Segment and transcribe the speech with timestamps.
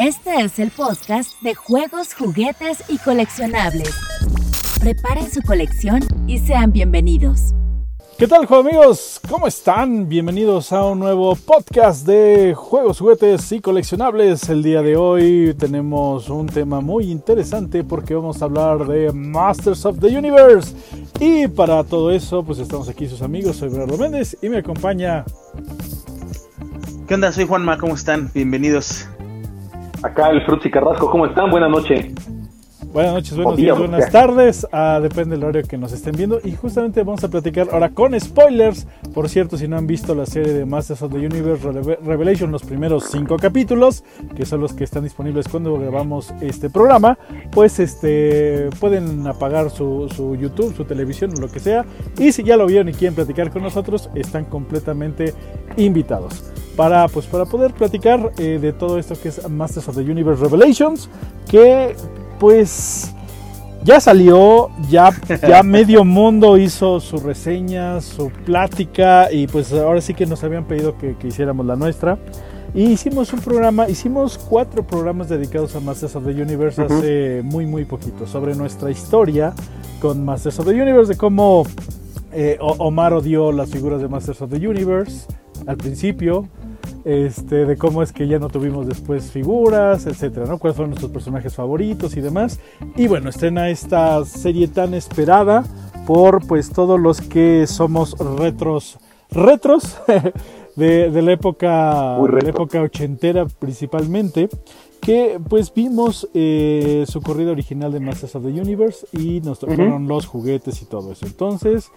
[0.00, 3.94] Este es el podcast de juegos, juguetes y coleccionables.
[4.80, 7.52] Preparen su colección y sean bienvenidos.
[8.18, 9.20] ¿Qué tal, juegos amigos?
[9.28, 10.08] ¿Cómo están?
[10.08, 14.48] Bienvenidos a un nuevo podcast de juegos, juguetes y coleccionables.
[14.48, 19.84] El día de hoy tenemos un tema muy interesante porque vamos a hablar de Masters
[19.84, 20.74] of the Universe.
[21.18, 23.56] Y para todo eso, pues estamos aquí sus amigos.
[23.56, 25.26] Soy Bernardo Méndez y me acompaña.
[27.06, 27.30] ¿Qué onda?
[27.32, 28.30] Soy Juanma, ¿cómo están?
[28.32, 29.06] Bienvenidos.
[30.02, 31.50] Acá el Frutzi Carrasco, ¿cómo están?
[31.50, 32.06] Buenas noches.
[32.92, 34.66] Buenas noches, buenos días, buenas tardes.
[34.72, 36.40] Ah, depende del horario que nos estén viendo.
[36.42, 38.86] Y justamente vamos a platicar ahora con spoilers.
[39.14, 41.70] Por cierto, si no han visto la serie de Masters of the Universe
[42.02, 44.02] Revelation, los primeros cinco capítulos,
[44.34, 47.16] que son los que están disponibles cuando grabamos este programa,
[47.52, 51.84] pues este pueden apagar su, su YouTube, su televisión o lo que sea.
[52.18, 55.34] Y si ya lo vieron y quieren platicar con nosotros, están completamente
[55.76, 56.42] invitados
[56.76, 60.42] para, pues, para poder platicar eh, de todo esto que es Masters of the Universe
[60.42, 61.08] Revelations,
[61.48, 61.96] que
[62.38, 63.14] pues
[63.82, 65.10] ya salió, ya,
[65.48, 70.64] ya medio mundo hizo su reseña, su plática y pues ahora sí que nos habían
[70.64, 72.18] pedido que, hiciéramos la nuestra.
[72.72, 77.66] Y hicimos un programa, hicimos cuatro programas dedicados a Masters of the Universe hace muy
[77.66, 79.52] muy poquito, sobre nuestra historia
[80.00, 81.66] con Masters of the Universe, de cómo
[82.32, 85.26] eh, Omar odió las figuras de Masters of the Universe
[85.66, 86.48] al principio,
[87.04, 90.58] este, de cómo es que ya no tuvimos después figuras, etcétera, ¿no?
[90.58, 92.60] Cuáles fueron nuestros personajes favoritos y demás.
[92.96, 95.64] Y bueno, estrena esta serie tan esperada
[96.06, 98.98] por pues todos los que somos retros,
[99.30, 99.96] retros
[100.76, 104.48] de, la época, de la época ochentera principalmente,
[105.00, 110.06] que pues vimos eh, su corrida original de Masters of the Universe y nos tocaron
[110.06, 111.26] los juguetes y todo eso.
[111.26, 111.90] Entonces,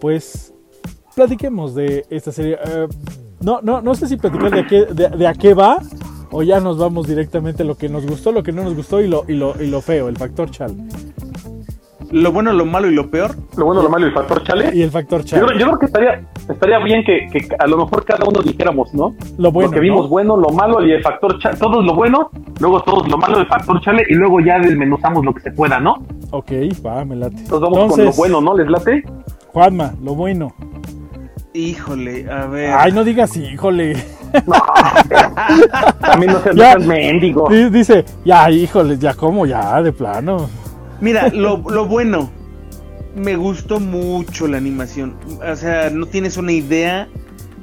[0.00, 0.53] pues
[1.14, 2.58] platiquemos de esta serie.
[2.66, 2.88] Eh,
[3.40, 5.78] no, no, no sé si platicar de, qué, de, a qué va
[6.30, 9.00] o ya nos vamos directamente a lo que nos gustó, lo que no nos gustó
[9.00, 10.74] y lo, y lo, y lo feo, el factor chale.
[12.10, 13.34] Lo bueno, lo malo y lo peor.
[13.56, 14.70] Lo bueno, lo malo y el factor chale.
[14.72, 15.42] Y el factor chale.
[15.58, 19.16] Yo, creo que estaría, estaría bien que, que, a lo mejor cada uno dijéramos, ¿no?
[19.36, 19.72] Lo bueno.
[19.72, 21.56] que vimos bueno, lo malo y el factor chale.
[21.56, 22.30] Todo lo bueno,
[22.60, 25.80] luego todos lo malo del factor chale y luego ya desmenuzamos lo que se pueda,
[25.80, 26.04] ¿no?
[26.30, 26.52] Ok,
[26.86, 27.36] va, me late.
[27.36, 28.56] Entonces vamos con lo bueno, ¿no?
[28.56, 29.02] ¿Les late?
[29.52, 30.54] Juanma, lo bueno.
[31.56, 32.72] Híjole, a ver.
[32.76, 33.94] Ay, no digas híjole.
[34.44, 37.48] No, a mí no se ya, mendigo.
[37.70, 40.50] Dice, ya, híjole, ya como, ya, de plano.
[41.00, 42.28] Mira, lo, lo bueno,
[43.14, 45.14] me gustó mucho la animación.
[45.48, 47.06] O sea, no tienes una idea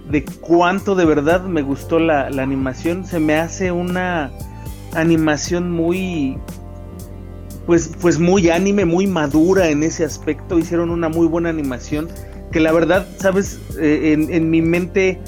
[0.09, 3.06] de cuánto de verdad me gustó la, la animación.
[3.06, 4.31] Se me hace una
[4.94, 6.38] animación muy
[7.66, 10.57] pues, pues muy anime, muy madura en ese aspecto.
[10.57, 12.07] Hicieron una muy buena animación
[12.51, 15.19] que la verdad, sabes, eh, en, mi mente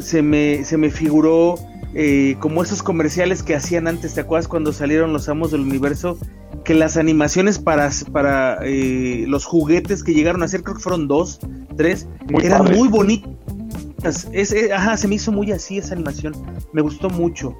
[0.00, 1.56] se me, se me figuró
[1.94, 6.18] eh, como esos comerciales que hacían antes, ¿te acuerdas cuando salieron los amos del universo?
[6.64, 11.06] Que las animaciones para, para eh, los juguetes que llegaron a ser, creo que fueron
[11.06, 11.38] dos,
[11.76, 12.08] tres,
[12.42, 14.28] eran muy bonitas.
[14.72, 16.34] ajá, se me hizo muy así esa animación.
[16.72, 17.56] Me gustó mucho.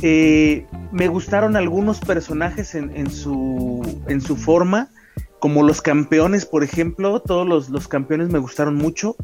[0.00, 4.90] me gustaron algunos personajes en, en, su, en su forma
[5.38, 9.16] como los campeones, por ejemplo, todos los, campeones me gustaron mucho.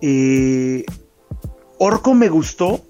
[0.00, 0.84] Eh,
[1.78, 2.82] Orco me gustó.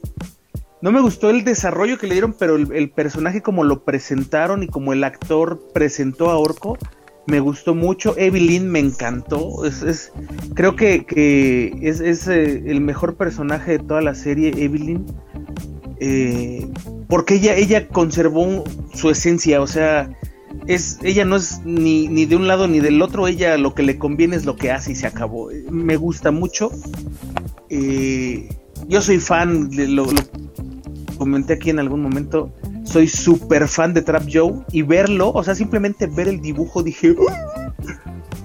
[0.82, 4.68] No me gustó el desarrollo que le dieron, pero el, personaje como lo presentaron y
[4.68, 6.78] como el actor presentó a Orco,
[7.26, 8.14] me gustó mucho.
[8.16, 9.64] Evelyn me encantó.
[9.64, 10.12] Es,
[10.54, 11.04] creo que,
[11.82, 15.04] es, eh, el mejor personaje de toda la serie, Evelyn.
[15.98, 16.68] Eh,
[17.08, 20.10] porque ella, ella conservó su esencia, o sea,
[20.66, 23.82] es, ella no es ni, ni, de un lado ni del otro, ella lo que
[23.82, 25.50] le conviene es lo que hace y se acabó.
[25.70, 26.70] Me gusta mucho.
[27.70, 28.48] Eh,
[28.88, 30.06] yo soy fan, lo,
[31.16, 32.52] comenté aquí en algún momento,
[32.84, 37.14] soy súper fan de Trap Joe y verlo, o sea, simplemente ver el dibujo dije...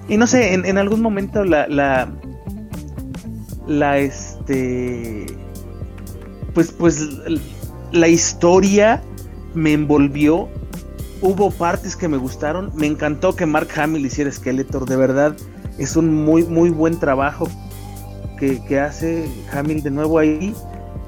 [0.08, 2.12] Y no sé, en, en algún momento la, la,
[3.66, 5.26] la, este,
[6.54, 7.08] pues, pues,
[7.92, 9.02] la historia
[9.54, 10.48] me envolvió
[11.22, 12.70] hubo partes que me gustaron.
[12.74, 14.86] Me encantó que Mark Hamill hiciera Skeletor.
[14.86, 15.34] De verdad,
[15.78, 17.48] es un muy, muy buen trabajo
[18.38, 20.54] que, hace Hamill de nuevo ahí.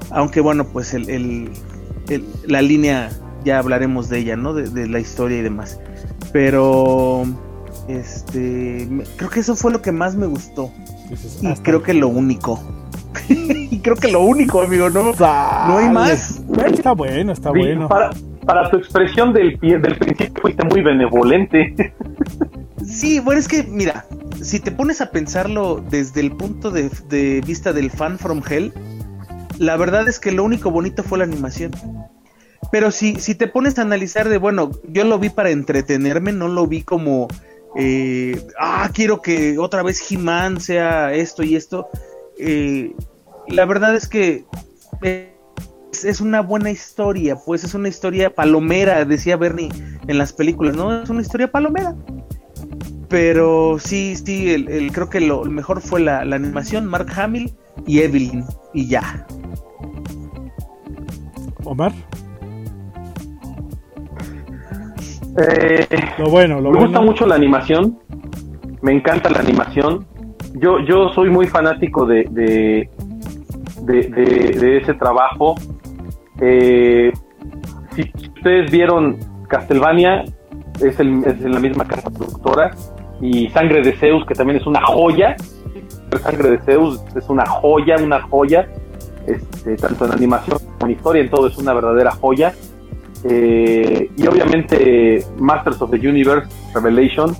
[0.09, 1.51] Aunque bueno, pues el,
[2.47, 3.11] la línea
[3.43, 4.53] ya hablaremos de ella, ¿no?
[4.53, 5.79] De, la historia y demás.
[6.31, 7.25] Pero
[7.87, 8.87] este
[9.17, 10.71] creo que eso fue lo que más me gustó.
[11.41, 12.59] y creo que lo único.
[13.29, 15.13] y creo que lo único, amigo, ¿no?
[15.13, 16.41] No hay más.
[16.71, 18.11] Está bueno, está bueno para
[18.69, 21.93] tu expresión del, del principio fuiste muy benevolente.
[22.85, 24.05] Sí, bueno, es que, mira,
[24.41, 28.71] si te pones a pensarlo desde el punto de, vista del fan from hell,
[29.57, 31.71] la verdad es que lo único bonito fue la animación.
[32.71, 36.47] Pero si, si te pones a analizar de, bueno, yo lo vi para entretenerme, no
[36.47, 37.27] lo vi como,
[37.75, 41.87] eh, ah, quiero que otra vez He-Man sea esto y esto.
[42.37, 42.93] Eh,
[43.47, 44.45] la verdad es que
[46.03, 49.69] es, una buena historia, pues es una historia palomera, decía Bernie
[50.07, 51.01] en las películas, ¿no?
[51.01, 51.95] Es una historia palomera.
[53.07, 57.53] Pero sí, sí, el, creo que lo mejor fue la, animación, Mark Hamill
[57.85, 58.43] y Evelyn,
[58.73, 59.25] y ya.
[61.63, 61.93] Omar.
[65.37, 65.87] Eh,
[66.17, 67.99] lo bueno, lo me gusta mucho la animación,
[68.81, 70.05] me encanta la animación.
[70.55, 72.89] Yo, yo soy muy fanático de, de,
[73.85, 75.55] de, ese trabajo.
[76.41, 77.11] Eh,
[77.95, 79.17] si ustedes vieron
[79.47, 80.23] Castlevania,
[80.81, 82.71] es, el, es la misma casa productora,
[83.21, 85.35] y Sangre de Zeus, que también es una joya.
[86.21, 88.67] Sangre de Zeus es una joya, una joya,
[89.27, 92.53] este, tanto en animación como en historia, en todo es una verdadera joya.
[93.23, 97.35] Eh, y obviamente Masters of the Universe Revelation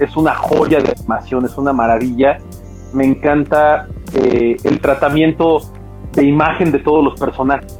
[0.00, 2.38] es una joya de animación, es una maravilla.
[2.92, 5.60] Me encanta eh, el tratamiento
[6.12, 7.77] de imagen de todos los personajes.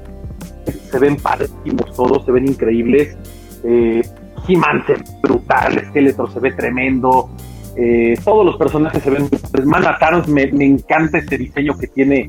[0.91, 3.17] Se ven padrísimos todos, se ven increíbles.
[3.65, 4.03] Eh,
[4.47, 7.31] He-Man se ve brutal, Skeletor se ve tremendo.
[7.77, 9.29] Eh, todos los personajes se ven.
[9.65, 9.97] Mana
[10.27, 12.29] me, me encanta ese diseño que tiene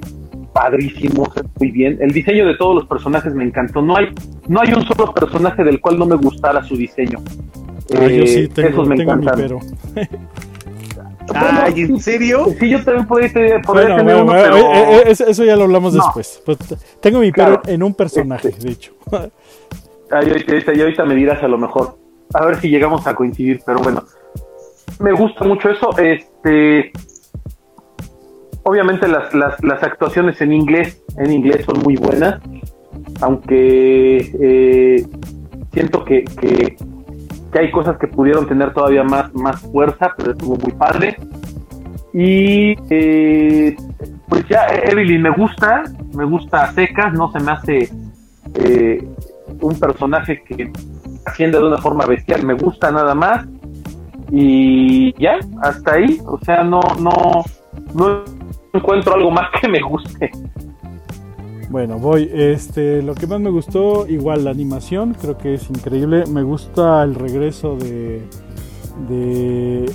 [0.53, 1.27] padrísimo,
[1.59, 1.97] muy bien.
[2.01, 3.81] El diseño de todos los personajes me encantó.
[3.81, 4.07] No hay,
[4.47, 7.19] no hay un solo personaje del cual no me gustara su diseño.
[7.95, 9.35] Ah, yo sí eh, tengo, esos me encantan.
[9.35, 9.59] pero.
[11.35, 12.47] Ay, ¿en serio?
[12.59, 14.57] Sí, yo también podría, tener uno, pero...
[14.57, 16.41] Eh, eh, eso ya lo hablamos después.
[16.45, 16.57] Pues,
[17.01, 18.93] tengo mi pero en un personaje, de hecho.
[20.11, 21.97] Ay, ahorita, y ahorita me dirás a lo mejor.
[22.33, 24.03] A ver si llegamos a coincidir, pero bueno.
[24.99, 25.97] Me gusta mucho eso.
[25.97, 26.91] Este,
[28.63, 32.41] obviamente las, las, las, actuaciones en inglés, en inglés son muy buenas,
[33.21, 35.05] aunque eh,
[35.71, 36.75] siento que, que,
[37.57, 41.17] hay cosas que pudieron tener todavía más, más fuerza, pero estuvo muy padre.
[42.13, 43.75] Y eh,
[44.27, 47.89] pues ya Evelyn me gusta, me gusta secas, no se me hace
[48.55, 49.07] eh,
[49.61, 50.71] un personaje que
[51.25, 53.47] asciende de una forma bestial, me gusta nada más.
[54.31, 57.43] Y ya, hasta ahí, o sea, no, no,
[57.95, 58.23] no
[58.73, 60.31] encuentro algo más que me guste.
[61.69, 62.29] Bueno, voy.
[62.33, 66.25] Este, lo que más me gustó, igual la animación, creo que es increíble.
[66.25, 68.23] Me gusta el regreso de,
[69.07, 69.85] de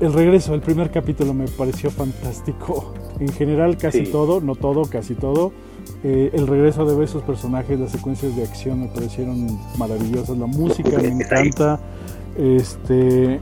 [0.00, 2.94] el regreso, el primer capítulo me pareció fantástico.
[3.18, 5.52] En general, casi todo, no todo, casi todo.
[6.02, 10.36] Eh, el regreso de esos personajes, las secuencias de acción me parecieron maravillosas.
[10.36, 11.80] La música me encanta.
[12.36, 13.40] Este.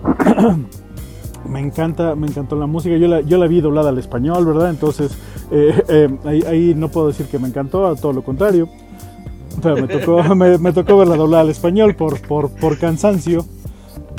[1.48, 2.96] me encanta, me encantó la música.
[2.96, 4.70] Yo la, yo la vi doblada al español, ¿verdad?
[4.70, 5.18] Entonces,
[5.50, 8.68] eh, eh, ahí, no puedo decir que me encantó, a todo lo contrario.
[9.62, 13.44] me tocó, me, tocó verla doblada al español por, por, por cansancio.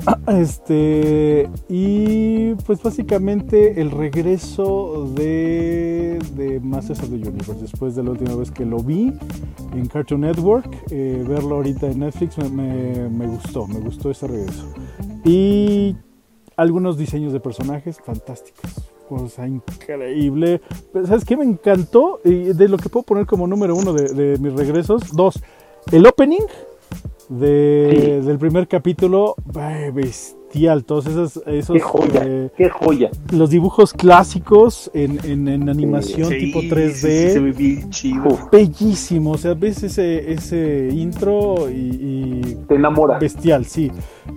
[0.27, 8.12] Este, y pues básicamente el regreso de, de Masters of the Universe, después de la
[8.12, 9.13] última vez que lo vi
[9.74, 14.74] en Cartoon Network, eh, verlo ahorita en Netflix me, me, gustó, me gustó ese regreso.
[15.24, 15.95] Y
[16.56, 18.84] algunos diseños de personajes fantásticos.
[19.07, 20.61] Cosa increíble.
[21.05, 22.19] ¿Sabes qué me encantó?
[22.23, 25.15] Y de lo que puedo poner como número uno de, de mis regresos.
[25.15, 25.39] Dos,
[25.91, 26.45] el opening
[27.29, 29.35] de, del primer capítulo,
[30.55, 31.41] bestial, todos esos...
[31.45, 33.09] esos qué joya, eh, qué joya.
[33.31, 37.89] Los dibujos clásicos en, en, animación tipo 3D.
[37.89, 38.50] chido.
[38.51, 43.19] Bellísimo, o sea, ves ese, ese intro y, Te enamora.
[43.19, 43.91] Bestial, sí.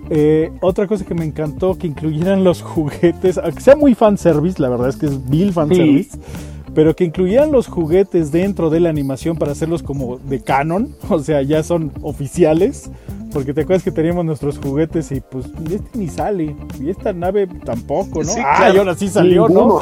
[0.09, 4.69] Eh, otra cosa que me encantó, que incluyeran los juguetes, aunque sea muy fanservice, la
[4.69, 6.11] verdad es que es Bill fanservice.
[6.11, 10.95] service pero que incluyeran los juguetes dentro de la animación para hacerlos como de canon,
[11.09, 12.89] o sea, ya son oficiales,
[13.31, 17.47] porque te acuerdas que teníamos nuestros juguetes y pues este ni sale, y esta nave
[17.63, 18.31] tampoco, ¿no?
[18.43, 19.81] ah, y ahora sí salió, ¿no?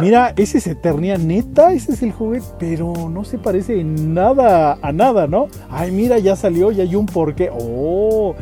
[0.00, 4.78] Mira, ese es Eternia neta, ese es el juguete, pero no se parece en nada
[4.82, 5.48] a nada, ¿no?
[5.70, 7.50] Ay, mira, ya salió, ya hay un porqué.
[7.52, 8.34] Oh,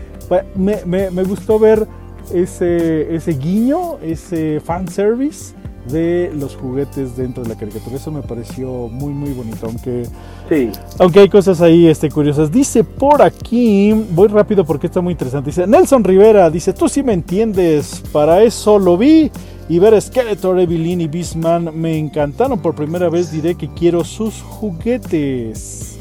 [0.55, 1.87] me, me, me gustó ver
[2.33, 5.55] ese, ese guiño, ese fanservice
[5.89, 7.97] de los juguetes dentro de la caricatura.
[7.97, 10.05] Eso me pareció muy muy bonito, aunque
[10.49, 10.71] sí.
[10.99, 12.51] aunque hay cosas ahí este, curiosas.
[12.53, 15.51] Dice por aquí, voy rápido porque está muy interesante.
[15.51, 19.31] Dice Nelson Rivera, dice, tú sí me entiendes, para eso lo vi.
[19.69, 22.59] Y ver Skeletor, Evelyn y Beastman me encantaron.
[22.59, 25.97] Por primera vez diré que quiero sus juguetes.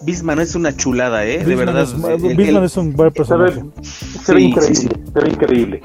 [0.00, 1.44] Beastman es una chulada, ¿eh?
[1.44, 1.86] de verdad.
[2.34, 3.62] Beastman es un buen personaje.
[3.82, 5.82] Se ve, increíble, se ve increíble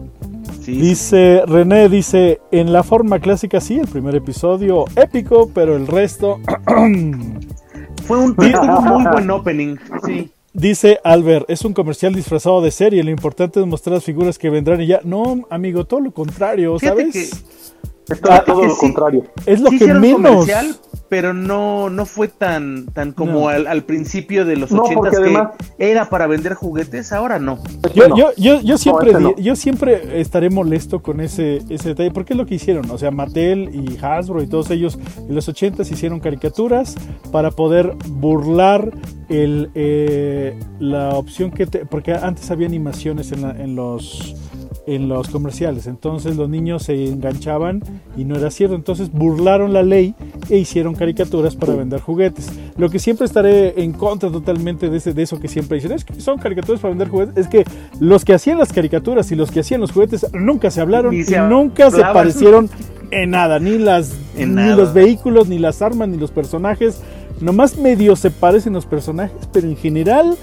[0.72, 6.40] dice René, dice, en la forma clásica sí, el primer episodio épico, pero el resto...
[8.06, 10.32] Fue un, muy buen opening, sí.
[10.54, 14.50] Dice Albert, es un comercial disfrazado de serie, lo importante es mostrar las figuras que
[14.50, 15.02] vendrán y ya.
[15.04, 17.67] No, amigo, todo lo contrario, ¿sabes?
[18.10, 19.24] Es todo, lo contrario.
[19.46, 20.48] Es lo que menos
[21.10, 26.28] pero no, no fue tan, tan como al, principio de los ochentas que era para
[26.28, 27.60] vender juguetes, ahora no.
[27.94, 32.38] Yo, yo, yo, yo siempre, yo siempre estaré molesto con ese, ese detalle, porque es
[32.38, 36.20] lo que hicieron, o sea, Mattel y Hasbro y todos ellos en los ochentas hicieron
[36.20, 36.96] caricaturas
[37.32, 38.92] para poder burlar
[39.30, 44.36] el, eh, la opción que, porque antes había animaciones en, en los
[44.88, 45.86] en los comerciales.
[45.86, 47.84] Entonces los niños se enganchaban
[48.16, 48.76] y no era cierto.
[48.76, 50.16] Entonces burlaron la ley
[50.50, 52.50] e hicieron caricaturas para vender juguetes.
[52.78, 56.06] Lo que siempre estaré en contra totalmente de, ese, de eso que siempre dicen, es
[56.06, 57.38] que son caricaturas para vender juguetes.
[57.38, 57.66] Es que
[58.00, 61.24] los que hacían las caricaturas y los que hacían los juguetes nunca se hablaron y
[61.50, 62.70] nunca se parecieron
[63.12, 63.60] en nada.
[63.60, 67.02] Ni, las, ni los vehículos, ni las armas, ni los personajes.
[67.42, 70.38] Nomás medio se parecen los personajes, pero en general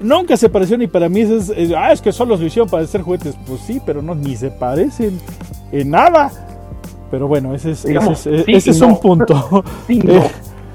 [0.00, 3.02] nunca se pareció ni para mí es, ah, es que solo lo hicieron para hacer
[3.02, 3.36] juguetes.
[3.46, 5.20] Pues sí, pero no, ni se parecen
[5.72, 6.30] en nada.
[7.10, 9.64] Pero bueno, ese es, ese es, un punto.
[9.88, 10.30] Eh,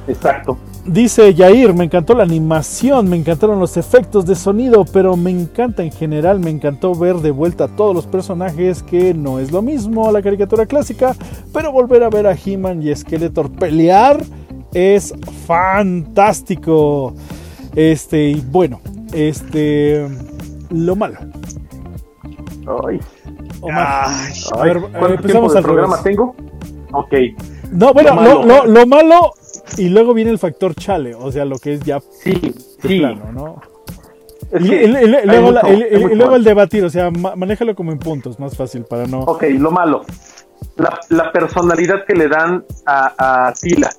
[0.07, 0.57] exacto.
[0.85, 5.83] Dice Yair, me encantó la animación, me encantaron los efectos de sonido, pero me encanta
[5.83, 9.61] en general, me encantó ver de vuelta a todos los personajes, que no es lo
[9.61, 11.15] mismo a la caricatura clásica,
[11.53, 14.21] pero volver a ver a He-Man y Skeletor pelear
[14.73, 15.13] es
[15.45, 17.13] fantástico.
[17.75, 18.81] Este, y bueno,
[19.13, 20.07] este.
[20.69, 21.17] Lo malo.
[22.87, 22.99] Ay.
[23.61, 24.07] Omar.
[24.53, 24.77] a ver,
[25.11, 26.35] empezamos al programa tengo?
[26.91, 27.13] Ok.
[27.71, 29.33] No, bueno, lo malo.
[29.77, 32.99] y luego viene el factor chale, o sea, lo que es ya sí, sí.
[32.99, 33.61] plano, ¿no?
[34.59, 34.87] y,
[36.15, 39.21] luego, el debatir, o sea, manéjalo como en puntos, más fácil para no.
[39.21, 40.03] Ok, lo malo.
[41.09, 43.89] La, personalidad que le dan a, a Tila.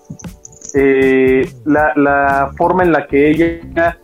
[0.74, 3.98] Eh, la, la forma en la que ella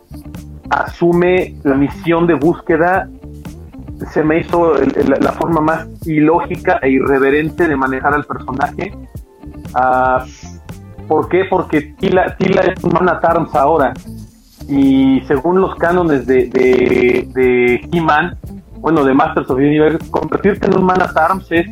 [0.71, 3.09] asume la misión de búsqueda
[4.11, 8.91] se me hizo la forma más ilógica e irreverente de manejar al personaje.
[9.75, 11.45] Uh, ¿Por qué?
[11.49, 13.09] Porque Tila, Tila es un man
[13.53, 13.93] ahora.
[14.67, 18.37] Y según los cánones de, de, He-Man,
[18.79, 21.67] bueno, de Masters of the Universe, convertirte en un man at arms es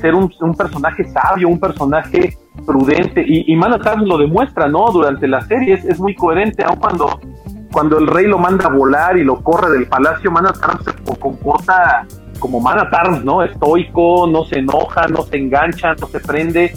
[0.00, 2.36] ser un, personaje sabio, un personaje
[2.66, 3.24] prudente.
[3.26, 4.90] Y, y Man at Arms lo demuestra, ¿no?
[4.90, 7.20] Durante la serie es, es muy coherente, aun cuando
[7.74, 12.06] cuando el rey lo manda a volar y lo corre del palacio, Manatarm se comporta
[12.38, 13.42] como Manatarm, ¿no?
[13.42, 16.72] Estoico, no se enoja, no se engancha, no se prende.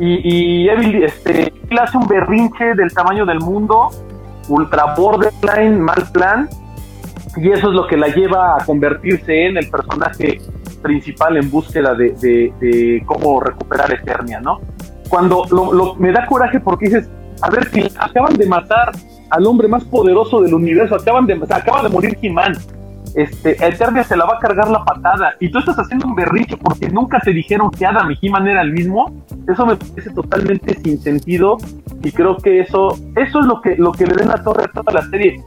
[0.00, 3.88] Y, Evil este, hace un berrinche del tamaño del mundo,
[4.48, 6.48] ultra borderline, mal plan,
[7.36, 10.40] y eso es lo que la lleva a convertirse en el personaje
[10.82, 14.58] principal en búsqueda de, cómo recuperar Eternia, ¿no?
[15.08, 17.08] Cuando me da coraje porque dices,
[17.42, 18.92] a ver, si acaban de matar
[19.30, 20.96] al hombre más poderoso del universo.
[20.96, 22.54] Acaban de, acaba de morir He-Man.
[23.14, 26.58] Este, Eternia se la va a cargar la patada y tú estás haciendo un berricho
[26.58, 29.24] porque nunca te dijeron que Adam y He-Man era el mismo.
[29.48, 31.56] Eso me parece totalmente sin sentido
[32.02, 34.68] y creo que eso, eso es lo que, lo que le den la torre a
[34.68, 35.42] toda la serie.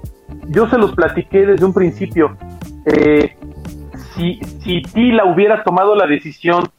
[0.47, 2.35] Yo se los platiqué desde un principio.
[2.85, 3.35] Eh,
[4.15, 6.69] si, si Tila hubiera tomado la decisión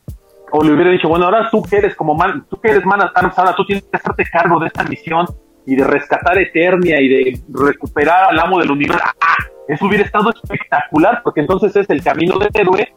[0.52, 3.00] o le hubiera dicho, bueno, ahora tú que eres como man, tú que eres man
[3.14, 5.26] ahora tú tienes que hacerte cargo de esta misión
[5.66, 9.45] y de rescatar Eternia y de recuperar al amo del universo, ¡ah!
[9.69, 12.92] eso hubiera estado espectacular, porque entonces es el camino del héroe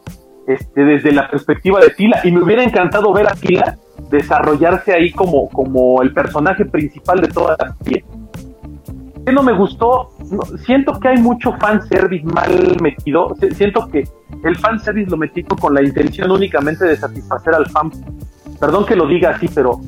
[0.46, 3.76] este, desde la perspectiva de Tila, y me hubiera encantado ver a Tila
[4.10, 8.04] desarrollarse ahí como, como el personaje principal de toda la serie.
[9.24, 10.10] ¿Qué no me gustó?
[10.64, 14.04] siento que hay mucho fanservice mal metido, siento que
[14.42, 17.90] el fanservice lo metí con la intención únicamente de satisfacer al fan.
[18.60, 19.80] Perdón que lo diga así, pero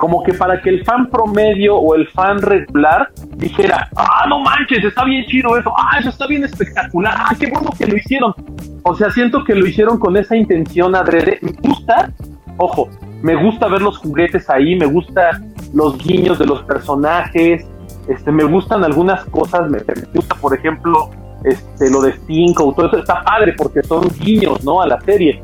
[0.00, 4.82] como que para que el fan promedio o el fan regular dijera, ah, no manches,
[4.82, 8.34] está bien chido eso, ah, eso está bien espectacular, ah, qué bueno que lo hicieron.
[8.82, 11.38] O sea, siento que lo hicieron con esa intención adrede.
[11.42, 12.10] Me gusta,
[12.56, 12.88] ojo,
[13.22, 15.38] me gusta ver los juguetes ahí, me gusta
[15.74, 17.66] los guiños de los personajes,
[18.10, 19.78] este, me gustan algunas cosas, me,
[20.12, 21.10] gusta, por ejemplo,
[21.44, 22.14] este, lo de
[22.58, 24.82] o todo eso está padre porque son guiños, ¿no?
[24.82, 25.42] A la serie.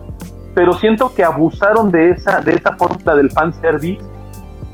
[0.52, 4.02] Pero siento que abusaron de esa, de esa fórmula del fanservice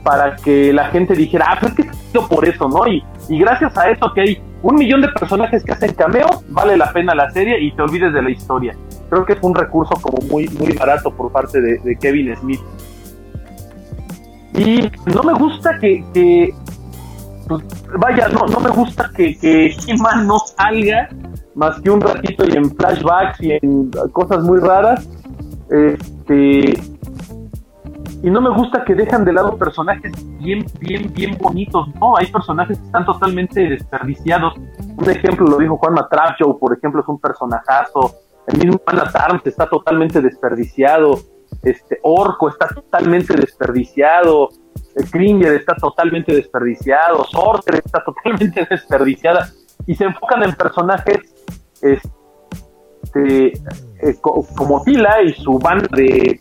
[0.03, 2.87] para que la gente dijera, ah, pues es que por eso, ¿no?
[2.87, 6.77] Y, y gracias a eso que hay un millón de personajes que hacen cameos, vale
[6.77, 8.75] la pena la serie y te olvides de la historia.
[9.11, 12.61] Creo que es un recurso como muy, muy barato por parte de, Kevin Smith.
[14.55, 16.55] Y no me gusta que
[17.49, 17.63] pues,
[17.99, 19.75] vaya, no, no me gusta que, que
[20.25, 21.09] no salga
[21.55, 25.09] más que un ratito y en flashbacks y en cosas muy raras.
[25.71, 26.75] Este,
[28.23, 32.17] y no me gusta que dejan de lado personajes bien, bien, bien bonitos, ¿no?
[32.17, 34.55] Hay personajes que están totalmente desperdiciados.
[34.97, 38.15] Un ejemplo lo dijo Juan Matracho, por ejemplo, es un personajazo.
[38.47, 41.19] El mismo Ana Tarns está totalmente desperdiciado.
[41.63, 44.51] Este Orco está totalmente desperdiciado.
[45.11, 47.25] Kringer está totalmente desperdiciado.
[47.25, 49.49] Sorter está totalmente desperdiciada.
[49.87, 51.19] Y se enfocan en personajes
[51.81, 56.39] este, eh, como Tila y su banda de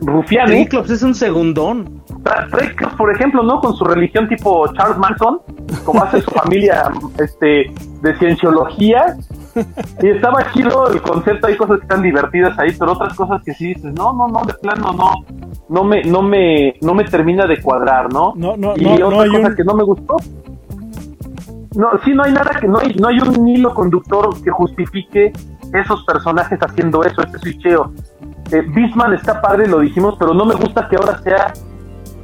[0.00, 0.50] rufianes.
[0.50, 2.02] Triclops es un segundón.
[2.50, 3.60] Triclops, por ejemplo, ¿no?
[3.60, 5.40] Con su religión tipo Charles Manson,
[5.84, 9.16] como hace su familia este, de cienciología.
[10.02, 13.54] Y estaba chido el concepto, hay cosas que están divertidas ahí, pero otras cosas que
[13.54, 15.12] sí dices, no, no, no, de plano no,
[15.68, 18.34] no me, no me, no me termina de cuadrar, ¿no?
[18.36, 20.16] No, no, y no, otra cosa que no me gustó.
[21.74, 25.32] No, sí, no hay nada que, no hay, no hay un hilo conductor que justifique
[25.72, 27.92] esos personajes haciendo eso, ese switcheo.
[28.52, 31.52] Eh, Bisman está padre, lo dijimos, pero no me gusta que ahora sea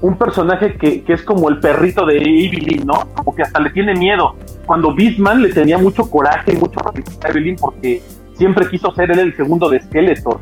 [0.03, 3.07] un personaje que, que es como el perrito de Evelyn, ¿no?
[3.15, 4.35] Como que hasta le tiene miedo.
[4.67, 8.03] Cuando Bisman le tenía mucho coraje y mucho a Evelyn porque
[8.35, 10.41] siempre quiso ser el segundo de Skeletor.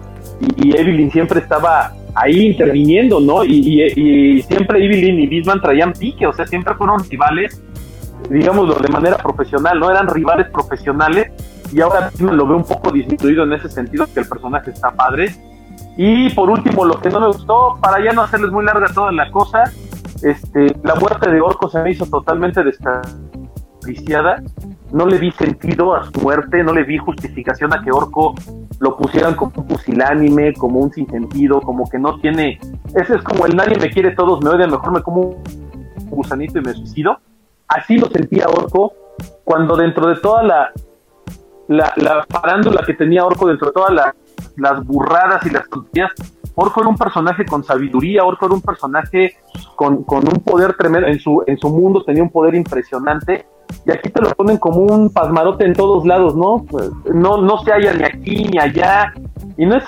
[0.57, 3.45] Y, Evelyn siempre estaba ahí interviniendo, ¿no?
[3.45, 7.63] Y, y, siempre Evelyn y Bisman traían pique, o sea, siempre fueron rivales,
[8.31, 9.91] digámoslo de manera profesional, ¿no?
[9.91, 11.33] Eran rivales profesionales
[11.71, 15.31] y ahora lo veo un poco disminuido en ese sentido, que el personaje está padre
[15.97, 19.13] y por último, lo que no me gustó, para ya no hacerles muy larga toda
[19.13, 19.65] la cosa,
[20.23, 24.43] este, la muerte de Orco se me hizo totalmente desperdiciada.
[24.93, 28.35] No le vi sentido a su muerte, no le vi justificación a que Orco
[28.81, 32.59] lo pusieran como un pusilánime, como un sinsentido, como que no tiene.
[32.95, 35.43] Ese es como el nadie me quiere, todos me odian, mejor me como un
[36.11, 37.19] gusanito y me suicido.
[37.69, 38.93] Así lo sentía Orco
[39.45, 40.71] cuando dentro de toda la,
[41.69, 44.15] la, la parándula que tenía Orco, dentro de toda la
[44.57, 46.11] las burradas y las tonterías.
[46.55, 49.37] Orco era un personaje con sabiduría, Orco era un personaje
[49.77, 53.47] con, un poder tremendo, en su, en su mundo tenía un poder impresionante,
[53.87, 56.65] y aquí te lo ponen como un pasmarote en todos lados, ¿no?
[56.69, 59.15] Pues, no, no se halla ni aquí ni allá,
[59.57, 59.85] y no es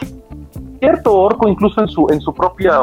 [0.79, 2.81] cierto, Orco incluso en su, en su propia,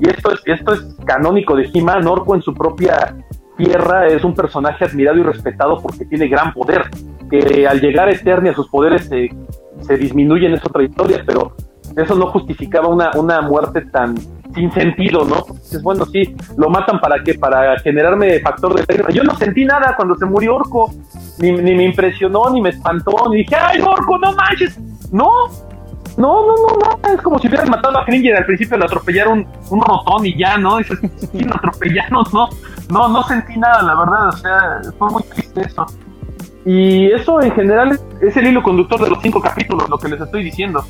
[0.00, 3.14] y esto es, esto es canónico de He-Man, Orco en su propia
[3.58, 6.84] tierra es un personaje admirado y respetado porque tiene gran poder,
[7.30, 9.28] que al llegar a Eternia sus poderes se
[9.82, 11.52] se disminuyen, es otra historia, pero
[11.96, 14.16] eso no justificaba una, una muerte tan
[14.54, 15.44] sin sentido, ¿no?
[15.56, 19.94] Es bueno, sí, lo matan para qué, para generarme factor de Yo no sentí nada
[19.96, 20.90] cuando se murió Orco,
[21.38, 24.78] ni, ni me impresionó, ni me espantó, ni dije, ¡ay, Orco, no manches!
[25.12, 25.28] No,
[26.18, 29.38] no, no, no, no, es como si hubieran matado a Kringer al principio le atropellaron
[29.38, 30.76] un, un rotón y ya, ¿no?
[30.78, 30.98] Dices,
[31.32, 32.48] sí, lo atropellaron, no,
[32.90, 35.86] no, no sentí nada, la verdad, o sea, fue muy triste eso.
[36.66, 40.20] Y eso en general es el hilo conductor de los cinco capítulos, lo que les
[40.20, 40.84] estoy diciendo.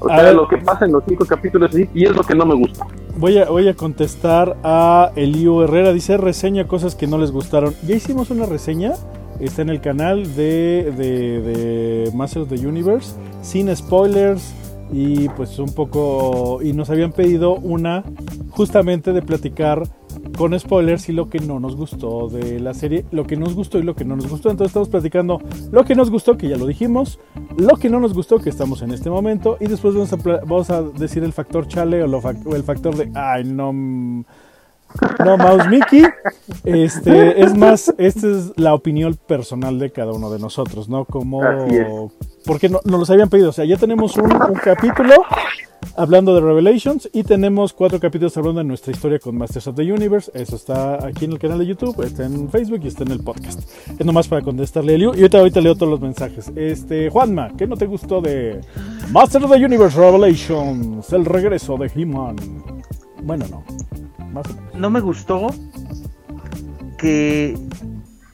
[0.00, 2.54] O sea, lo que pasa en los cinco capítulos y es lo que no me
[2.54, 2.86] gusta.
[3.16, 5.92] Voy a, voy a contestar a Elio Herrera.
[5.92, 7.74] Dice reseña cosas que no les gustaron.
[7.84, 8.92] Ya hicimos una reseña.
[9.40, 13.14] Está en el canal de, de, de Masters of the Universe.
[13.42, 14.54] Sin spoilers.
[14.92, 16.60] Y pues un poco.
[16.62, 18.04] Y nos habían pedido una
[18.50, 19.82] justamente de platicar
[20.36, 23.78] con spoilers y lo que no nos gustó de la serie, lo que nos gustó
[23.78, 24.50] y lo que no nos gustó.
[24.50, 27.18] Entonces estamos platicando lo que nos gustó, que ya lo dijimos,
[27.56, 31.24] lo que no nos gustó, que estamos en este momento, y después vamos a, decir
[31.24, 33.72] el factor chale o, el factor de, ay, no,
[35.24, 36.04] no, Mouse Mickey.
[36.64, 41.04] Este, es más, esta es la opinión personal de cada uno de nosotros, ¿no?
[41.04, 41.40] Como,
[42.44, 45.14] porque no, nos los habían pedido, o sea, ya tenemos un, un capítulo
[45.96, 49.92] hablando de Revelations y tenemos cuatro capítulos hablando de nuestra historia con Masters of the
[49.92, 50.30] Universe.
[50.34, 53.20] Eso está aquí en el canal de YouTube, está en Facebook y está en el
[53.20, 53.68] podcast.
[53.98, 56.50] Es nomás para contestarle a Liu y ahorita, ahorita leo todos los mensajes.
[56.56, 58.60] Este, Juanma, ¿qué no te gustó de
[59.10, 61.12] Masters of the Universe Revelations?
[61.12, 62.36] El regreso de He-Man.
[63.22, 63.64] Bueno, no.
[64.74, 65.48] No me gustó
[66.98, 67.56] que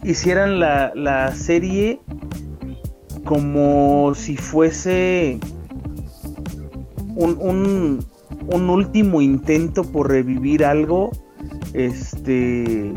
[0.02, 2.00] hicieran la, la serie
[3.24, 5.38] como si fuese
[7.14, 8.06] un,
[8.46, 11.10] un, último intento por revivir algo.
[11.72, 12.92] Este.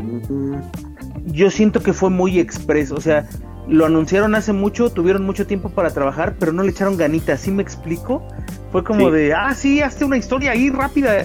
[1.26, 2.94] Yo siento que fue muy expreso.
[2.94, 3.28] O sea,
[3.68, 7.40] lo anunciaron hace mucho, tuvieron mucho tiempo para trabajar, pero no le echaron ganitas.
[7.40, 8.26] ¿Sí me explico?
[8.72, 11.24] Fue como de, ah, sí, hazte una historia ahí rápida.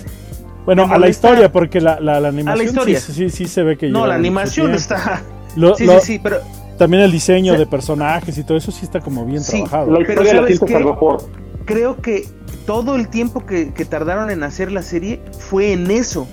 [0.65, 4.15] Bueno, a la historia, porque la, la, animación Sí, sí, se ve que No, la
[4.15, 5.21] animación está.
[5.55, 6.37] sí, sí, sí, pero.
[6.77, 9.91] También el diseño de personajes y todo eso sí está como bien trabajado.
[9.91, 11.17] La historia la
[11.65, 12.27] Creo que
[12.65, 16.27] todo el tiempo que, tardaron en hacer la serie fue en eso.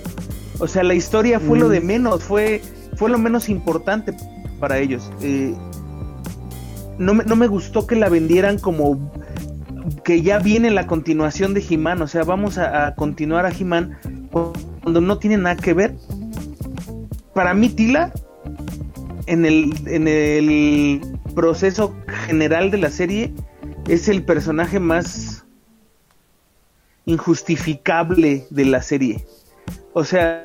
[0.59, 1.85] O sea, la historia fue lo de mm.
[1.85, 2.61] menos, fue,
[2.95, 4.13] fue lo menos importante
[4.59, 5.11] para ellos.
[5.21, 5.53] Eh,
[6.97, 9.11] no, me, no me gustó que la vendieran como
[10.03, 13.97] que ya viene la continuación de He-Man, o sea, vamos a, continuar a He-Man
[14.31, 15.95] cuando no tiene nada que ver.
[17.33, 18.13] Para mí, Tila,
[19.27, 21.01] en el, en el
[21.35, 23.33] proceso general de la serie,
[23.87, 25.45] es el personaje más
[27.05, 29.25] injustificable de la serie.
[29.93, 30.43] O sea,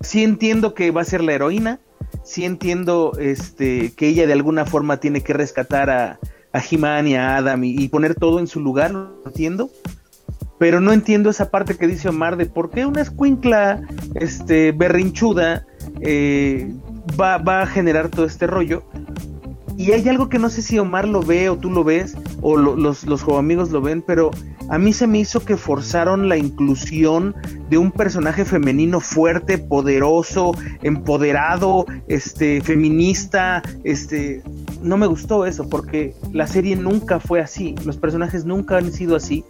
[0.00, 1.80] sí entiendo que va a ser la heroína,
[2.24, 6.20] sí entiendo este, que ella de alguna forma tiene que rescatar a,
[6.52, 9.70] a He-Man y a Adam y, poner todo en su lugar, lo entiendo.
[10.60, 13.80] Pero no entiendo esa parte que dice Omar de por qué una escuincla
[14.14, 15.64] este, berrinchuda
[16.02, 16.70] eh,
[17.18, 18.82] va, va, a generar todo este rollo.
[19.76, 22.56] Y hay algo que no sé si Omar lo ve o tú lo ves o
[22.56, 24.30] los, los amigos lo ven, pero
[24.68, 27.34] a mí se me hizo que forzaron la inclusión
[27.68, 30.52] de un personaje femenino fuerte, poderoso,
[30.82, 34.42] empoderado, este, feminista, este,
[34.82, 39.16] no me gustó eso porque la serie nunca fue así, los personajes nunca han sido
[39.16, 39.44] así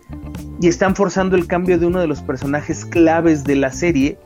[0.61, 4.19] y están forzando el cambio de uno de los personajes claves de la serie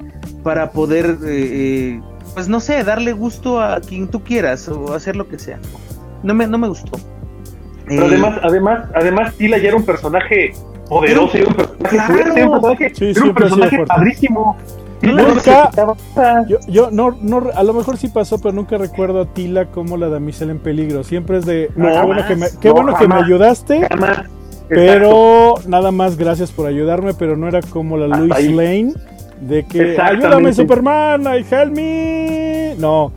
[0.43, 2.01] para poder, eh, eh,
[2.35, 5.59] pues no sé, darle gusto a quien tú quieras o hacer lo que sea.
[6.25, 6.99] No me, no me gustó.
[7.87, 10.53] Pero además, además, además, Tila ya era un personaje
[10.89, 14.57] poderoso, era un personaje un personaje, un personaje padrísimo.
[15.03, 15.71] Nunca,
[16.49, 19.99] yo, yo no, no, a lo mejor sí pasó, pero nunca recuerdo a Tila como
[19.99, 21.05] la damisela en peligro.
[21.05, 23.87] Siempre es de, no, qué bueno que me, qué bueno que me ayudaste,
[24.69, 28.95] pero nada más gracias por ayudarme, pero no era como la Louis Lane
[29.41, 32.75] de que ayúdame Superman, I help me.
[32.79, 33.13] No,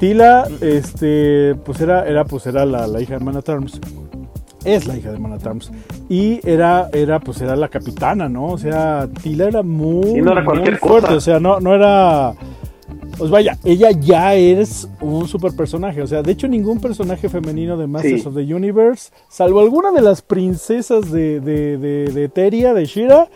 [0.00, 3.80] Tila, este, pues era, era, pues era la, la hija de Man Terms
[4.64, 5.70] es la hija de Manatrams
[6.08, 10.20] y era era pues era la capitana no o sea Tila era muy,
[10.78, 11.14] fuerte.
[11.14, 12.34] o sea no no era
[13.16, 16.00] pues vaya ella ya es un super personaje.
[16.00, 20.00] O sea de hecho ningún personaje femenino de Masters of the Universe salvo alguna de
[20.00, 23.28] las princesas de de, de, de Teria de Shira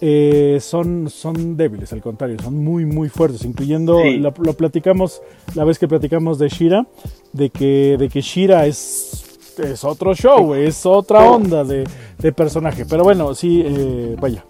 [0.00, 5.20] eh, son, son débiles, al contrario, son muy, muy fuertes, incluyendo, lo, lo, platicamos
[5.54, 6.86] la vez que platicamos de Shira,
[7.32, 11.86] de que, de que Shira es es otro show, es otra onda de,
[12.32, 12.84] personaje.
[12.88, 14.44] Pero bueno, sí, eh, vaya.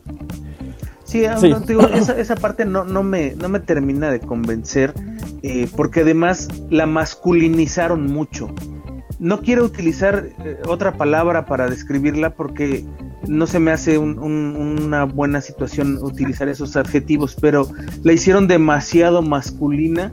[1.04, 4.92] Sí, esa, parte no, no, me, no me termina de convencer,
[5.42, 8.50] eh, porque además la masculinizaron mucho.
[9.18, 10.28] No quiero utilizar
[10.66, 12.84] otra palabra para describirla porque
[13.26, 17.68] no se me hace una buena situación utilizar esos adjetivos, pero
[18.02, 20.12] la hicieron demasiado masculina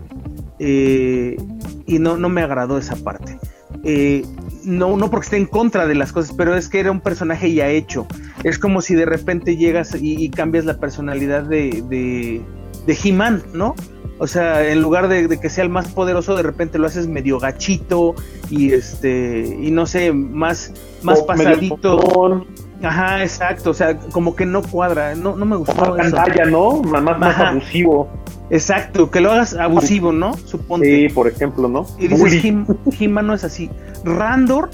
[0.59, 3.37] y no, no me agradó esa parte.
[3.83, 4.25] Eh,
[4.63, 7.53] no, no porque esté en contra de las cosas, pero es que era un personaje
[7.53, 8.07] ya hecho.
[8.43, 12.41] Es como si de repente llegas y, cambias la personalidad de, de,
[12.87, 13.75] de He-Man, ¿no?
[14.17, 17.37] O sea, en lugar de, que sea el más poderoso, de repente lo haces medio
[17.37, 18.15] gachito
[18.49, 20.71] y este, y no sé, más,
[21.03, 22.45] más pasadito.
[22.83, 25.95] Ajá, exacto, o sea, como que no cuadra, no, no me gustó.
[25.95, 26.45] Más eso.
[26.49, 26.81] ¿no?
[26.81, 28.09] Más, más abusivo.
[28.49, 30.35] Exacto, que lo hagas abusivo, ¿no?
[30.37, 31.07] Suponte.
[31.07, 31.85] Sí, por ejemplo, ¿no?
[31.97, 32.43] Y dices,
[32.99, 33.71] He-Man no es así.
[34.03, 34.69] Randor,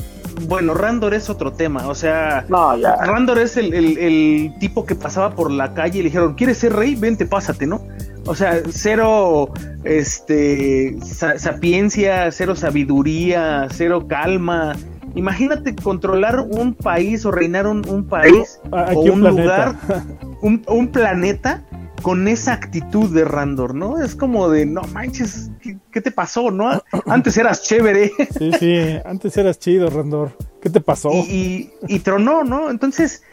[0.48, 5.74] bueno, Randor es otro tema, o sea, Randor es el, tipo que pasaba por la
[5.74, 6.96] calle y le dijeron, ¿quieres ser rey?
[6.96, 7.82] Vente, pásate, ¿no?
[8.26, 9.52] O sea, cero,
[9.84, 10.96] este,
[11.38, 14.76] sapiencia, cero sabiduría, cero calma.
[15.16, 19.76] Imagínate controlar un país o reinar un, país o un, lugar,
[20.42, 21.64] un, un planeta
[22.02, 24.02] con esa actitud de Randor, ¿no?
[24.02, 25.52] Es como de, no manches,
[25.92, 26.82] ¿qué, te pasó, no?
[27.06, 28.12] Antes eras chévere.
[28.38, 30.36] Sí, sí, antes eras chido, Randor.
[30.62, 31.12] ¿Qué te pasó?
[31.12, 32.72] Y, y, tronó, ¿no?
[32.72, 33.24] Entonces,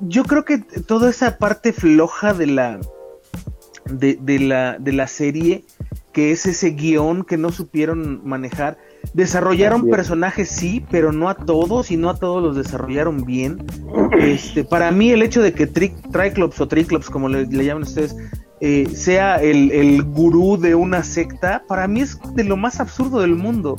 [0.00, 2.80] yo creo que toda esa parte floja de la,
[3.84, 5.64] de, de la, de la serie,
[6.12, 8.78] que es ese guion que no supieron manejar,
[9.12, 13.64] Desarrollaron personajes, sí, pero no a todos y no a todos los desarrollaron bien.
[14.18, 18.16] Este, para mí el hecho de que Triclops o Triclops, como le, le llaman ustedes,
[18.60, 23.20] eh, sea el, el, gurú de una secta, para mí es de lo más absurdo
[23.20, 23.76] del mundo.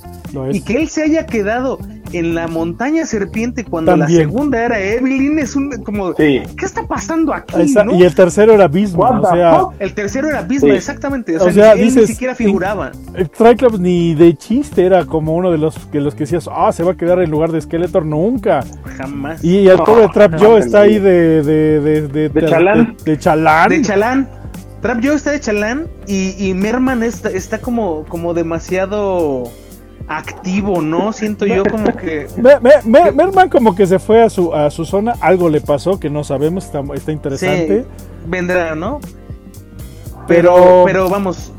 [0.52, 1.80] Y que él se haya quedado
[2.12, 7.34] en la montaña serpiente cuando la segunda era Evelyn es un como ¿qué está pasando
[7.34, 7.56] aquí?
[7.94, 11.84] Y el tercero era Bisma, o sea, el tercero era Bisma, exactamente, o, sea, ni,
[11.84, 12.92] ni siquiera figuraba.
[13.14, 16.72] El Triclops ni de chiste era como uno de los que los que decías, ah,
[16.72, 18.64] se va a quedar en lugar de Skeletor nunca.
[18.98, 19.44] Jamás.
[19.44, 22.96] Y el pobre Trap Joe está ahí de de de de, de, chalán.
[23.04, 23.70] de chalán.
[23.70, 24.30] De chalán.
[24.86, 29.52] Trap Joe está de chalán y, Merman está, está como, como demasiado
[30.08, 31.12] activo, ¿no?
[31.12, 32.28] Siento yo como que...
[32.86, 36.24] Merman como que se fue a su, a su zona, algo le pasó que no
[36.24, 37.84] sabemos, está, está interesante.
[38.28, 39.00] vendrá, ¿no?
[40.28, 41.52] Pero, pero vamos,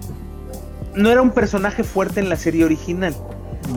[0.94, 3.16] no era un personaje fuerte en la serie original.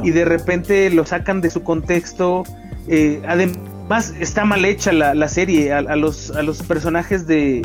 [0.03, 2.43] Y de repente lo sacan de su contexto.
[2.88, 5.73] Eh, además, está mal hecha la, serie.
[5.73, 7.63] A, los, a los personajes de,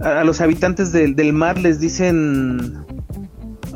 [0.00, 2.84] a, los habitantes del, del mar les dicen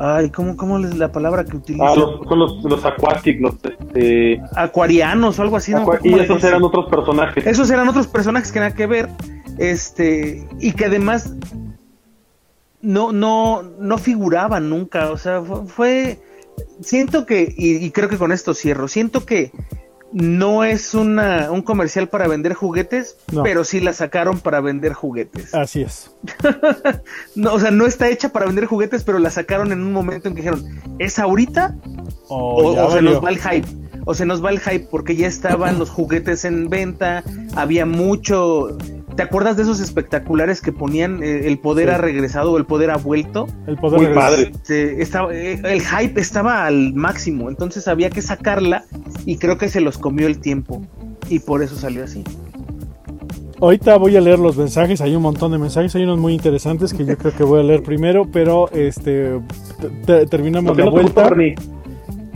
[0.01, 1.89] Ay, ¿cómo, cómo es la palabra que utilizan?
[1.89, 4.41] Ah, los, son los, los los este...
[4.55, 5.73] Acuarianos o algo así.
[5.73, 5.85] ¿no?
[6.01, 7.45] y esos eran otros personajes.
[7.45, 9.09] Esos eran otros personajes que nada que ver.
[9.57, 11.33] Este, y que además
[12.81, 15.11] no, no, no figuraban nunca.
[15.11, 16.17] O sea, fue,
[16.79, 19.51] siento que, y creo que con esto cierro, siento que
[20.11, 25.53] no es una, un comercial para vender juguetes, pero sí la sacaron para vender juguetes.
[25.53, 26.11] Así es.
[27.35, 30.27] no, o sea, no está hecha para vender juguetes, pero la sacaron en un momento
[30.27, 30.65] en que dijeron,
[30.99, 31.75] ¿es ahorita?
[32.27, 33.67] Oh, o, se nos va el hype.
[34.05, 37.23] O se nos va el hype porque ya estaban los juguetes en venta,
[37.55, 38.77] había mucho
[39.15, 42.91] ¿Te acuerdas de esos espectaculares que ponían eh, el poder ha regresado o el poder
[42.91, 43.47] ha vuelto?
[43.67, 44.51] El poder Muy padre.
[44.69, 48.85] estaba, eh, el hype estaba al máximo, entonces había que sacarla
[49.25, 50.81] y creo que se los comió el tiempo
[51.29, 52.23] y por eso salió así.
[53.61, 56.93] Ahorita voy a leer los mensajes, hay un montón de mensajes, hay unos muy interesantes
[56.93, 59.39] que yo creo que voy a leer primero, pero este
[60.29, 61.29] terminamos la vuelta.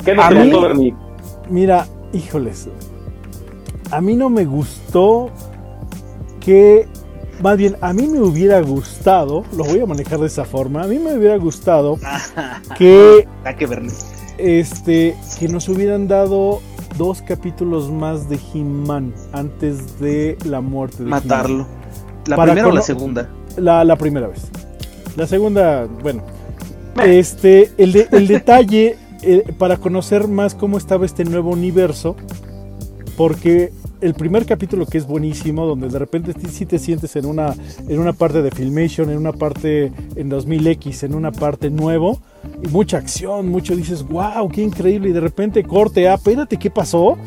[0.04, 0.94] ¿Qué no mí,
[1.50, 2.68] Mira, híjoles,
[3.90, 5.30] a mí no me gustó
[6.44, 6.86] que
[7.42, 10.88] más bien a mí me hubiera gustado, lo voy a manejar de esa forma, a
[10.88, 11.98] mí me hubiera gustado
[12.78, 13.28] que
[14.38, 16.62] este que nos hubieran dado
[16.98, 21.66] dos capítulos más de He-Man antes de la muerte de matarlo.
[22.26, 23.30] ¿La primera o la segunda?
[23.58, 24.50] La, primera vez.
[25.16, 26.24] La segunda, bueno.
[27.04, 32.16] Este, el, el detalle eh, para conocer más cómo estaba este nuevo universo,
[33.18, 33.72] porque
[34.04, 37.56] el primer capítulo que es buenísimo, donde de repente sí te sientes en una,
[37.88, 42.20] en una parte de Filmation, en una parte en 2000X, en una parte nuevo,
[42.62, 46.70] y mucha acción, mucho dices, wow, qué increíble, y de repente corte, ah, espérate, ¿qué
[46.70, 47.18] pasó?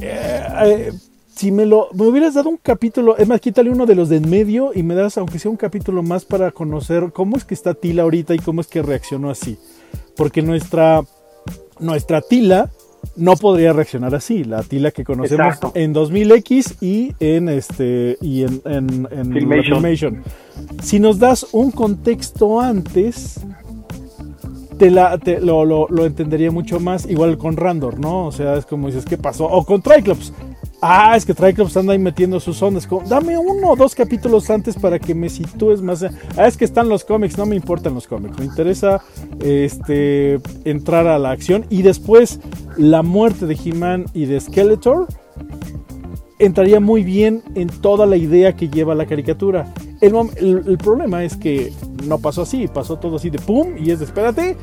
[0.00, 0.92] Eh, eh,
[1.34, 4.18] si me lo me hubieras dado un capítulo, es más, quítale uno de los de
[4.18, 7.54] en medio y me das, aunque sea un capítulo más para conocer cómo es que
[7.54, 9.58] está Tila ahorita y cómo es que reaccionó así.
[10.16, 11.02] Porque nuestra,
[11.80, 12.70] nuestra Tila
[13.16, 14.44] no podría reaccionar así.
[14.44, 20.22] La Tila que conocemos en 2000X y en este y en, en, Filmation.
[20.82, 23.40] Si nos das un contexto antes,
[24.78, 27.08] te la, lo, lo, entendería mucho más.
[27.08, 28.26] Igual con Randor, ¿no?
[28.26, 29.46] O sea, es como dices, ¿qué pasó?
[29.46, 30.32] O con Triclops.
[30.84, 32.88] Ah, es que Triclops anda ahí metiendo sus ondas.
[33.08, 36.02] Dame uno o dos capítulos antes para que me sitúes más.
[36.36, 38.36] Ah, es que están los cómics, no me importan los cómics.
[38.36, 39.00] Me interesa
[39.40, 41.66] este, entrar a la acción.
[41.70, 42.40] Y después,
[42.76, 45.06] la muerte de He-Man y de Skeletor
[46.40, 49.72] entraría muy bien en toda la idea que lleva la caricatura.
[50.00, 50.16] El,
[50.66, 51.72] el, problema es que
[52.04, 54.56] no pasó así, pasó todo así de pum y es de espérate,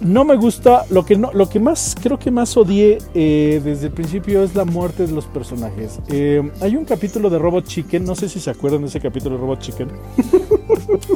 [0.00, 3.86] no me gusta, lo que, no, lo que más creo que más odié eh, desde
[3.86, 5.98] el principio es la muerte de los personajes.
[6.08, 9.36] Eh, hay un capítulo de Robot Chicken, no sé si se acuerdan de ese capítulo
[9.36, 9.88] de Robot Chicken.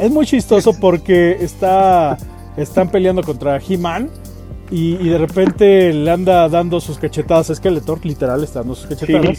[0.00, 2.16] es muy chistoso porque está,
[2.56, 4.10] están peleando contra He-Man.
[4.74, 9.38] Y, de repente le anda dando sus cachetadas a Skeletor, literal, está dando sus cachetadas.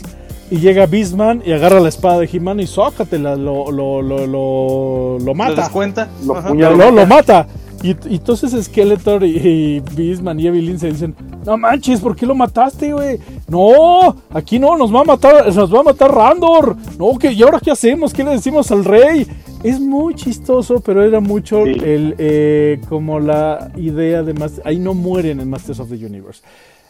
[0.51, 5.17] Y llega Beastman y agarra la espada de He-Man y sócatela, lo, lo, lo, lo,
[5.17, 5.55] lo mata.
[5.55, 6.07] ¿Lo descuenta?
[6.23, 7.47] Lo, lo, mata.
[7.83, 11.13] Y, entonces Skeletor y, Beastman y Evelyn se dicen,
[11.45, 13.19] no manches, ¿por qué lo mataste, güey?
[13.49, 16.77] No, aquí no, nos va a matar, nos va a matar Randor.
[16.97, 18.13] No, que ¿y ahora qué hacemos?
[18.13, 19.27] ¿Qué le decimos al rey?
[19.63, 24.61] Es muy chistoso, pero era mucho el eh, como la idea de más.
[24.63, 26.41] Ahí no mueren en Masters of the Universe.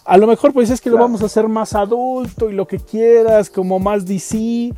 [0.06, 2.78] A lo mejor pues es que lo vamos a hacer más adulto y lo que
[2.78, 4.74] quieras, como más DC.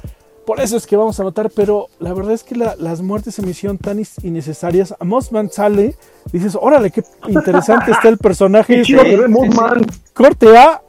[0.45, 3.41] Por eso es que vamos a matar, pero la verdad es que las muertes se
[3.41, 4.95] me hicieron tan innecesarias.
[4.99, 5.95] A Mossman sale,
[6.31, 8.83] dices, órale, qué interesante está el personaje.
[10.13, 10.83] Corte A,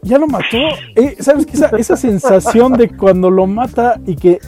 [0.00, 0.56] ya lo mató.
[0.96, 1.58] Eh, ¿Sabes qué?
[1.78, 4.38] Esa, sensación de cuando lo mata y que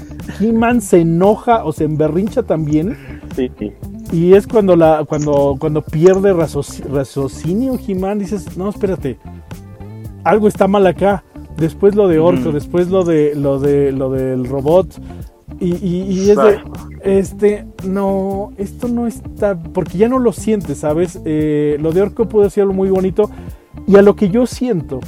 [0.40, 3.21] He-Man se enoja o se emberrincha también.
[3.35, 3.73] Sí, sí.
[4.11, 9.19] Y es cuando, la, cuando, cuando pierde raciocinio He-Man, dices, no, espérate,
[10.25, 11.25] algo está mal acá
[11.57, 15.01] después lo de Orco, después lo de lo de lo del robot.
[15.61, 16.59] Y, y, es de,
[17.03, 21.21] este, no, esto no está, porque ya no lo sientes, ¿sabes?
[21.25, 23.31] Eh, lo de Orco puede ser algo muy bonito.
[23.87, 25.01] Y a lo que yo siento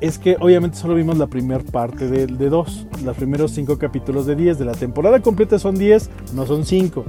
[0.00, 4.26] es que obviamente solo vimos la primera parte de, de dos, los primeros cinco capítulos
[4.26, 7.04] de 10, de la temporada completa son 10, no son 5.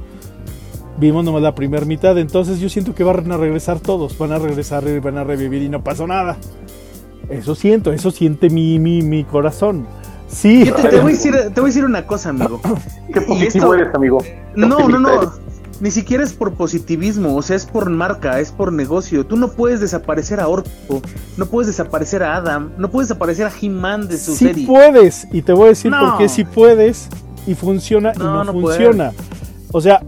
[0.97, 4.39] Vimos nomás la primera mitad, entonces yo siento que van a regresar todos, van a
[4.39, 6.37] regresar y van a revivir y no pasó nada.
[7.29, 9.85] Eso siento, eso siente mi, mi, mi corazón.
[10.27, 10.71] Sí.
[10.89, 12.61] te, voy a decir, una cosa, amigo.
[13.13, 14.23] Qué positivo eres, amigo.
[14.55, 15.49] no, no, no.
[15.81, 19.25] Ni siquiera es por positivismo, o sea, es por marca, es por negocio.
[19.25, 21.01] Tú no puedes desaparecer a Orco,
[21.37, 24.67] no puedes desaparecer a Adam, no puedes desaparecer a He-Man de su sí serie.
[24.67, 27.07] puedes, y te voy a decir por qué sí puedes.
[27.47, 29.13] y funciona y no, funciona.
[29.71, 30.01] O sea,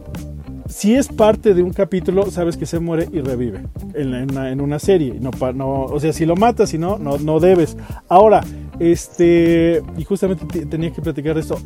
[0.71, 3.61] si es parte de un capítulo, sabes que se muere y revive
[3.93, 5.15] en, una serie.
[5.19, 7.77] No, no, o sea, si lo matas, si no, no, no debes.
[8.07, 8.41] Ahora,
[8.79, 11.57] este, y justamente tenía que platicar de esto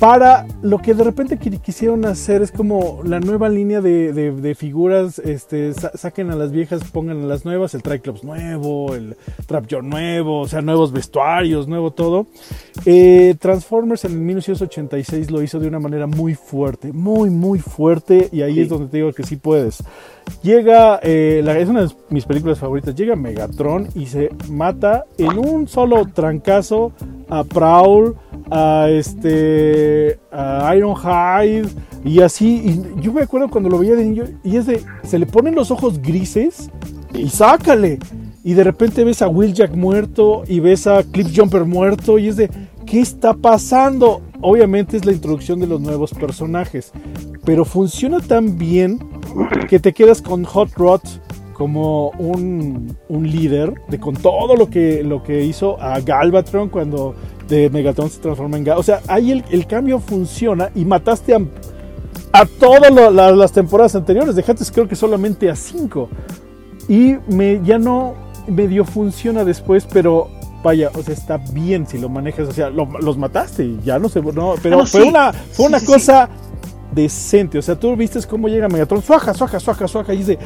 [0.00, 5.74] para lo que de repente quisieron hacer es como la nueva línea de, figuras, este,
[5.74, 9.14] saquen a las viejas, pongan a las nuevas, el Triclops nuevo, el
[9.46, 12.28] Trapjaw nuevo, o sea, nuevos vestuarios, nuevo todo.
[12.86, 18.30] Eh, Transformers en el 1986 lo hizo de una manera muy fuerte, muy, muy fuerte,
[18.32, 19.84] y ahí es donde te digo que sí puedes.
[20.42, 25.68] Llega, eh, es una de mis películas favoritas, llega Megatron y se mata en un
[25.68, 26.92] solo trancazo
[27.28, 28.16] a Prowl,
[28.50, 31.68] a este a Ironhide
[32.04, 32.62] y así.
[32.64, 35.54] Y yo me acuerdo cuando lo veía de niño y es de, se le ponen
[35.54, 36.70] los ojos grises
[37.14, 37.98] y sácale.
[38.42, 42.28] Y de repente ves a Will Jack muerto y ves a Cliff Jumper muerto y
[42.28, 42.50] es de,
[42.86, 44.22] ¿qué está pasando?
[44.42, 46.92] Obviamente es la introducción de los nuevos personajes,
[47.44, 48.98] pero funciona tan bien
[49.68, 51.02] que te quedas con Hot Rod
[51.52, 57.14] como un, un, líder de con todo lo que, lo que hizo a Galvatron cuando
[57.50, 61.40] de Megatron se transforma en O sea, ahí el, cambio funciona y mataste a,
[62.32, 62.90] a todas
[63.36, 64.34] las temporadas anteriores.
[64.34, 66.08] Dejaste creo que solamente a cinco.
[66.88, 68.14] Y me, ya no
[68.48, 70.30] medio funciona después, pero
[70.62, 72.48] vaya, o sea, está bien si lo manejas.
[72.48, 74.20] O sea, los mataste y ya no se.
[74.20, 76.28] No, pero ah, fue, una, fue una cosa
[76.92, 77.58] decente.
[77.58, 80.14] O sea, tú viste cómo llega Megatron, suaja, suaja, suaja, suaja.
[80.14, 80.38] Y dice,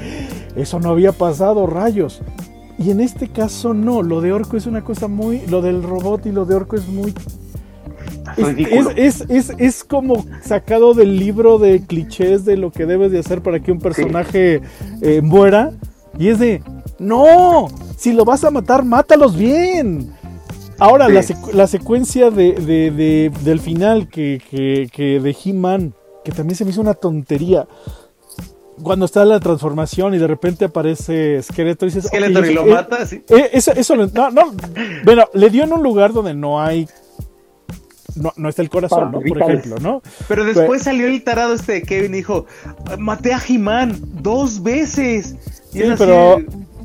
[0.57, 2.23] eso no había pasado, rayos.
[2.79, 6.27] Y en este caso no, lo de Orco es una cosa muy, lo del robot
[6.27, 7.15] y lo de Orco es muy...
[8.97, 13.43] Es, es, es, como sacado del libro de clichés de lo que debes de hacer
[13.43, 14.61] para que un personaje
[15.03, 15.73] eh, muera.
[16.19, 16.63] Y es de,
[16.99, 20.13] no, si lo vas a matar, mátalos bien.
[20.79, 26.65] Ahora, la, la, secuencia de, del final que, que, que de He-Man, que también se
[26.65, 27.67] me hizo una tontería
[28.83, 33.07] cuando está la transformación y de repente aparece Skeletor y dices, Skeletor y lo mata,
[33.07, 33.23] sí.
[33.29, 34.53] Eh, eso, eso no, no,
[35.05, 36.89] bueno, le dio en un lugar donde no hay
[38.17, 39.21] no, no está el corazón, ¿no?
[39.21, 40.03] Por ejemplo, ¿no?
[40.29, 42.47] Pero después pues salió el tarado este de Kevin y dijo,
[42.99, 45.37] maté a He-Man dos veces.
[45.75, 46.39] Sí, pero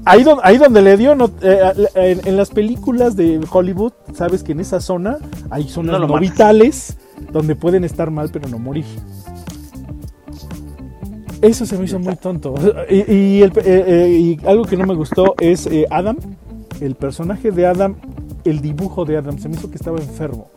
[0.05, 4.51] ahí, donde, ahí donde le dio, no, eh, en, las películas de Hollywood, sabes que
[4.51, 5.17] en esa zona
[5.49, 6.97] hay zonas no, vitales
[7.31, 8.85] donde pueden estar mal pero no morir.
[11.41, 12.55] Eso se me hizo muy tonto.
[12.89, 16.17] Y, eh, eh, algo que no me gustó es eh, Adam,
[16.81, 17.95] el personaje de Adam,
[18.43, 20.49] el dibujo de Adam, se me hizo que estaba enfermo.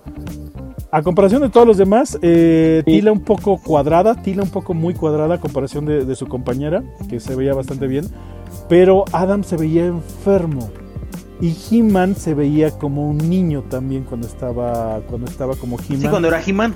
[0.94, 5.36] A comparación de todos los demás, Tila un poco cuadrada, Tila un poco muy cuadrada
[5.36, 8.04] a comparación de su compañera, que se veía bastante bien.
[8.68, 10.68] Pero Adam se veía enfermo.
[11.40, 16.00] Y He-Man se veía como un niño también cuando estaba, cuando estaba como He-Man.
[16.02, 16.74] Sí, cuando era He-Man.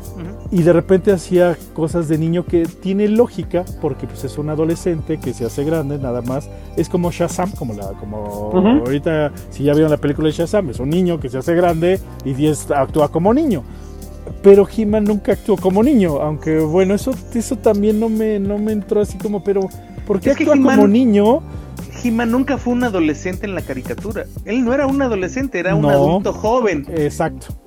[0.50, 5.20] Y de repente hacía cosas de niño que tiene lógica, porque pues es un adolescente
[5.20, 6.48] que se hace grande, nada más.
[6.78, 8.50] Es como Shazam, como la, como
[8.82, 12.00] ahorita, si ya vieron la película de Shazam, es un niño que se hace grande
[12.24, 12.34] y
[12.74, 13.62] actúa como niño.
[14.46, 18.70] Pero He-Man nunca actuó como niño, aunque bueno, eso, eso también no me, no me
[18.70, 19.68] entró así como, pero
[20.06, 21.42] ¿por qué actúa como niño?
[22.04, 24.24] He-Man nunca fue un adolescente en la caricatura.
[24.44, 26.86] Él no era un adolescente, era un adulto joven.
[26.90, 27.58] Exacto.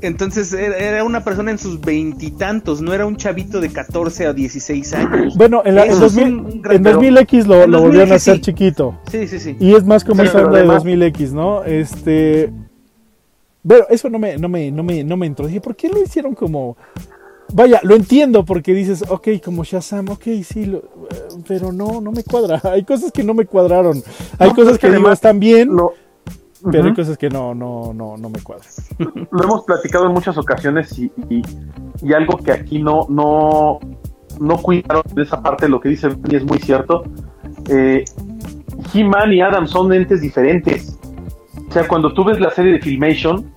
[0.00, 4.94] Entonces era una persona en sus veintitantos, no era un chavito de 14 a 16
[4.94, 5.36] años.
[5.36, 8.96] Bueno, en, 2000, x lo, volvieron a hacer chiquito.
[9.10, 9.56] Sí, sí, sí.
[9.58, 11.64] Y es más como esa de 2000X, ¿no?
[11.64, 12.52] Este.
[13.62, 15.46] Bueno, eso no me, no me, no me, no me entró.
[15.46, 16.76] Dije, ¿por qué lo hicieron como
[17.54, 20.72] Vaya, lo entiendo porque dices, ok, como Shazam, ok, sí,
[21.46, 22.60] pero no, no me cuadra.
[22.72, 24.02] Hay cosas que no me cuadraron.
[24.38, 25.70] Hay cosas que digo están bien,
[26.70, 28.68] pero hay cosas que no, no, no, no me cuadran.
[29.30, 33.80] Lo hemos platicado en muchas ocasiones y, y, algo que aquí no, no,
[34.40, 37.02] no cuidaron de esa parte, lo que dice y es muy cierto.
[37.68, 38.04] Eh,
[38.94, 40.91] He-Man y Adam son entes diferentes.
[41.72, 43.50] O sea, cuando tú ves la serie de Filmation,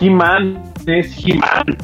[0.00, 1.76] He-Man es He-Man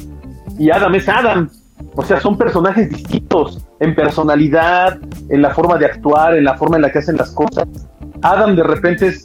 [0.57, 1.51] y Adam es Adam.
[1.97, 5.01] O sea, son personajes distintos en personalidad,
[5.31, 7.67] en la forma de actuar, en la forma en la que hacen las cosas.
[8.23, 9.25] Adam de repente es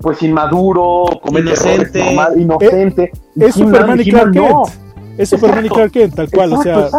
[0.00, 3.10] pues inmaduro, inocente, inocente.
[3.34, 4.68] Es, Superman y Clark Kent.
[5.18, 6.52] Es Superman y Clark Kent, tal cual.
[6.52, 6.90] o sea,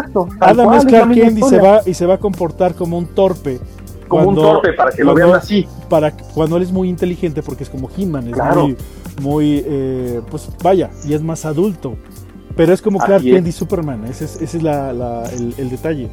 [0.41, 3.62] Adam es Clark Kent y se, va, y se va a comportar como un torpe.
[4.10, 5.68] Como un torpe, para que lo vean así.
[5.88, 8.78] Para, cuando él es muy inteligente, porque es como He-Man, es muy,
[9.22, 11.95] muy eh, pues vaya, y es más adulto.
[12.55, 16.10] Pero es como Clark Kent y Superman, ese es, ese es la, el, detalle.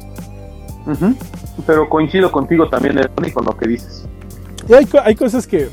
[1.65, 4.07] Pero coincido contigo también, Ernie, con lo que dices.
[4.69, 5.69] Y hay, hay cosas que,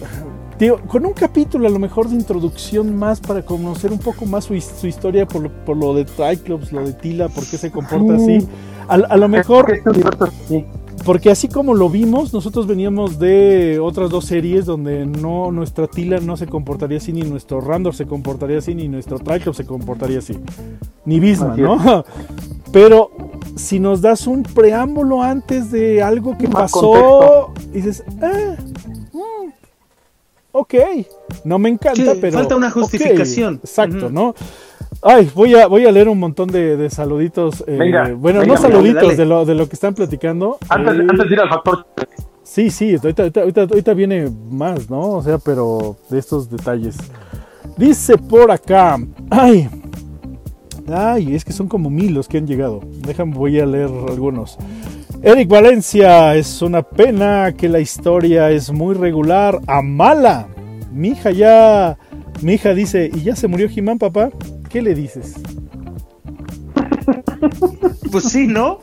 [0.89, 4.55] con un capítulo a lo mejor de introducción más para conocer un poco más su,
[4.55, 8.47] historia por lo, por lo de Triclops, lo de Tila, por qué se comporta así.
[8.89, 9.71] A, lo mejor...
[9.73, 10.67] Este
[11.05, 16.19] porque así como lo vimos, nosotros veníamos de otras dos series donde no nuestra Tila
[16.21, 20.19] no se comportaría así, ni nuestro Randor se comportaría así, ni nuestro Triclops se comportaría
[20.19, 20.39] así.
[21.05, 22.05] Ni Bisma, ¿no?
[22.73, 23.11] Pero
[23.57, 28.57] si nos das un preámbulo antes de algo que pasó, dices, ah,
[29.13, 29.51] mm,
[30.53, 30.75] ok,
[31.45, 32.39] no me encanta, pero...
[32.39, 33.61] Falta una justificación.
[33.63, 34.35] exacto, ¿no?
[35.03, 37.65] Ay, voy a, voy a leer un montón de, saluditos.
[37.67, 40.59] Eh, bueno, no saluditos de, lo, de lo que están platicando.
[40.69, 41.87] Antes, eh, antes de ir al factor.
[42.43, 45.13] Sí, sí, ahorita, ahorita, ahorita, viene más, ¿no?
[45.13, 46.97] O sea, pero de estos detalles.
[47.77, 48.99] Dice por acá.
[49.31, 49.69] Ay.
[50.87, 52.81] Ay, es que son como mil los que han llegado.
[53.07, 54.59] Déjame, voy a leer algunos.
[55.23, 60.49] Eric Valencia, es una pena que la historia es muy regular a mala.
[60.93, 61.97] Mi hija ya.
[62.43, 64.29] Mi hija dice, ¿y ya se murió Jimán, papá?
[64.75, 65.35] ¿Qué le dices?
[68.11, 68.81] Pues sí, ¿no?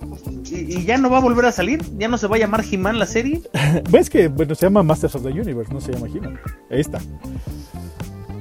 [0.50, 1.82] ¿Y, ya no va a volver a salir?
[1.98, 3.42] ¿Ya no se va a llamar He-Man la serie?
[3.92, 5.74] ¿Ves que bueno, se llama Masters of the Universe?
[5.74, 6.40] No se llama He-Man.
[6.70, 7.00] Ahí está.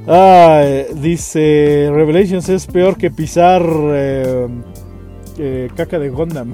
[0.07, 0.63] Ah,
[0.95, 4.47] dice Revelations es peor que pisar eh,
[5.37, 6.53] eh, caca de Gondam.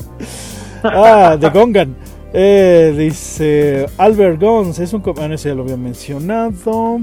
[0.82, 1.94] ah, de Gongan.
[2.32, 5.02] Eh, dice Albert Gons es un...
[5.18, 7.00] Ah, ese ya lo había mencionado.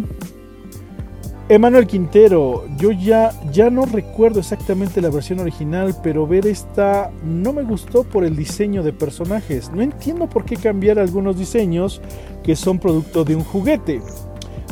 [1.49, 7.51] Emanuel Quintero, yo ya, ya no recuerdo exactamente la versión original, pero ver esta no
[7.51, 9.69] me gustó por el diseño de personajes.
[9.71, 12.01] No entiendo por qué cambiar algunos diseños
[12.43, 14.01] que son producto de un juguete.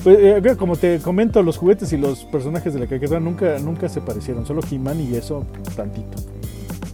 [0.01, 3.89] Pues, eh, como te comento, los juguetes y los personajes de la caricatura nunca, nunca
[3.89, 5.45] se parecieron, solo He-Man y eso
[5.75, 6.17] tantito.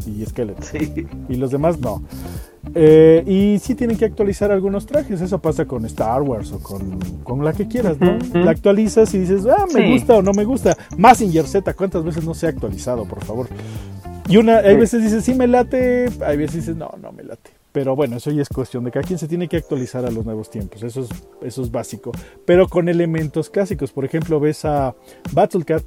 [0.07, 0.65] Y Skeletor.
[1.29, 2.01] Y los demás no.
[2.75, 5.21] Eh, y sí tienen que actualizar algunos trajes.
[5.21, 8.17] Eso pasa con Star Wars o con, la que quieras, ¿no?
[8.33, 10.77] La actualizas y dices, ah, me gusta o no me gusta.
[10.97, 13.47] Massinger Z, ¿cuántas veces no se ha actualizado, por favor?
[14.29, 17.56] Y una, hay veces dices, sí me late, hay veces dices, no, no me late.
[17.77, 20.25] Pero bueno, eso ya es cuestión de cada quien se tiene que actualizar a los
[20.25, 20.81] nuevos tiempos.
[20.81, 21.09] Eso es,
[21.43, 22.11] eso es básico.
[22.43, 23.91] Pero con elementos clásicos.
[23.91, 24.95] Por ejemplo, ves a
[25.31, 25.83] Battlecat,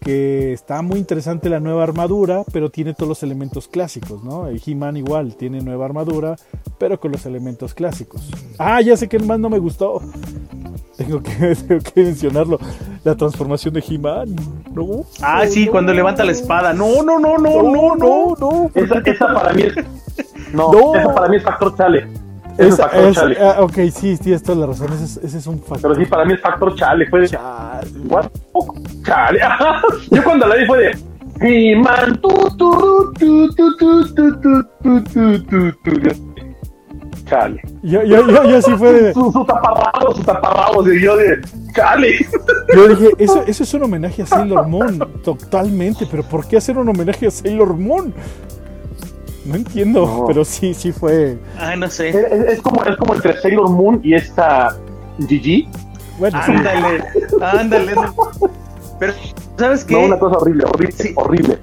[0.00, 4.48] que está muy interesante la nueva armadura, pero tiene todos los elementos clásicos, ¿no?
[4.48, 6.34] He-Man igual tiene nueva armadura,
[6.76, 8.28] pero con los elementos clásicos.
[8.58, 10.02] Ah, ya sé que más no me gustó.
[10.96, 11.54] Tengo que,
[11.94, 12.58] mencionarlo.
[13.04, 14.34] La transformación de He-Man.
[14.72, 16.72] No, ah, sí, cuando levanta la espada.
[16.72, 18.34] No, no, no, no, no, no.
[18.40, 19.76] no, esa, esa para mí es
[20.52, 20.94] no, no.
[20.94, 22.06] Ese para mí es factor chale.
[22.58, 24.88] Ese es, factor es, ok, sí, tienes toda la razón.
[24.92, 25.92] Ese es, un factor.
[25.92, 27.06] Pero sí, para mí es factor chale.
[27.08, 27.28] Fue de.
[27.28, 27.90] Chale.
[28.08, 28.26] What?
[28.52, 29.40] Oh, chale.
[30.10, 30.98] Yo cuando la vi fue de.
[31.40, 32.20] He-Man.
[37.26, 37.62] Chale.
[37.82, 39.14] Yo, yo, yo, yo sí fue de.
[39.14, 40.88] Su, su taparrabos, su taparrabos.
[40.88, 41.40] Y yo de.
[41.74, 42.26] Chale.
[42.74, 44.98] Yo dije, eso, eso es un homenaje a Sailor Moon.
[45.22, 46.06] Totalmente.
[46.10, 48.12] Pero ¿por qué hacer un homenaje a Sailor Moon?
[49.48, 51.38] No entiendo, pero sí, sí fue.
[51.58, 52.10] Ah, no sé.
[52.10, 54.76] Es, como, es como entre Sailor Moon y esta
[55.26, 55.66] Gigi.
[56.18, 57.02] Bueno, ándale,
[57.40, 57.94] ándale.
[59.00, 59.14] Pero,
[59.56, 59.94] ¿sabes qué?
[59.94, 61.58] No, una cosa horrible, horrible, horrible.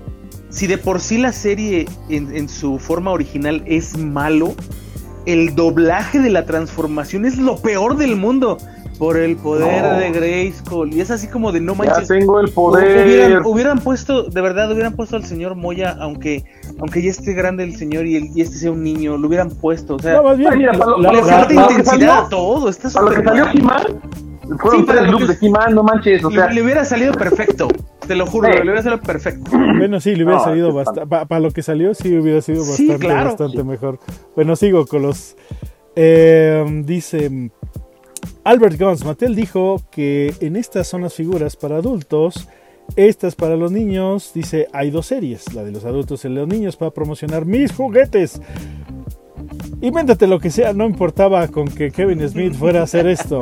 [0.50, 4.56] Si de por sí la serie en, en su forma original es malo,
[5.28, 8.58] el doblaje de la transformación es lo peor del mundo
[8.98, 10.94] por el poder de Grayskull.
[10.94, 12.08] Y es así como de no manches.
[12.08, 13.42] Ya tengo el poder.
[13.46, 16.44] Hubieran, puesto, de verdad, hubieran puesto al señor Moya, aunque
[16.80, 19.50] aunque ya esté grande el señor y, el, y este sea un niño, lo hubieran
[19.50, 19.96] puesto.
[19.96, 22.70] O sea, no, bien, mira, le falta intensidad a todo.
[22.70, 23.46] Está para lo que salió
[24.60, 26.24] fueron sí, tres looks de he no manches.
[26.24, 27.68] O sea, le, hubiera salido perfecto.
[28.08, 29.52] Te lo juro, le hubiera salido perfecto.
[29.78, 31.08] Bueno, sí, le hubiera salido bastante.
[31.08, 34.00] Para lo que salió, sí hubiera sido bastante, bastante mejor.
[34.36, 35.36] Bueno, sigo con los.
[35.96, 37.50] Eh, dice
[38.46, 42.48] Albert Gons, Mattel dijo que en estas son las figuras para adultos,
[42.96, 44.34] estas para los niños.
[44.36, 47.48] Dice, hay dos series, la de los adultos y la de los niños, para promocionar
[47.48, 48.40] mis juguetes.
[49.82, 53.42] Invéntate lo que sea, no importaba con que Kevin Smith fuera a hacer esto.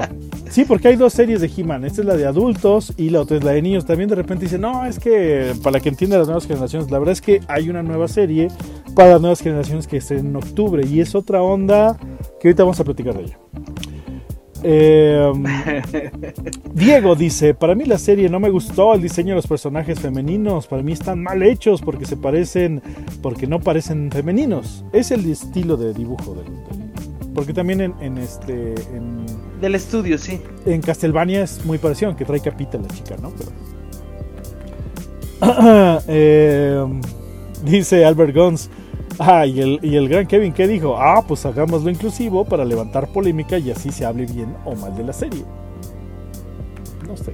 [0.49, 1.83] Sí, porque hay dos series de He-Man.
[1.83, 3.85] Esta es la de adultos y la otra es la de niños.
[3.85, 7.11] También de repente dice, no, es que para que entienda las nuevas generaciones, la verdad
[7.11, 8.47] es que hay una nueva serie
[8.95, 11.97] para las nuevas generaciones que está en octubre y es otra onda
[12.39, 13.39] que ahorita vamos a platicar de ella.
[14.63, 15.43] Em,
[16.73, 20.67] Diego dice, para mí la serie no me gustó el diseño de los personajes femeninos,
[20.67, 22.81] para mí están mal hechos porque se parecen,
[23.21, 24.85] porque no parecen femeninos.
[24.93, 26.45] Es el estilo de dibujo del,
[27.33, 28.75] porque también en, este
[29.59, 30.39] del estudio, sí.
[30.65, 33.33] En Castlevania es muy parecido, aunque trae capita la chica, ¿no?
[36.07, 37.01] Em,
[37.65, 38.69] dice Albert Gons,
[39.19, 40.97] Ah, y el, y el gran Kevin, ¿qué dijo?
[40.97, 45.03] Ah, pues hagámoslo inclusivo para levantar polémica y así se hable bien o mal de
[45.03, 45.43] la serie.
[47.07, 47.33] no sé.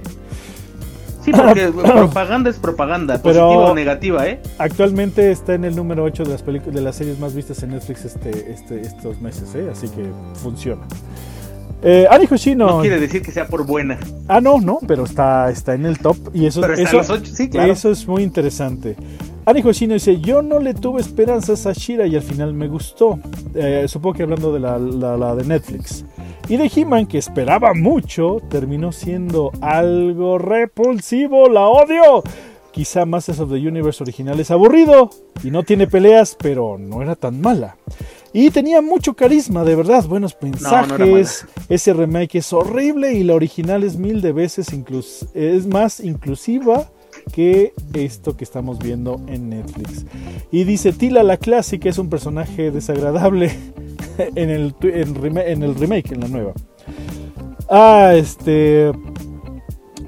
[1.24, 4.40] Sí, porque propaganda es propaganda, positiva o negativa, ¿eh?
[4.58, 8.04] Actualmente está en el número 8 de las de las series más vistas en Netflix
[8.04, 9.68] este, este, estos meses, ¿eh?
[9.70, 10.06] Así que
[10.42, 10.82] funciona.
[11.82, 12.66] Eh, Ani Hoshino.
[12.66, 13.98] No quiere decir que sea por buena.
[14.28, 16.16] Ah, no, no, pero está, está en el top.
[16.34, 18.96] Y eso, eso, eso es muy interesante.
[19.50, 23.18] Ani Hoshino dice: Yo no le tuve esperanzas a Shira y al final me gustó.
[23.52, 26.04] Eh, supongo que hablando de la, la de Netflix.
[26.48, 31.48] Y de He-Man, que esperaba mucho, terminó siendo algo repulsivo.
[31.48, 32.22] ¡La odio!
[32.70, 35.10] Quizá Masters of the Universe original es aburrido
[35.42, 37.76] y no tiene peleas, pero no era tan mala.
[38.32, 41.44] Y tenía mucho carisma, de verdad, buenos mensajes.
[41.68, 44.68] Ese remake es horrible y la original es mil de veces
[45.34, 46.88] es más inclusiva
[47.32, 50.06] que esto que estamos viendo en Netflix.
[50.50, 53.50] Y dice Tila la clásica es un personaje desagradable
[54.18, 56.52] en el, en el remake, en la nueva.
[57.68, 58.92] Ah, este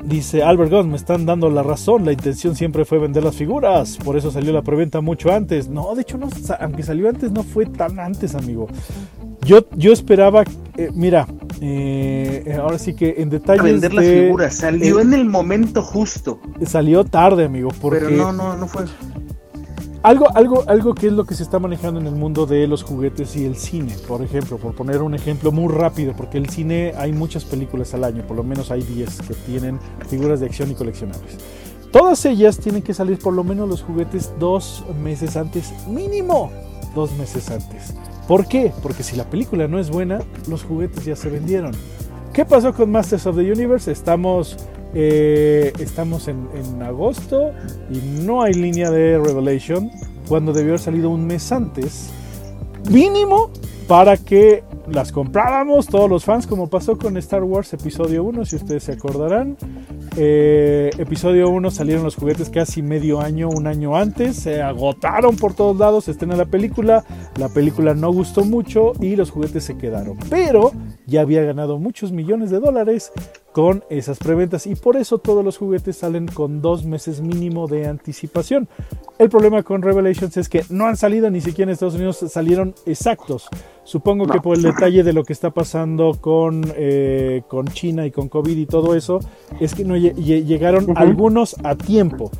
[0.04, 3.96] Dice Albert Goss, me están dando la razón, la intención siempre fue vender las figuras,
[4.04, 5.68] por eso salió la preventa mucho antes.
[5.68, 6.18] No, de hecho,
[6.58, 8.66] aunque salió antes, no fue tan antes, amigo.
[9.44, 10.42] Yo, yo esperaba,
[10.76, 11.28] eh, mira,
[11.64, 13.62] eh, ahora sí que en detalle.
[13.62, 16.40] Vender las figuras, salió en el momento justo.
[16.66, 18.00] Salió tarde, amigo, porque...
[18.00, 18.84] Pero no, no, no fue.
[20.02, 22.82] Algo, algo, algo que es lo que se está manejando en el mundo de los
[22.82, 26.94] juguetes y el cine, por ejemplo, por poner un ejemplo muy rápido, porque el cine
[26.96, 30.72] hay muchas películas al año, por lo menos hay 10 que tienen figuras de acción
[30.72, 31.38] y coleccionables.
[31.92, 36.50] Todas ellas tienen que salir por lo menos los juguetes dos meses antes, mínimo
[36.96, 37.94] dos meses antes.
[38.28, 38.72] ¿Por qué?
[38.82, 41.72] Porque si la película no es buena, los juguetes ya se vendieron.
[42.32, 43.90] ¿Qué pasó con Masters of the Universe?
[43.90, 44.56] Estamos
[44.94, 47.52] eh, estamos en, agosto
[47.90, 49.90] y no hay línea de Revelation
[50.28, 52.10] cuando debió haber salido un mes antes.
[52.90, 53.50] Mínimo
[53.88, 58.56] para que las compráramos todos los fans, como pasó con Star Wars Episodio 1, si
[58.56, 59.56] ustedes se acordarán.
[60.16, 65.54] Eh, episodio 1 salieron los juguetes casi medio año, un año antes, se agotaron por
[65.54, 67.04] todos lados, se estrena la película,
[67.36, 70.18] la película no gustó mucho y los juguetes se quedaron.
[70.28, 70.72] Pero
[71.07, 73.12] ya había ganado muchos millones de dólares
[73.53, 77.86] con esas preventas y por eso todos los juguetes salen con dos meses mínimo de
[77.86, 78.68] anticipación.
[79.18, 82.74] El problema con Revelations es que no han salido ni siquiera en Estados Unidos, salieron
[82.86, 83.48] exactos.
[83.84, 88.11] Supongo que por el detalle de lo que está pasando con, eh, con China y
[88.11, 89.18] con COVID y todo eso,
[89.61, 92.30] es que no llegaron algunos a tiempo.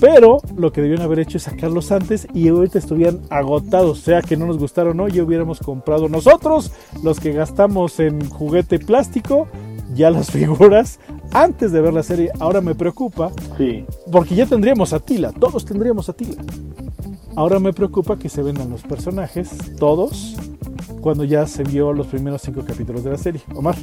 [0.00, 4.00] Pero lo que debían haber hecho es sacarlos antes y ahorita estuvieran agotados.
[4.00, 8.28] Sea que no nos gustaron o no, ya hubiéramos comprado nosotros, los que gastamos en
[8.28, 9.48] juguete plástico,
[9.94, 10.98] ya las figuras
[11.32, 12.30] antes de ver la serie.
[12.40, 13.30] Ahora me preocupa
[14.10, 16.42] porque ya tendríamos a Tila, todos tendríamos a Tila.
[17.34, 20.36] Ahora me preocupa que se vendan los personajes, todos,
[21.00, 23.40] cuando ya se vio los primeros cinco capítulos de la serie.
[23.54, 23.76] Omar.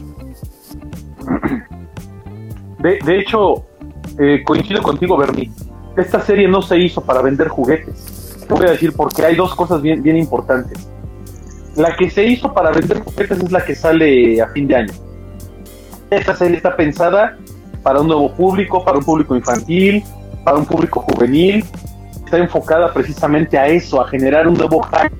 [2.80, 3.66] De, hecho,
[4.20, 5.52] eh, coincido contigo, Bernie.
[6.00, 8.38] Esta serie no se hizo para vender juguetes.
[8.48, 10.88] Te voy a decir porque hay dos cosas bien, bien importantes.
[11.76, 14.94] La que se hizo para vender juguetes es la que sale a fin de año
[16.10, 17.38] esta serie está pensada
[17.84, 20.04] para un nuevo público, para un público infantil,
[20.44, 21.64] para un público juvenil.
[22.26, 25.16] Está enfocada precisamente a eso, a generar un nuevo hype,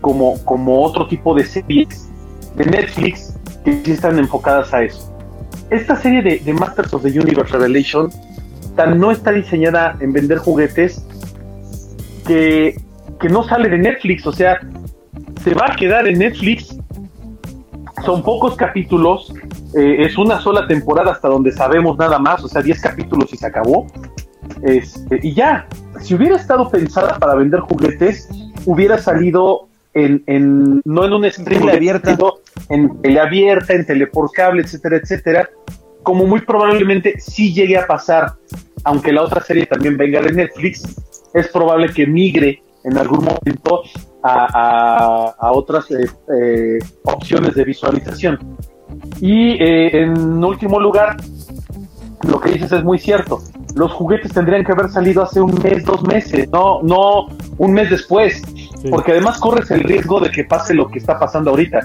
[0.00, 2.08] como, como otro tipo de series
[2.54, 3.34] de Netflix
[3.64, 5.14] que sí están enfocadas a eso.
[5.70, 8.10] Esta serie de, Masters of the Universe Revelation
[8.78, 11.04] tan no está diseñada en vender juguetes
[12.24, 12.80] que,
[13.18, 14.60] que no sale de Netflix, o sea,
[15.42, 16.78] se va a quedar en Netflix.
[18.06, 19.34] Son pocos capítulos,
[19.74, 23.36] eh, es una sola temporada hasta donde sabemos nada más, o sea, 10 capítulos y
[23.36, 23.88] se acabó.
[24.62, 25.66] Este, y ya,
[26.00, 28.28] si hubiera estado pensada para vender juguetes,
[28.64, 32.16] hubiera salido en, en no en un stream abierta,
[32.68, 35.50] en tele abierta, en tele por cable, etcétera, etcétera,
[36.08, 38.32] como muy probablemente sí llegue a pasar,
[38.82, 40.96] aunque la otra serie también venga de Netflix,
[41.34, 43.82] es probable que migre en algún momento
[44.22, 48.38] a, a, otras eh, eh, opciones de visualización.
[49.20, 51.18] Y eh, en último lugar,
[52.26, 53.42] lo que dices es muy cierto.
[53.74, 57.26] Los juguetes tendrían que haber salido hace un mes, dos meses, no, no
[57.58, 58.40] un mes después.
[58.88, 61.80] Porque además corres el riesgo de que pase lo que está pasando ahorita.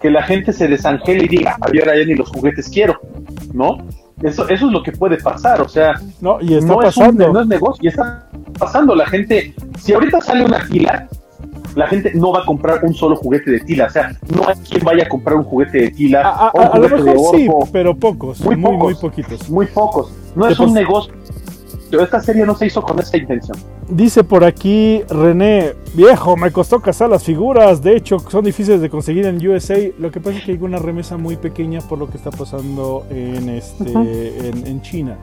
[0.00, 3.00] Que la gente se desangele y diga, ahora ya ni los juguetes quiero,
[3.52, 3.78] ¿no?
[4.22, 7.26] Eso, eso es lo que puede pasar, o sea, no, y está pasando.
[7.26, 8.26] Es no es negocio, y está
[8.58, 8.94] pasando.
[8.94, 11.08] La gente, si ahorita sale una fila,
[11.76, 13.86] la gente no va a comprar un solo juguete de tila.
[13.86, 16.22] O sea, no hay quien vaya a comprar un juguete de tila.
[16.22, 18.40] A, lo mejor sí, pero pocos.
[18.40, 19.48] Muy, muy, muy poquitos.
[19.48, 20.12] Muy pocos.
[20.34, 21.14] No es un negocio.
[21.92, 23.56] Esta serie no se hizo con esa intención.
[23.90, 28.90] Dice por aquí René, viejo, me costó cazar las figuras, de hecho son difíciles de
[28.90, 32.10] conseguir en USA, lo que pasa es que hay una remesa muy pequeña por lo
[32.10, 35.16] que está pasando en, este, en China.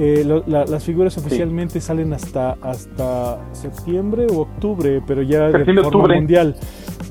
[0.00, 6.54] Eh, las figuras oficialmente salen hasta, hasta septiembre o octubre, pero ya de forma mundial.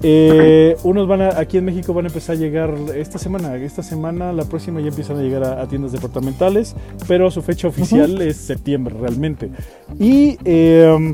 [0.04, 3.84] Eh, unos van a, aquí en México van a empezar a llegar esta semana, esta
[3.84, 6.76] semana, la próxima ya empiezan a llegar a, tiendas departamentales,
[7.08, 9.50] pero su fecha oficial es septiembre realmente.
[10.00, 11.14] Y eh,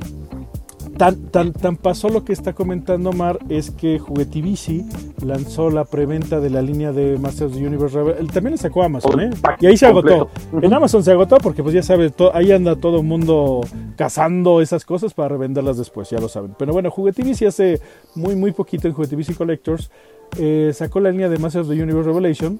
[0.97, 4.85] Tan, tan, tan pasó lo que está comentando Mar es que Juguetivici
[5.25, 7.97] lanzó la preventa de la línea de Masters of the Universe
[8.31, 9.29] También le sacó Amazon, ¿eh?
[9.59, 10.29] Y ahí se agotó.
[10.61, 13.61] En Amazon se agotó porque pues ya sabes, ahí anda todo el mundo
[13.95, 16.55] cazando esas cosas para revenderlas después, ya lo saben.
[16.57, 17.81] Pero bueno, Juguetivici hace
[18.15, 19.89] muy muy poquito en Juguetivici Collectors
[20.37, 22.59] eh, sacó la línea de Masters of the Universe Revelation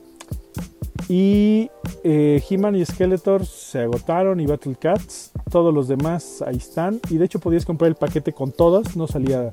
[1.10, 1.70] y
[2.04, 5.32] eh, He-Man y Skeletor se agotaron y Battle Cats.
[5.50, 7.00] Todos los demás ahí están.
[7.10, 8.96] Y de hecho podías comprar el paquete con todas.
[8.96, 9.52] No salía...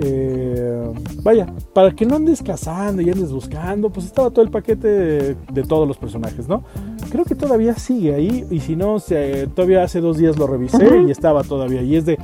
[0.00, 4.88] Eh, vaya, para que no andes cazando y andes buscando, pues estaba todo el paquete
[4.88, 6.64] de, todos los personajes, ¿no?
[7.10, 8.46] Creo que todavía sigue ahí.
[8.50, 8.98] Y si no,
[9.54, 11.82] todavía hace dos días lo revisé y estaba todavía.
[11.82, 12.18] Y es de...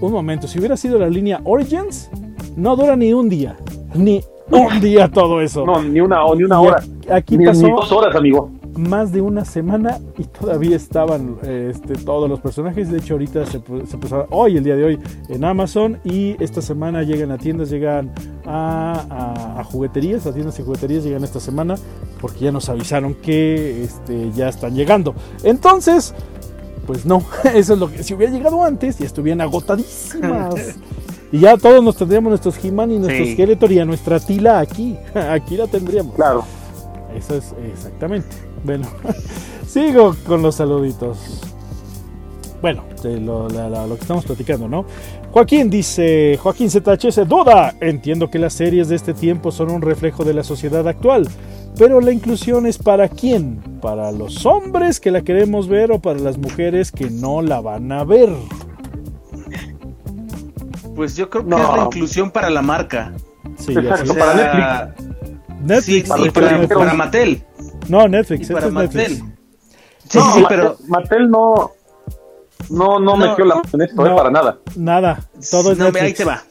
[0.00, 2.10] Un momento, si hubiera sido la línea Origins,
[2.56, 3.56] no dura ni un día.
[3.94, 4.20] Ni
[4.74, 5.64] un día todo eso.
[5.64, 6.82] No, ni una, ni una hora.
[7.10, 8.50] Aquí pasó dos horas, amigo.
[8.76, 12.90] Más de una semana y todavía estaban este, todos los personajes.
[12.90, 13.98] De hecho, ahorita se, se
[14.30, 14.98] hoy, el día de hoy,
[15.28, 15.98] en Amazon.
[16.04, 18.12] Y esta semana llegan a tiendas, llegan
[18.46, 21.74] a, a, jugueterías, a tiendas y jugueterías llegan esta semana.
[22.20, 25.14] Porque ya nos avisaron que este, ya están llegando.
[25.42, 26.14] Entonces,
[26.86, 27.22] pues no,
[27.54, 28.02] eso es lo que.
[28.02, 30.54] Si hubiera llegado antes, ya estuvieran agotadísimas.
[31.32, 34.96] Y ya todos nos tendríamos nuestros He-Man y nuestros Skeletor y a nuestra Tila aquí.
[35.14, 36.14] aquí la tendríamos.
[36.14, 36.44] Claro.
[37.16, 38.28] Eso es exactamente.
[38.62, 38.86] Bueno,
[39.66, 41.40] sigo con los saluditos.
[42.60, 44.84] Bueno, de lo, lo, que estamos platicando, ¿no?
[45.32, 47.74] Joaquín dice, Joaquín ZHS, duda.
[47.80, 51.26] Entiendo que las series de este tiempo son un reflejo de la sociedad actual,
[51.76, 53.56] pero la inclusión es para quién?
[53.80, 57.90] ¿Para los hombres que la queremos ver o para las mujeres que no la van
[57.90, 58.28] a ver?
[60.94, 63.12] Pues yo creo que es la inclusión para la marca.
[63.58, 64.94] Sí, Exacto, para
[65.60, 66.08] Netflix.
[66.14, 66.30] sí,
[66.68, 67.44] para, Mattel.
[67.88, 69.22] No, Netflix, para Mattel.
[70.08, 71.72] Sí, sí, pero Mattel no
[72.70, 74.58] no no, metió la en esto, eh, para nada.
[74.76, 76.04] Nada, todo es no, Netflix.
[76.04, 76.42] Ahí te va.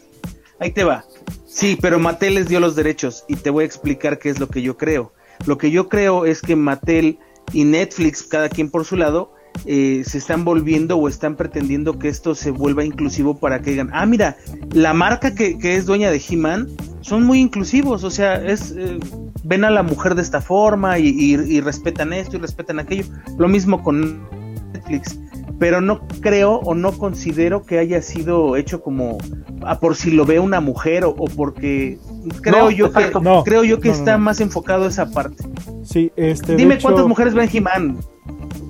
[0.59, 1.05] Ahí te va.
[1.47, 4.47] Sí, pero Mattel les dio los derechos y te voy a explicar qué es lo
[4.47, 5.13] que yo creo.
[5.45, 7.19] Lo que yo creo es que Mattel
[7.53, 9.33] y Netflix, cada quien por su lado,
[9.65, 13.89] eh, se están volviendo o están pretendiendo que esto se vuelva inclusivo para que digan,
[13.93, 14.37] ah, mira,
[14.73, 16.67] la marca que, es dueña de He-Man
[17.01, 18.99] son muy inclusivos, o sea, es eh,
[19.43, 23.05] ven a la mujer de esta forma y, respetan esto y respetan aquello.
[23.37, 24.27] Lo mismo con
[24.73, 25.19] Netflix,
[25.59, 29.17] pero no creo o no considero que haya sido hecho como
[29.63, 31.99] a por si lo ve una mujer o, porque
[32.41, 33.11] creo yo que
[33.45, 35.43] creo yo que está más enfocado esa parte.
[35.83, 36.55] Sí, este.
[36.55, 37.97] Dime cuántas mujeres ven He-Man.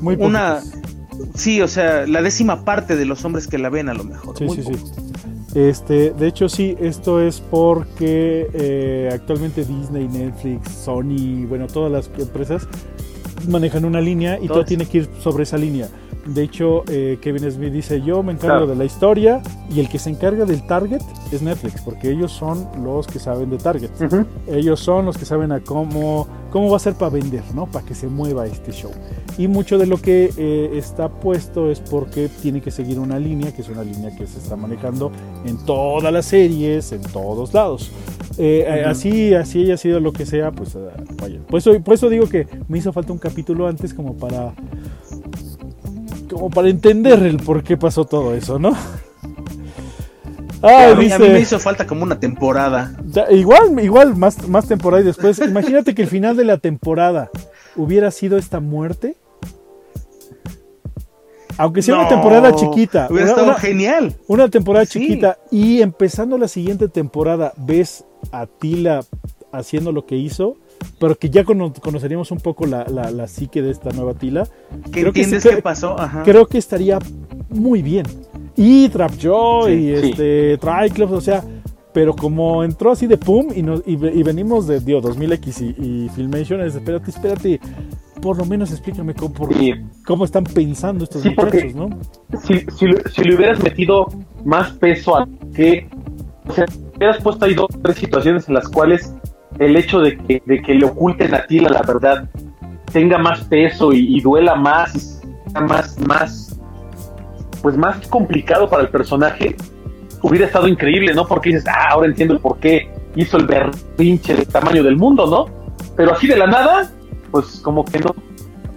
[0.01, 0.61] Muy una
[1.35, 4.37] sí, o sea, la décima parte de los hombres que la ven a lo mejor.
[4.37, 4.73] Sí, sí, sí.
[5.53, 12.09] Este, de hecho, sí, esto es porque eh, actualmente Disney, Netflix, Sony, bueno, todas las
[12.19, 12.67] empresas
[13.49, 15.89] manejan una línea y todo tiene que ir sobre esa línea.
[16.25, 19.41] De hecho, eh, Kevin Smith dice, yo me encargo de la historia
[19.73, 21.01] y el que se encarga del target
[21.31, 23.89] es Netflix, porque ellos son los que saben de target.
[24.47, 27.65] Ellos son los que saben a cómo, cómo va a ser para vender, ¿no?
[27.65, 28.91] Para que se mueva este show.
[29.37, 33.51] Y mucho de lo que eh, está puesto es porque tiene que seguir una línea,
[33.51, 35.11] que es una línea que se está manejando
[35.45, 37.91] en todas las series, en todos lados.
[38.37, 40.77] Eh, así, así haya sido lo que sea, pues
[41.19, 41.39] vaya.
[41.47, 44.53] Por eso, por eso digo que me hizo falta un capítulo antes como para
[46.31, 48.69] como para entender el por qué pasó todo eso, ¿no?
[50.61, 52.95] a, mí, me hizo falta como una temporada.
[53.29, 55.39] igual, igual, más, más temporada y después.
[55.39, 57.29] Imagínate que el final de la temporada
[57.75, 59.17] hubiera sido esta muerte.
[61.57, 63.07] Aunque sea una temporada chiquita.
[63.09, 64.15] Hubiera estado genial.
[64.27, 65.37] Una temporada chiquita.
[65.51, 69.01] Y empezando la siguiente temporada, ves a Tila
[69.51, 70.57] haciendo lo que hizo
[70.99, 74.47] pero que ya conoceríamos un poco la, la, psique de esta nueva Tila.
[74.91, 75.95] ¿Qué entiendes que, qué pasó?
[76.23, 76.99] Creo que estaría
[77.49, 78.05] muy bien.
[78.55, 81.43] Y Trap Joe y este Triclops, o sea,
[81.93, 86.61] pero como entró así de pum y, nos, y, venimos de Dios 2000X y, Filmation,
[86.61, 87.59] es, espérate, espérate,
[88.21, 89.49] por lo menos explícame cómo,
[90.05, 91.89] cómo están pensando estos muchachos, ¿no?
[92.43, 94.07] Si, si, si, le hubieras metido
[94.45, 95.89] más peso a que,
[96.47, 96.65] o sea,
[96.95, 99.13] hubieras puesto ahí dos tres situaciones en las cuales
[99.61, 102.27] el hecho de que, de que le oculten a Tila la verdad
[102.91, 105.21] tenga más peso y, duela más,
[105.53, 106.59] más, más,
[107.61, 109.55] pues más complicado para el personaje,
[110.21, 111.25] hubiera estado increíble, ¿no?
[111.25, 115.45] Porque dices, ah, ahora entiendo por qué hizo el berrinche del tamaño del mundo, ¿no?
[115.95, 116.91] Pero así de la nada,
[117.31, 118.13] pues como que no,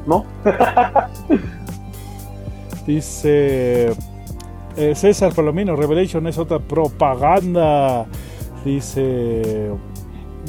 [0.07, 0.25] ¿no?
[2.87, 3.97] Dice
[4.77, 8.07] eh, César Palomino, Revelation es otra propaganda.
[8.65, 9.73] Dice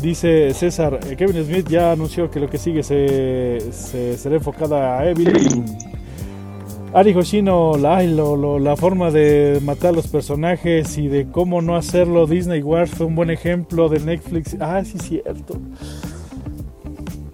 [0.02, 3.72] Dice César, eh, Kevin Smith ya anunció que lo que sigue se,
[4.18, 5.66] será enfocada a Evelyn.
[6.94, 12.26] Ari Hoshino, la, la forma de matar a los personajes y de cómo no hacerlo,
[12.26, 14.56] Disney Wars fue un buen ejemplo de Netflix.
[14.62, 15.60] Ah, sí, cierto.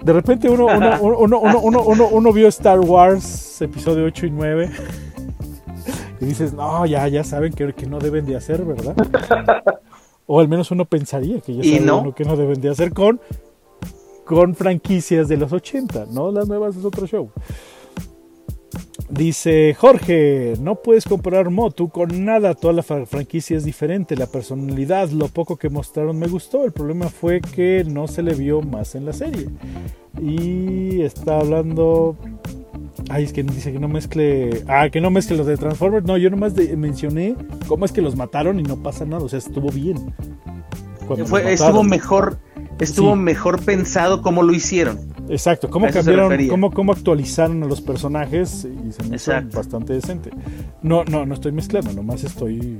[0.03, 0.66] De repente uno,
[1.01, 1.39] uno,
[2.12, 4.72] uno, vio Star Wars episodio 8 y 9
[6.22, 8.95] y dices, no, ya, ya saben que, que no deben de hacer, ¿verdad?
[10.34, 12.15] O al menos uno pensaría que ya saben no?
[12.15, 13.19] que no deben de hacer con,
[14.23, 16.32] con franquicias de los 80, ¿no?
[16.32, 17.29] Las nuevas es otro show.
[19.09, 25.09] Dice Jorge, no puedes comparar Motu con nada, toda la franquicia es diferente, la personalidad,
[25.09, 28.95] lo poco que mostraron me gustó, el problema fue que no se le vio más
[28.95, 29.49] en la serie.
[30.17, 32.15] Y está hablando
[33.10, 34.64] Ay, es que dice que no mezcle.
[34.68, 36.06] Ah, que no mezcle los de Transformers.
[36.06, 37.36] No, yo nomás mencioné
[37.68, 39.24] cómo es que los mataron y no pasa nada.
[39.24, 40.14] O sea, estuvo bien.
[41.47, 42.39] estuvo mejor.
[42.80, 44.99] Estuvo mejor pensado cómo lo hicieron.
[45.30, 50.32] Exacto, cómo cambiaron, cómo, cómo actualizaron a los personajes y se me hizo bastante decente.
[50.82, 52.80] No, no, no estoy mezclando, nomás estoy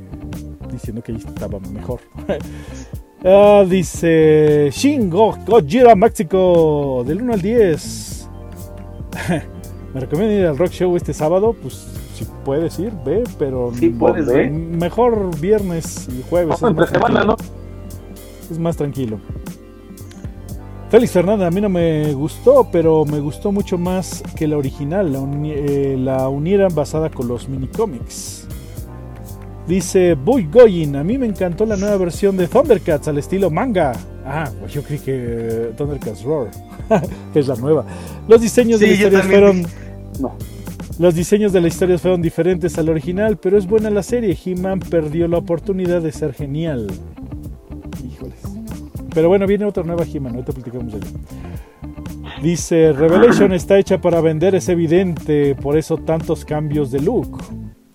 [0.72, 2.02] diciendo que ahí estaba mejor.
[3.24, 8.30] ah, dice Shingo Gojira México del 1 al 10.
[9.94, 11.54] ¿Me recomiendo ir al rock show este sábado?
[11.62, 14.50] Pues si puedes ir, ve, pero sí, puedes, ve.
[14.50, 16.56] mejor viernes y jueves.
[16.56, 17.36] Es, más ¿no?
[18.50, 19.20] es más tranquilo.
[20.90, 25.14] Félix Fernández a mí no me gustó, pero me gustó mucho más que la original,
[25.14, 28.46] la, eh, la unieran basada con los minicómics.
[29.68, 33.94] Dice Boy Goyin, a mí me encantó la nueva versión de Thundercats al estilo manga.
[34.26, 36.52] Ah, pues yo creí que Thundercats Roar,
[37.36, 37.86] es la nueva.
[38.28, 39.66] Los diseños de la historia fueron
[40.20, 40.36] no.
[41.00, 44.38] Los diseños de la historia fueron diferentes al original, pero es buena la serie.
[44.46, 46.88] He-Man perdió la oportunidad de ser genial.
[48.06, 48.36] Híjoles.
[49.14, 51.08] Pero bueno, viene otra nueva He-Man, ahorita platicamos de ella.
[52.42, 57.42] Dice, Revelation está hecha para vender, es evidente, por eso tantos cambios de look.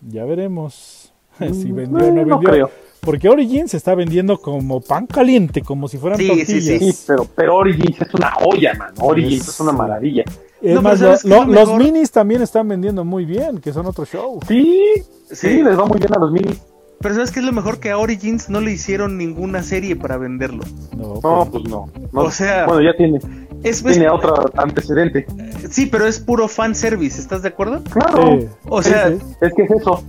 [0.09, 1.13] Ya veremos
[1.53, 2.39] si vendió o no vendió.
[2.41, 2.71] creo.
[3.07, 6.47] Porque Origins se está vendiendo como pan caliente, como si fueran tortillas.
[6.47, 8.93] Sí, sí, pero, pero Origins es una joya, man.
[8.99, 10.25] Origins es una maravilla
[10.63, 14.41] los minis también están vendiendo muy bien, que son otro show.
[14.47, 14.83] Sí,
[15.31, 16.61] sí, les va muy bien a los minis.
[16.99, 17.79] Pero ¿sabes qué es lo mejor?
[17.79, 20.65] Que a Origins no le hicieron ninguna serie para venderlo.
[20.97, 21.91] No, pues no.
[22.15, 22.65] O sea...
[22.67, 23.21] Bueno, ya tiene.
[23.61, 25.27] tiene otro antecedente.
[25.69, 27.83] Sí, pero es puro fan service, ¿estás de acuerdo?
[27.85, 28.39] Claro.
[28.69, 29.09] o sea...
[29.09, 30.03] Es que es eso.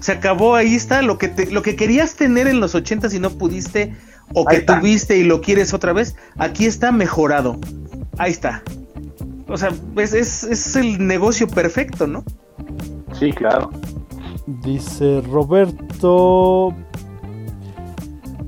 [0.00, 1.02] Se acabó, ahí está.
[1.02, 3.94] Lo que, lo que querías tener en los 80 y no pudiste,
[4.34, 7.58] o que tuviste y lo quieres otra vez, aquí está mejorado.
[8.18, 8.62] Ahí está.
[9.48, 10.12] O sea, es,
[10.44, 12.22] es, el negocio perfecto, ¿no?
[13.18, 13.70] Sí, claro.
[14.46, 16.74] Dice Roberto.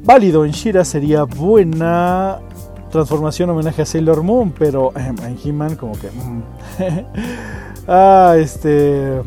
[0.03, 2.41] Válido, en Shira sería buena
[2.91, 6.09] transformación homenaje a Sailor Moon, pero en He-Man como que...
[6.09, 6.43] Mm.
[7.89, 9.23] ah, este...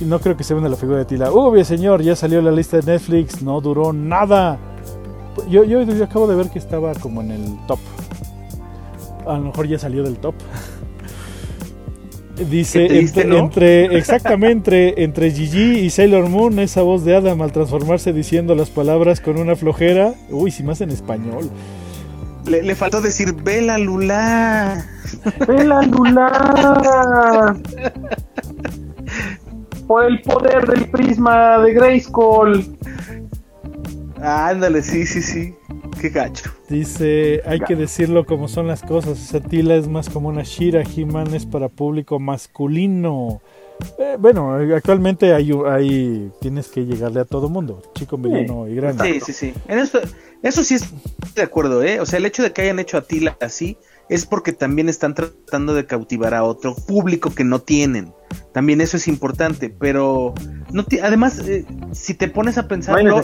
[0.00, 1.32] No creo que se venda la figura de Tila.
[1.32, 4.58] Uy, señor, ya salió la lista de Netflix, no duró nada.
[5.50, 7.78] Yo, yo, yo acabo de ver que estaba como en el top.
[9.26, 10.34] A lo mejor ya salió del top.
[12.50, 18.54] Dice, entre, exactamente, entre, Gigi y Sailor Moon, esa voz de Adam al transformarse diciendo
[18.54, 20.14] las palabras con una flojera.
[20.30, 21.50] Uy, si más en español.
[22.46, 24.86] Le, faltó decir Vela Lula.
[25.46, 27.56] Vela Lula.
[29.88, 32.76] Por el poder del prisma de Grayskull.
[34.22, 35.54] ándale, sí, sí, sí.
[35.98, 36.50] Qué gacho.
[36.68, 39.18] Dice, hay que decirlo como son las cosas.
[39.18, 43.40] Satila es más como una Shira, He-Man es para público masculino.
[43.98, 49.04] Eh, bueno, actualmente hay, tienes que llegarle a todo mundo, chico, mediano y grande.
[49.04, 49.54] Sí, sí, sí.
[49.68, 50.00] En esto,
[50.42, 50.92] eso sí es
[51.34, 51.98] de acuerdo, ¿eh?
[52.00, 53.78] O sea, el hecho de que hayan hecho a Tila así
[54.08, 58.12] es porque también están tratando de cautivar a otro público que no tienen.
[58.52, 60.34] También eso es importante, pero
[60.72, 63.22] no además, eh, si te pones a pensarlo,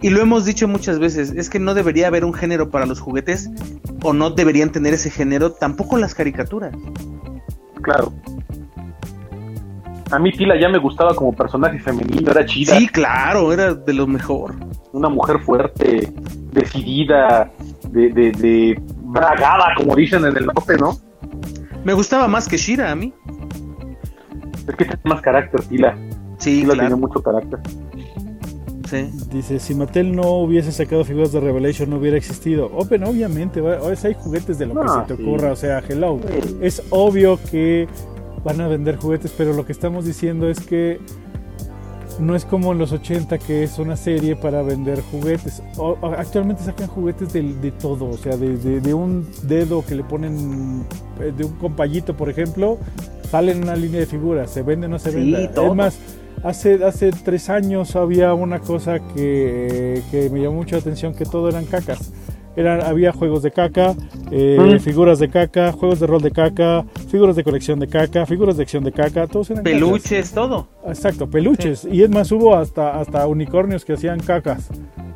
[0.00, 3.00] y lo hemos dicho muchas veces, es que no debería haber un género para los
[3.00, 3.50] juguetes,
[4.02, 6.74] o no deberían tener ese género, tampoco las caricaturas.
[7.82, 8.12] Claro.
[10.10, 12.76] A mí Tila ya me gustaba como personaje femenino, era chida.
[12.76, 14.54] Sí, claro, era de lo mejor.
[14.92, 16.12] Una mujer fuerte,
[16.52, 17.50] decidida,
[17.88, 20.98] de, de, de bragada, como dicen en el norte, ¿no?
[21.84, 23.12] Me gustaba más que Shira a mí.
[24.68, 25.96] Es que tiene más carácter, Tila.
[26.38, 27.60] Sí, lo tiene mucho carácter.
[29.30, 32.66] Dice, si Mattel no hubiese sacado figuras de Revelation no hubiera existido.
[32.74, 33.62] Open, obviamente,
[34.04, 36.20] hay juguetes de lo que se te ocurra, o sea, hello.
[36.60, 37.88] Es obvio que
[38.44, 41.00] van a vender juguetes, pero lo que estamos diciendo es que
[42.18, 45.62] no es como en los 80 que es una serie para vender juguetes.
[46.16, 50.84] actualmente sacan juguetes de, todo, o sea, de, un dedo que le ponen,
[51.20, 52.78] eh, de un compayito, por ejemplo,
[53.30, 55.44] salen una línea de figuras, se vende o no se vende.
[55.44, 55.98] Es más,
[56.42, 61.24] hace, hace tres años había una cosa que, que me llamó mucho la atención, que
[61.24, 62.12] todo eran cacas
[62.56, 63.94] había juegos de caca,
[64.30, 68.56] eh, figuras de caca, juegos de rol de caca, figuras de colección de caca, figuras
[68.56, 70.68] de acción de caca, todos eran peluches, todo.
[70.86, 71.86] Exacto, peluches.
[71.90, 74.68] Y es más, hubo hasta, hasta unicornios que hacían cacas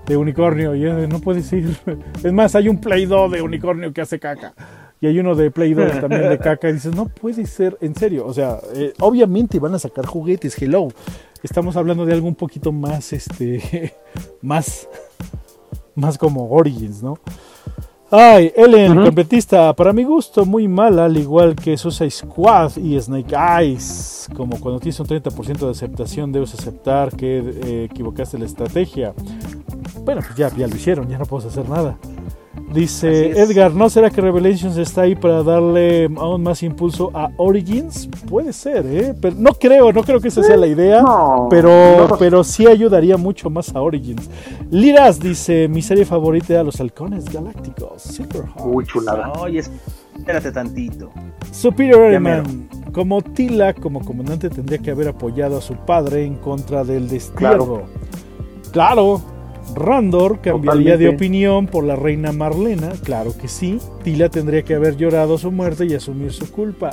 [0.07, 0.75] de unicornio.
[0.75, 1.77] Y no puedes ir.
[2.25, 4.55] Es más, hay un Play Doh de unicornio que hace caca.
[5.01, 6.71] Y hay uno de Play Doh también de caca.
[6.71, 8.27] Y dices, no puede ser, en serio.
[8.27, 10.89] O sea, eh, obviamente van a sacar juguetes, hello.
[11.43, 13.95] Estamos hablando de algo un poquito más, este,
[14.43, 14.89] más
[15.97, 17.19] más como Origins, ¿no?
[18.09, 23.35] Ay, Ellen, competista, para mi gusto muy mala, al igual que Suicide Squad y Snake
[23.35, 24.29] Eyes.
[24.37, 29.13] Como cuando tienes un 30% de aceptación, debes aceptar que eh, equivocaste la estrategia.
[30.05, 31.99] Bueno, pues ya, ya lo hicieron, ya no puedo hacer nada.
[32.73, 38.09] Dice Edgar, ¿no será que Revelations está ahí para darle aún más impulso a Origins?
[38.29, 39.15] Puede ser, ¿eh?
[39.21, 41.03] Pero no creo, no creo que esa sea la idea,
[41.49, 44.29] pero, pero sí ayudaría mucho más a Origins.
[44.71, 48.21] Liras dice, mi serie favorita de los halcones galácticos.
[48.63, 49.33] Uy, chulada.
[49.41, 49.63] Oye,
[50.17, 51.11] espérate tantito.
[51.53, 56.85] Superior Man, como Tila, como comandante, tendría que haber apoyado a su padre en contra
[56.85, 57.85] del destierro.
[58.73, 59.36] claro
[59.75, 63.79] Randor cambiaría de opinión por la reina Marlena, claro que sí.
[64.05, 66.91] Tila tendría que haber llorado su muerte y asumir su culpa.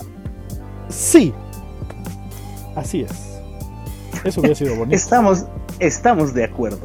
[0.90, 1.34] Sí.
[2.76, 3.40] Así es.
[4.24, 4.96] Eso hubiera sido bonito.
[4.96, 5.46] Estamos,
[5.80, 6.80] estamos de acuerdo.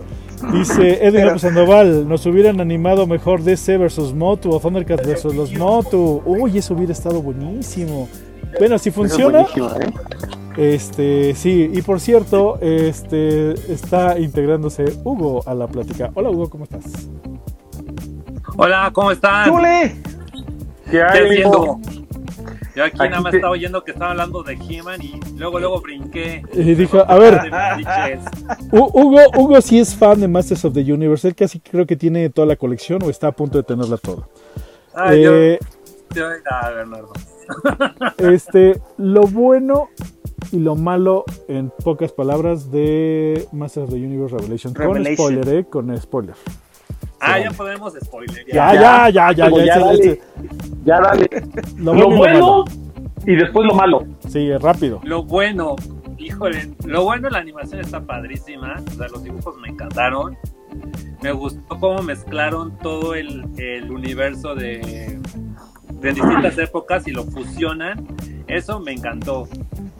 [0.53, 6.23] Dice Edgar Sandoval, nos hubieran animado mejor DC versus Motu o Thundercats versus los Motu.
[6.25, 8.09] Uy, eso hubiera estado buenísimo.
[8.59, 9.93] Bueno, si funciona, ¿eh?
[10.57, 16.11] Este, sí, y por cierto, este está integrándose Hugo a la plática.
[16.15, 16.85] Hola Hugo, ¿cómo estás?
[18.57, 19.53] Hola, ¿cómo están?
[20.91, 21.43] ¿Qué hay?
[22.75, 26.43] Yo aquí, nada más estaba oyendo que estaba hablando de He-Man y luego luego brinqué.
[26.53, 27.41] Y dijo, a ver,
[28.73, 32.31] Hugo, Hugo sí es fan de Masters of the Universe, él casi creo que tiene
[32.31, 34.29] toda la colección o está a punto de tenerla toda.
[34.95, 35.59] Ah, eh,
[36.15, 37.13] yo, ah, Bernardo.
[38.19, 39.89] Este, lo bueno
[40.53, 44.75] y lo malo, en pocas palabras, de Masters of the Universe Revelation.
[44.75, 45.65] Con spoiler, ¿eh?
[45.65, 46.35] Con spoiler.
[47.21, 48.47] Ah, ya podemos spoiler.
[48.47, 49.51] Ya, ya, ya, ya.
[49.51, 50.21] Ya, ya, dale.
[50.85, 51.29] Ya dale.
[51.77, 52.65] Lo, bueno,
[53.27, 54.07] y después lo malo.
[54.27, 55.01] Sí, rápido.
[55.03, 55.77] Lo bueno,
[56.17, 58.77] híjole, lo bueno, la animación está padrísima.
[58.87, 60.37] O sea, los dibujos me encantaron.
[61.21, 65.19] Me gustó cómo mezclaron todo el, el universo de,
[66.01, 68.07] de distintas épocas y lo fusionan.
[68.47, 69.49] Eso me encantó.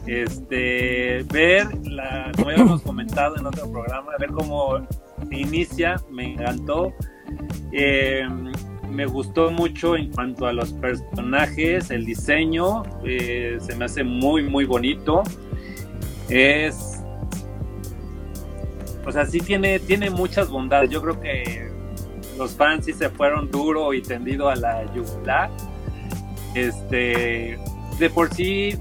[0.05, 4.87] Este, ver, la, como ya hemos comentado en otro programa, ver cómo
[5.29, 6.93] inicia, me encantó.
[7.71, 8.27] Eh,
[8.89, 14.43] me gustó mucho en cuanto a los personajes, el diseño, eh, se me hace muy,
[14.43, 15.23] muy bonito.
[16.27, 17.03] Es.
[19.05, 20.89] O sea, sí tiene, tiene muchas bondades.
[20.89, 21.69] Yo creo que
[22.37, 25.49] los fans sí se fueron duro y tendido a la yugular.
[26.55, 27.59] Este.
[27.99, 28.77] De por sí,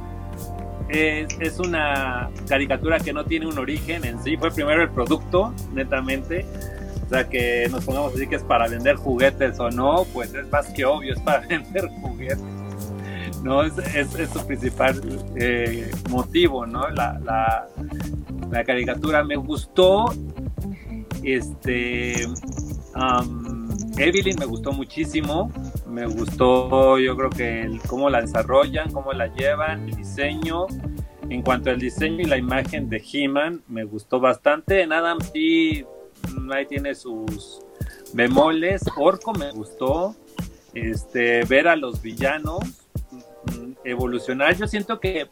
[0.89, 6.47] es, una caricatura que no tiene un origen en sí, fue primero el producto, netamente.
[7.07, 10.49] O sea, que nos pongamos así que es para vender juguetes o no, pues es
[10.51, 12.43] más que obvio, es para vender juguetes.
[13.43, 13.62] ¿no?
[13.62, 15.01] Es, es, su principal
[15.37, 16.89] eh, motivo, ¿no?
[16.91, 17.19] La,
[18.51, 20.12] la, caricatura me gustó.
[21.23, 22.25] Este.
[23.97, 25.53] Evelyn me gustó muchísimo.
[25.99, 30.69] Me gustó, yo creo que cómo la desarrollan, cómo la llevan, el diseño.
[31.29, 34.83] En cuanto al diseño y la imagen de He-Man, me gustó bastante.
[34.83, 35.85] En Adam sí,
[36.37, 37.63] mm, ahí tiene sus
[38.15, 38.83] bemoles.
[38.97, 40.15] Orco me gustó.
[40.73, 42.61] Este, ver a los villanos
[43.57, 44.57] mm, evolucionar.
[44.57, 45.27] Yo siento que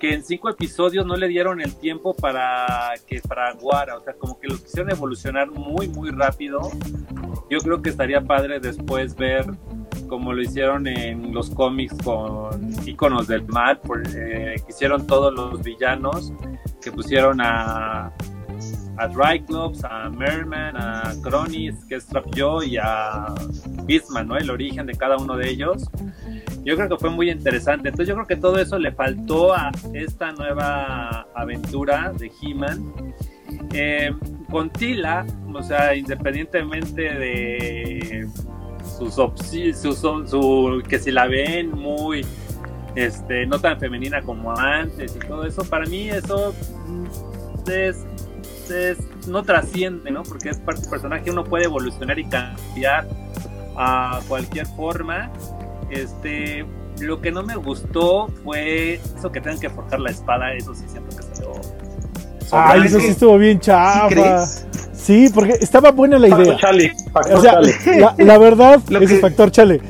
[0.00, 4.40] que en cinco episodios no le dieron el tiempo para que fraguara, o sea, como
[4.40, 6.70] que los quisieron evolucionar muy, muy rápido.
[7.50, 9.44] Yo creo que estaría padre después ver
[10.08, 13.80] como lo hicieron en los cómics con iconos del mal,
[14.14, 16.32] eh, que hicieron todos los villanos,
[16.82, 18.12] que pusieron a,
[18.96, 23.34] a Dryclops, a Merman, a Cronis, que es Trapjaw, y a
[23.84, 24.36] Beastman, ¿no?
[24.36, 25.88] El origen de cada uno de ellos.
[26.64, 27.88] Yo creo que fue muy interesante.
[27.88, 33.14] Entonces yo creo que todo eso le faltó a esta nueva aventura de He-Man.
[33.72, 34.12] Eh,
[34.50, 38.28] con Tila, o sea, independientemente de
[39.00, 42.24] sus opciones, su, que si la ven muy
[42.94, 46.54] este, no tan femenina como antes y todo eso, para mí eso
[47.66, 48.04] es,
[49.26, 50.22] no trasciende, ¿no?
[50.22, 53.08] Porque es parte del personaje, uno puede evolucionar y cambiar
[53.76, 55.30] a cualquier forma.
[55.88, 56.64] Este,
[57.00, 60.84] lo que no me gustó fue eso que tengan que forjar la espada, eso sí
[60.88, 61.52] siento que salió.
[62.52, 64.46] Ay, eso sí estuvo bien chafa.
[64.46, 64.66] ¿Sí,
[65.34, 66.56] porque estaba buena la idea.
[66.56, 66.92] Chale,
[67.34, 67.60] o sea,
[68.18, 69.80] La, verdad, ese factor chale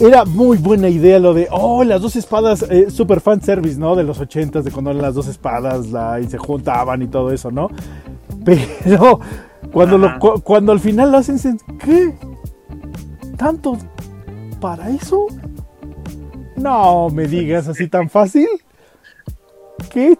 [0.00, 3.96] era muy buena idea lo de, oh, las dos espadas, eh, super fan service, ¿no?
[3.96, 7.32] De los ochentas, de cuando eran las dos espadas la, y se juntaban y todo
[7.32, 7.70] eso, ¿no?
[8.44, 9.20] Pero
[9.72, 12.14] cuando, lo, cuando al final lo hacen, ¿qué?
[13.36, 13.76] ¿Tanto
[14.60, 15.26] para eso?
[16.56, 18.48] No me digas así tan fácil.
[19.90, 20.16] ¿Qué?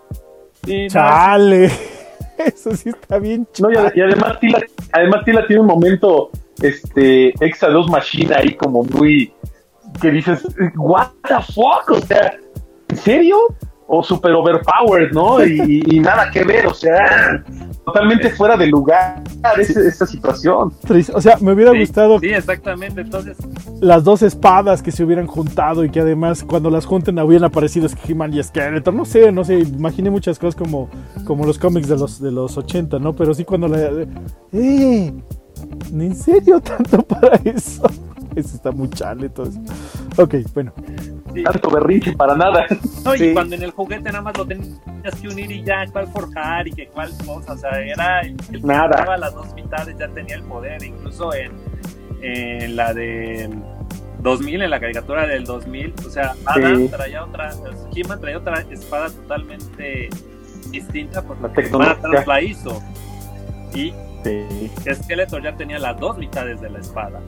[0.88, 1.70] Chale.
[2.46, 3.74] Eso sí está bien chale.
[3.74, 4.62] No, y, además Tila,
[4.92, 6.30] además Tila tiene un momento
[6.62, 9.32] este extra dos machine ahí como muy
[10.00, 12.38] que dices, what the fuck, o sea,
[12.88, 13.36] ¿en serio?
[13.90, 15.42] O super overpowered, ¿no?
[15.42, 17.42] Y, nada que ver, o sea,
[17.86, 19.22] totalmente fuera de lugar
[19.56, 20.74] esta situación.
[21.14, 22.20] O sea, me hubiera gustado.
[22.20, 23.00] Sí, exactamente.
[23.00, 23.38] Entonces,
[23.80, 27.88] las dos espadas que se hubieran juntado y que además cuando las junten hubieran aparecido
[28.06, 28.92] He-Man y Skeletor.
[28.92, 29.60] No sé, no sé.
[29.60, 30.90] Imaginé muchas cosas como,
[31.24, 33.16] como los cómics de los, de los 80, ¿no?
[33.16, 33.78] Pero sí cuando la.
[34.52, 35.12] ¡Eh!
[35.92, 37.82] ¿En serio tanto para eso?
[38.36, 39.60] Eso está muy chale, entonces.
[40.16, 40.72] Ok, bueno.
[41.44, 42.66] Tanto berrinche para nada.
[43.04, 44.80] No, y cuando en el juguete nada más lo tenías
[45.20, 47.52] que unir y ya, cuál forjar y que cuál cosa.
[47.52, 49.16] O sea, era el que nada.
[49.16, 50.82] las dos mitades ya tenía el poder.
[50.82, 51.52] Incluso en,
[52.22, 53.50] en la de
[54.20, 57.50] 2000, en la caricatura del 2000, o sea, Adam traía otra,
[57.94, 60.08] he traía otra espada totalmente
[60.70, 62.82] distinta porque la tecnología la hizo.
[63.74, 63.92] Y
[64.24, 64.70] sí.
[64.92, 67.20] Skeletor ya tenía las dos mitades de la espada.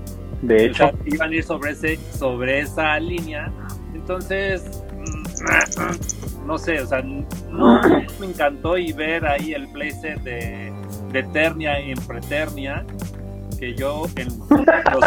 [0.42, 3.52] De hecho, iban a ir sobre, ese, sobre esa línea.
[3.94, 7.80] Entonces, mm, no sé, o sea, no
[8.18, 10.72] me encantó y ver ahí el playset de,
[11.12, 12.84] de Eternia y en Preternia,
[13.58, 15.04] que yo en los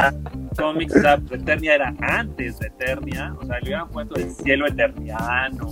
[0.58, 4.68] cómics, o sea, Preternia era antes de Eternia, o sea, le hubieran puesto el cielo
[4.68, 5.68] eterniano,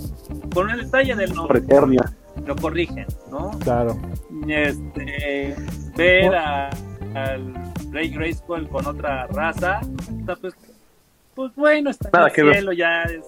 [0.52, 1.60] con el detalle del nombre.
[1.60, 2.02] Preternia.
[2.46, 3.50] Lo corrigen, ¿no?
[3.60, 3.96] Claro.
[4.48, 5.54] Este,
[5.96, 6.70] ver a,
[7.14, 9.80] al Rey Grayskull con otra raza,
[10.40, 10.54] pues,
[11.34, 13.24] pues bueno, está en el cielo, ya es...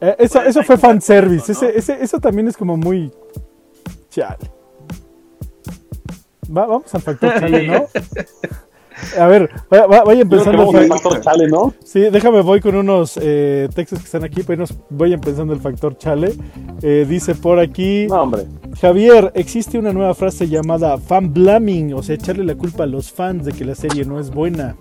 [0.00, 3.12] Eh, eso, eso fue fanservice, ese, ese, eso también es como muy...
[4.08, 4.50] Chale.
[6.48, 7.86] vamos al factor chale, ¿no?
[9.18, 10.70] A ver, vaya, empezando.
[10.78, 11.74] El factor chale, ¿no?
[11.84, 15.60] Sí, déjame, voy con unos eh, textos que están aquí, pero nos voy empezando el
[15.60, 16.34] factor chale.
[16.82, 18.06] Eh, dice por aquí.
[18.06, 18.46] No, hombre.
[18.80, 23.12] Javier, existe una nueva frase llamada fan blaming, o sea, echarle la culpa a los
[23.12, 24.76] fans de que la serie no es buena.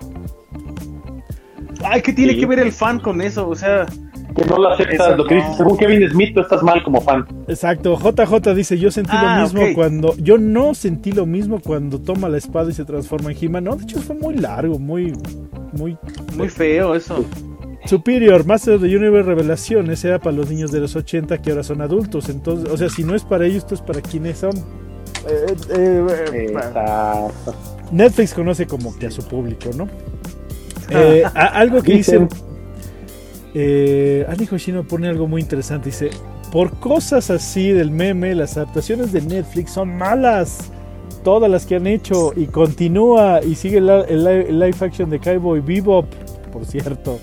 [1.83, 3.47] Ay, ¿qué tiene que ver el fan con eso?
[3.47, 3.85] O sea,
[4.35, 7.25] que no lo aceptas, lo que dice, según Kevin Smith, tú estás mal como fan.
[7.47, 11.99] Exacto, JJ dice, yo sentí lo ah, mismo cuando, yo no sentí lo mismo cuando
[11.99, 15.13] toma la espada y se transforma en he no, de hecho fue muy largo, muy,
[15.71, 15.97] muy...
[16.35, 17.23] Muy feo eso.
[17.85, 21.51] Superior, Master of the Universe Revelación, ese era para los niños de los 80 que
[21.51, 24.39] ahora son adultos, entonces, o sea, si no es para ellos, esto es para quienes
[24.39, 24.57] son.
[25.27, 27.27] Eh, eh, eh,
[27.91, 29.87] Netflix conoce como que a su público, ¿no?
[31.33, 32.27] algo que dicen
[33.57, 35.89] eh, Ani Hoshino pone algo muy interesante.
[35.89, 36.09] Dice:
[36.51, 40.71] Por cosas así del meme, las adaptaciones de Netflix son malas.
[41.23, 42.33] Todas las que han hecho.
[42.35, 46.05] Y continúa y sigue el, live action de Cowboy Bebop,
[46.51, 47.17] por cierto.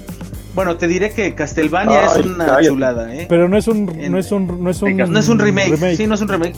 [0.54, 3.26] Bueno, te diré que Castlevania es una chulada, ¿eh?
[3.28, 5.96] Pero no es un, no es un, no es un, no es un remake.
[5.96, 6.54] Sí, no es un remake.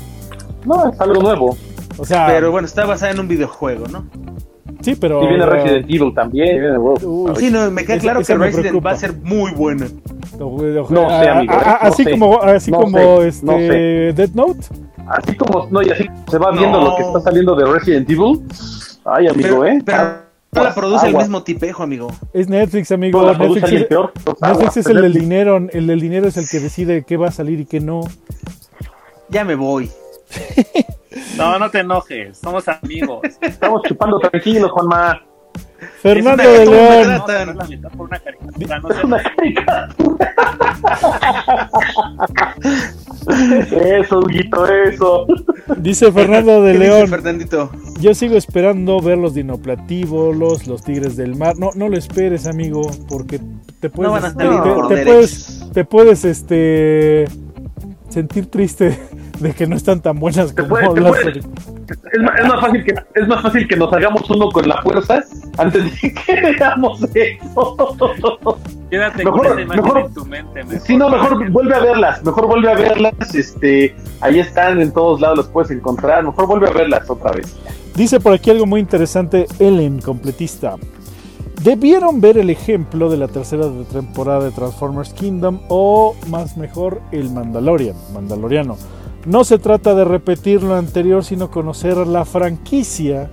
[0.64, 1.56] No, es algo nuevo.
[1.96, 4.06] O sea, pero bueno, está basada en un videojuego, ¿no?
[4.84, 5.24] Sí, pero.
[5.24, 6.76] Y viene Resident Evil también.
[7.36, 9.86] sí, no, me queda claro que Resident va a ser muy buena.
[10.38, 10.58] No,
[11.08, 11.54] sé, amigo.
[11.80, 14.60] así como, así como este Dead Note.
[15.06, 18.42] Así como, no, y así se va viendo lo que está saliendo de Resident Evil.
[19.04, 19.82] Ay, amigo, ¿eh?
[19.84, 22.08] Pero no la produce el mismo tipejo, amigo.
[22.32, 23.22] Es Netflix, amigo.
[23.22, 24.12] No, Netflix, es, peor.
[24.40, 25.56] Netflix es el del dinero.
[25.72, 28.02] El del dinero es el que decide qué va a salir y qué no.
[29.30, 29.90] Ya me voy.
[31.36, 33.20] No, no te enojes, somos amigos.
[33.40, 35.20] Estamos chupando tranquilos, Juanma.
[36.00, 37.22] Fernando de León.
[43.82, 45.26] eso, Huguito, eso.
[45.78, 47.10] Dice Fernando de León.
[48.00, 51.56] Yo sigo esperando ver los dinoplatívolos, los tigres del mar.
[51.58, 53.40] No, no lo esperes, amigo, porque
[53.80, 57.26] te puedes, puedes, te puedes, este,
[58.08, 58.98] sentir triste
[59.38, 61.18] de que no están tan buenas como las
[62.12, 64.80] es, más, es, más, fácil que, es más fácil que nos hagamos uno con la
[64.82, 65.22] fuerza
[65.58, 68.58] antes de que veamos eso.
[68.90, 70.64] Quédate mejor, mejor, en tu mente.
[70.64, 70.86] Mejor.
[70.86, 72.24] Sí, no, mejor vuelve a verlas.
[72.24, 73.34] Mejor vuelve a verlas.
[73.34, 76.24] Este, ahí están en todos lados, los puedes encontrar.
[76.24, 77.56] Mejor vuelve a verlas otra vez.
[77.94, 80.76] Dice por aquí algo muy interesante, Ellen, completista.
[81.62, 87.30] Debieron ver el ejemplo de la tercera temporada de Transformers Kingdom o más mejor el
[87.30, 88.76] Mandalorian, Mandaloriano.
[89.26, 93.30] No se trata de repetir lo anterior, sino conocer la franquicia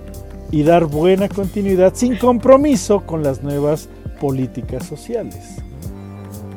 [0.50, 3.88] y dar buena continuidad sin compromiso con las nuevas
[4.20, 5.56] políticas sociales.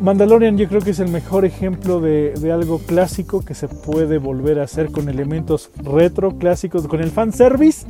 [0.01, 4.59] Mandalorian yo creo que es el mejor ejemplo de, algo clásico que se puede volver
[4.59, 7.85] a hacer con elementos retro clásicos, con el fanservice,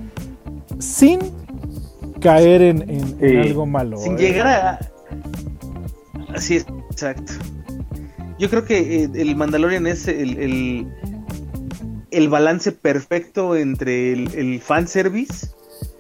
[0.80, 1.20] sin
[2.20, 3.18] caer en,
[3.48, 3.98] algo malo.
[3.98, 4.22] Sin ¿eh?
[4.22, 4.80] llegar a...
[6.34, 7.34] Así es, exacto.
[8.38, 10.88] Yo creo que eh, el Mandalorian es el, el,
[12.30, 15.48] balance perfecto entre el, el fanservice,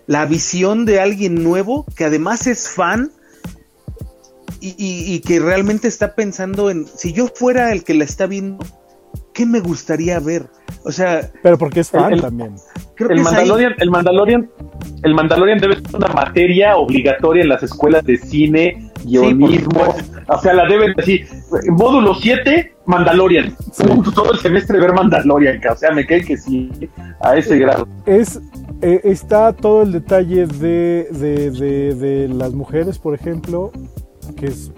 [0.07, 3.11] la visión de alguien nuevo que además es fan
[4.61, 8.65] y, y, que realmente está pensando en si yo fuera el que la está viendo,
[9.33, 10.47] ¿qué me gustaría ver?
[10.83, 12.55] O sea, pero porque es fan también.
[12.97, 14.49] el, Mandalorian, el Mandalorian,
[15.03, 19.95] el Mandalorian debe ser una materia obligatoria en las escuelas de cine, guionismo.
[20.27, 21.27] o sea, la deben decir,
[21.69, 23.55] módulo 7, Mandalorian.
[24.13, 26.69] Todo el semestre ver Mandalorian, o sea, me cae que sí,
[27.21, 27.87] a ese grado.
[28.05, 28.39] Es,
[28.81, 33.71] eh, está todo el detalle de, de, de, de las mujeres, por ejemplo,
[34.35, 34.71] que es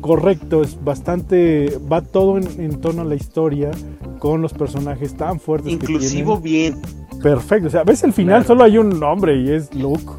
[0.00, 3.70] correcto, es bastante, va todo en, en, tono a la historia,
[4.18, 5.72] con los personajes tan fuertes.
[5.72, 6.76] Inclusivo bien.
[7.22, 10.12] Perfecto, o sea, ves el final solo hay un nombre y es Luke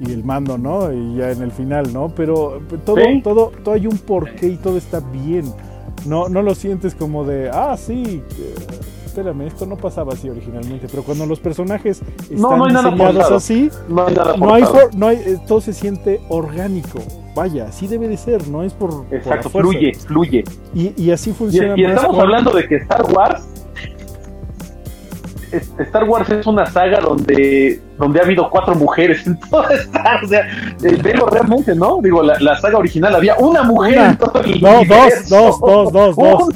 [0.00, 0.92] y el mando, ¿no?
[0.92, 2.08] Y ya en el final, ¿no?
[2.14, 5.44] Pero todo, todo, todo hay un porqué y todo está bien.
[6.06, 8.54] No, no lo sientes como de, ah, sí, eh,
[9.16, 14.06] espérame, esto no pasaba así originalmente, pero cuando los personajes están diseñados así, no
[14.54, 16.98] hay, no hay, eh, todo se siente orgánico.
[17.34, 19.04] Vaya, así debe de ser, no es por.
[19.10, 20.44] Exacto, fluye, fluye.
[20.74, 21.74] Y, así funciona.
[21.76, 23.46] Y, estamos hablando de que Star Wars
[25.78, 30.28] Star Wars es una saga donde, donde ha habido cuatro mujeres en toda Star O
[30.28, 30.46] sea,
[31.02, 32.00] velo realmente, ¿no?
[32.02, 36.16] Digo, la, saga original había una mujer en todo el No, dos, dos, dos, dos,
[36.16, 36.48] dos.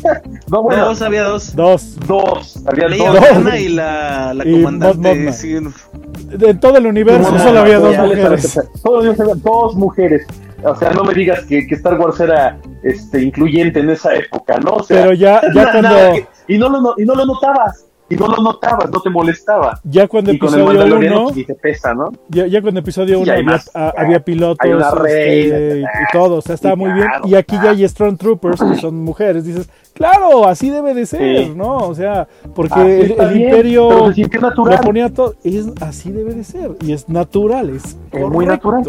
[0.49, 1.55] No, bueno, dos había dos.
[1.55, 1.97] Dos.
[2.07, 2.59] Dos.
[2.66, 3.55] Había dos.
[3.59, 5.32] y la, la comandante.
[5.32, 5.57] Sí.
[5.57, 8.61] En todo el universo solo había dos mujeres.
[8.82, 10.26] Todos dos mujeres.
[10.62, 14.59] O sea, no me digas que, que, Star Wars era este incluyente en esa época,
[14.59, 14.74] ¿no?
[14.74, 16.16] O sea, Pero ya, ya cuando...
[16.49, 19.80] y, no lo, y no lo notabas y no lo notabas, no te molestaba.
[19.84, 22.11] Ya cuando y episodio 1 y te pesa, ¿no?
[22.28, 23.61] Ya, ya cuando episodio 1 había,
[23.96, 24.66] había, pilotos
[25.06, 27.06] este, y, todo, o sea, estaba muy bien.
[27.24, 31.54] Y aquí ya hay Strong Troopers, que son mujeres, dices, claro, así debe de ser,
[31.54, 31.76] ¿no?
[31.76, 36.92] O sea, porque el, el imperio lo ponía todo, es, así debe de ser, y
[36.92, 38.82] es natural, es, es muy natural.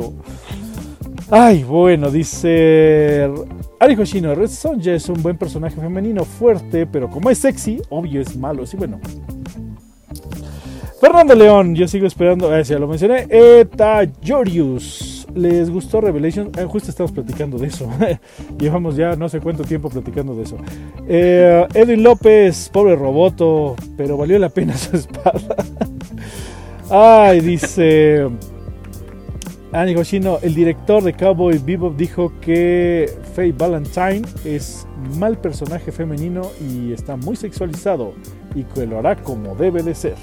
[1.33, 3.31] Ay, bueno, dice
[3.79, 8.19] Ari Hoshino, Red Sonja es un buen personaje femenino fuerte, pero como es sexy, obvio
[8.19, 8.65] es malo.
[8.65, 8.99] Sí, bueno.
[10.99, 13.27] Fernando León, yo sigo esperando, eh, ya lo mencioné.
[13.29, 16.51] Eta Jorius, ¿les gustó Revelation?
[16.57, 17.89] Eh, justo estamos platicando de eso.
[18.59, 20.57] Llevamos ya no sé cuánto tiempo platicando de eso.
[21.07, 25.55] Eh, Edwin López, pobre roboto, pero valió la pena su espada.
[26.89, 28.27] Ay, dice.
[29.73, 34.85] Annie Hoshino, el director de Cowboy Bebop, dijo que Faye Valentine es
[35.17, 38.13] mal personaje femenino y está muy sexualizado
[38.53, 40.15] y que lo hará como debe de ser.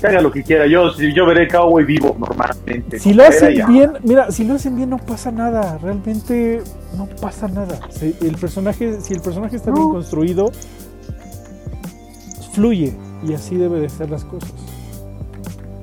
[0.00, 3.00] Que haga lo que quiera, yo, yo veré Cowboy Bebop normalmente.
[3.00, 6.62] Si lo hacen bien, mira, si lo hacen bien no pasa nada, realmente
[6.96, 7.80] no pasa nada.
[7.90, 10.52] Si el personaje, si el personaje está bien construido,
[12.52, 12.94] fluye
[13.26, 14.75] y así debe de ser las cosas.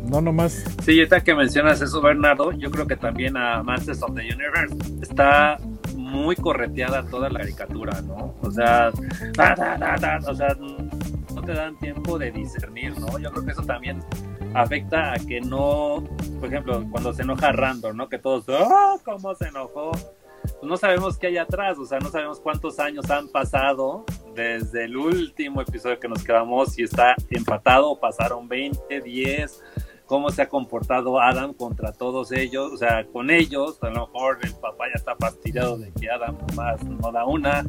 [0.03, 0.63] No nomás.
[0.83, 4.75] Sí, ahorita que mencionas eso, Bernardo, yo creo que también a Masters of the Universe
[5.01, 5.57] está
[5.95, 8.35] muy correteada toda la caricatura, ¿no?
[8.41, 10.57] O sea, o sea,
[11.33, 13.17] no te dan tiempo de discernir, ¿no?
[13.17, 13.99] Yo creo que eso también
[14.53, 16.03] afecta a que no,
[16.39, 18.09] por ejemplo, cuando se enoja Randor, ¿no?
[18.09, 18.99] Que todos, ¡oh!
[19.03, 19.91] ¿Cómo se enojó?
[20.43, 24.05] Pues no sabemos qué hay atrás, o sea, no sabemos cuántos años han pasado
[24.35, 29.63] desde el último episodio que nos quedamos, si está empatado, pasaron 20, 10,
[30.13, 34.37] cómo se ha comportado Adam contra todos ellos, o sea, con ellos, a lo mejor
[34.43, 37.65] el papá ya está fastidiado de que Adam más no da una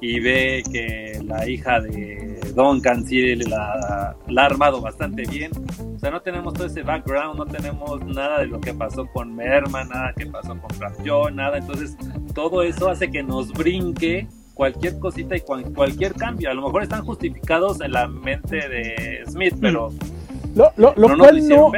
[0.00, 5.52] y ve que la hija de Duncan, sí la, la, ha armado bastante bien.
[5.94, 9.36] O sea, no tenemos todo ese background, no tenemos nada de lo que pasó con
[9.36, 11.58] Merman, nada que pasó con Raptor, nada.
[11.58, 11.94] Entonces,
[12.34, 16.48] todo eso hace que nos brinque cualquier cosita y cualquier cambio.
[16.48, 19.90] A lo mejor están justificados en la mente de Smith, pero...
[20.54, 21.72] Lo, lo, lo cual no,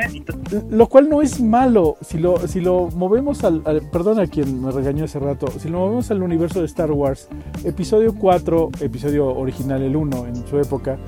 [0.71, 1.97] lo cual no es malo.
[2.01, 5.47] Si lo, si lo movemos al, Perdón a quien me regañó hace rato.
[5.59, 7.29] Si lo movemos al universo de Star Wars,
[7.65, 10.99] episodio 4, episodio original, el 1 en su época,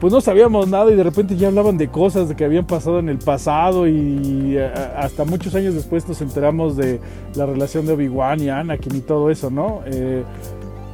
[0.00, 3.08] pues no sabíamos nada y de repente ya hablaban de cosas que habían pasado en
[3.08, 7.00] el pasado y eh, hasta muchos años después nos enteramos de
[7.34, 9.80] la relación de Obi-Wan y Anakin y todo eso, ¿no?
[9.86, 10.22] Eh,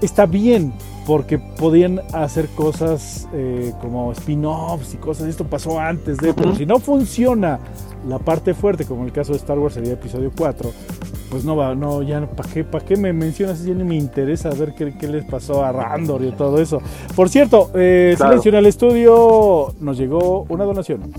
[0.00, 0.72] está bien,
[1.06, 5.28] porque podían hacer cosas eh, como spin-offs y cosas.
[5.28, 7.58] Esto pasó antes de, pero si no funciona
[8.08, 10.72] la parte fuerte, como el caso de Star Wars sería episodio 4,
[11.30, 13.64] pues no va, no, ya, ¿para qué, para qué me mencionas?
[13.64, 16.80] Ya ni me interesa ver qué, qué les pasó a Randor y todo eso.
[17.14, 21.12] Por cierto, eh, Silencio en el estudio, nos llegó una donación.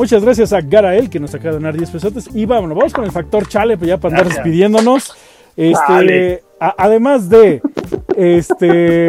[0.00, 2.30] Muchas gracias a Garael que nos acaba de donar 10 pesos.
[2.32, 5.14] Y vámonos, vamos con el factor chale, pues ya para andar despidiéndonos.
[5.54, 7.60] Este, además de
[8.16, 9.08] este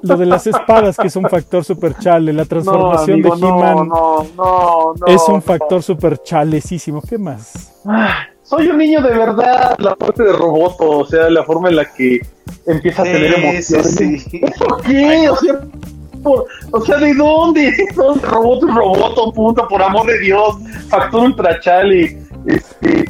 [0.00, 3.90] lo de las espadas, que es un factor super chale, la transformación de He-Man
[5.08, 7.02] es un factor super chalecísimo.
[7.02, 7.82] ¿Qué más?
[8.42, 11.84] soy un niño de verdad, la parte de Roboto, o sea, la forma en la
[11.84, 12.18] que
[12.64, 14.26] empieza a tener emociones.
[14.30, 15.28] qué?
[15.28, 15.60] O sea,
[16.24, 17.72] o sea, ¿de dónde?
[17.96, 20.56] Roboto, roboto, punto, por amor de Dios.
[20.88, 22.18] Factor Ultra Chale.
[22.46, 23.04] Este,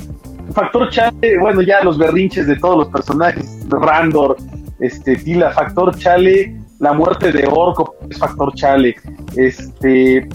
[0.55, 3.67] Factor Chale, bueno, ya los berrinches de todos los personajes.
[3.69, 4.37] Randor,
[4.81, 8.97] este, Tila, Factor Chale, la muerte de Orco es Factor Chale.
[9.37, 10.29] Este.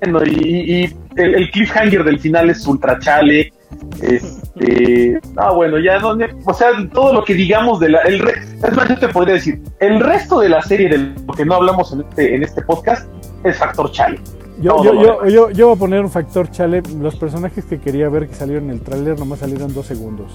[0.00, 3.52] Bueno, y, el, el, cliffhanger del final es Ultra Chale.
[4.00, 8.76] Este, ah, bueno, ya donde, o sea, todo lo que digamos de la, el es
[8.76, 11.92] más, yo te podría decir, el resto de la serie de lo que no hablamos
[11.92, 13.08] en este, en este podcast
[13.44, 14.20] es factor chale.
[14.60, 16.82] Yo, yo, yo, yo, voy a poner un factor chale.
[17.00, 20.32] Los personajes que quería ver que salieron en el tráiler nomás salieron dos segundos.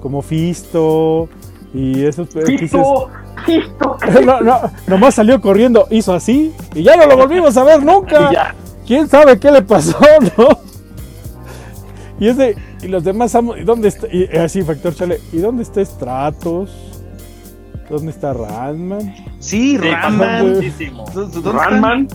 [0.00, 1.28] Como Fisto
[1.74, 2.28] y esos.
[2.28, 3.10] Fisto,
[3.44, 3.96] Fisto.
[4.24, 8.54] no, no, nomás salió corriendo, hizo así y ya no lo volvimos a ver nunca.
[8.86, 9.98] ¿Quién sabe qué le pasó,
[10.38, 10.48] no?
[12.22, 14.06] Y es de, y los demás ¿y dónde está?
[14.06, 16.70] Y así, Factor Chale, ¿y dónde está Stratos?
[17.90, 19.12] ¿Dónde está Ranman?
[19.40, 20.62] Sí, Ranman.
[21.42, 22.08] Ranman.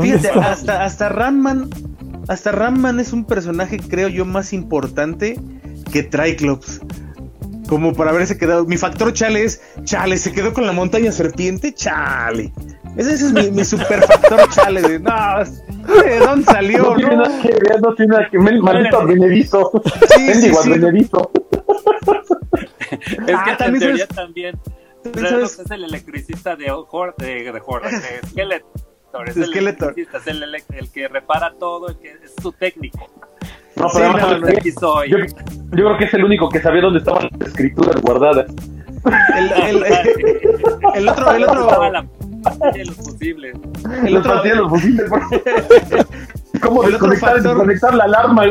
[0.00, 1.68] Fíjate, hasta, hasta Ranman,
[2.28, 5.38] hasta Ranman es un personaje, creo yo, más importante
[5.92, 6.80] que Triclops.
[7.68, 8.64] Como para haberse quedado.
[8.64, 12.54] Mi factor chale es, chale, se quedó con la montaña serpiente, chale.
[12.96, 14.82] Ese, es mi, mi super factor chale.
[14.82, 15.12] De, no,
[16.02, 16.82] ¿De dónde salió?
[16.82, 18.60] No tiene nada que ver, no tiene nada que ver.
[18.60, 19.70] Maldito Benedito.
[20.14, 20.70] Sí, sí, sí.
[20.70, 21.30] Benedito.
[22.92, 24.58] Es que ah, en teoría también.
[25.04, 29.28] es el electricista de Horde, de, de, Horde, de Skeletor.
[29.28, 33.10] Es el electricista, es el, el, que repara todo, el que es su técnico.
[33.76, 35.04] No, pero sí, no, no.
[35.06, 35.26] Yo, yo,
[35.70, 38.46] creo que es el único que sabía dónde estaban las escrituras guardadas.
[39.34, 39.84] El, el,
[40.94, 41.66] el, otro, el otro
[42.74, 43.56] de los posibles.
[44.04, 45.10] El otro de los posibles.
[46.60, 48.44] ¿Cómo desconectar, desconectar la alarma?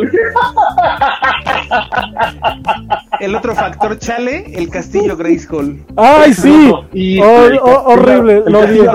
[3.20, 5.84] El otro factor chale, el castillo Grayskull.
[5.96, 6.72] ¡Ay, sí!
[7.62, 8.90] horrible, lo odié.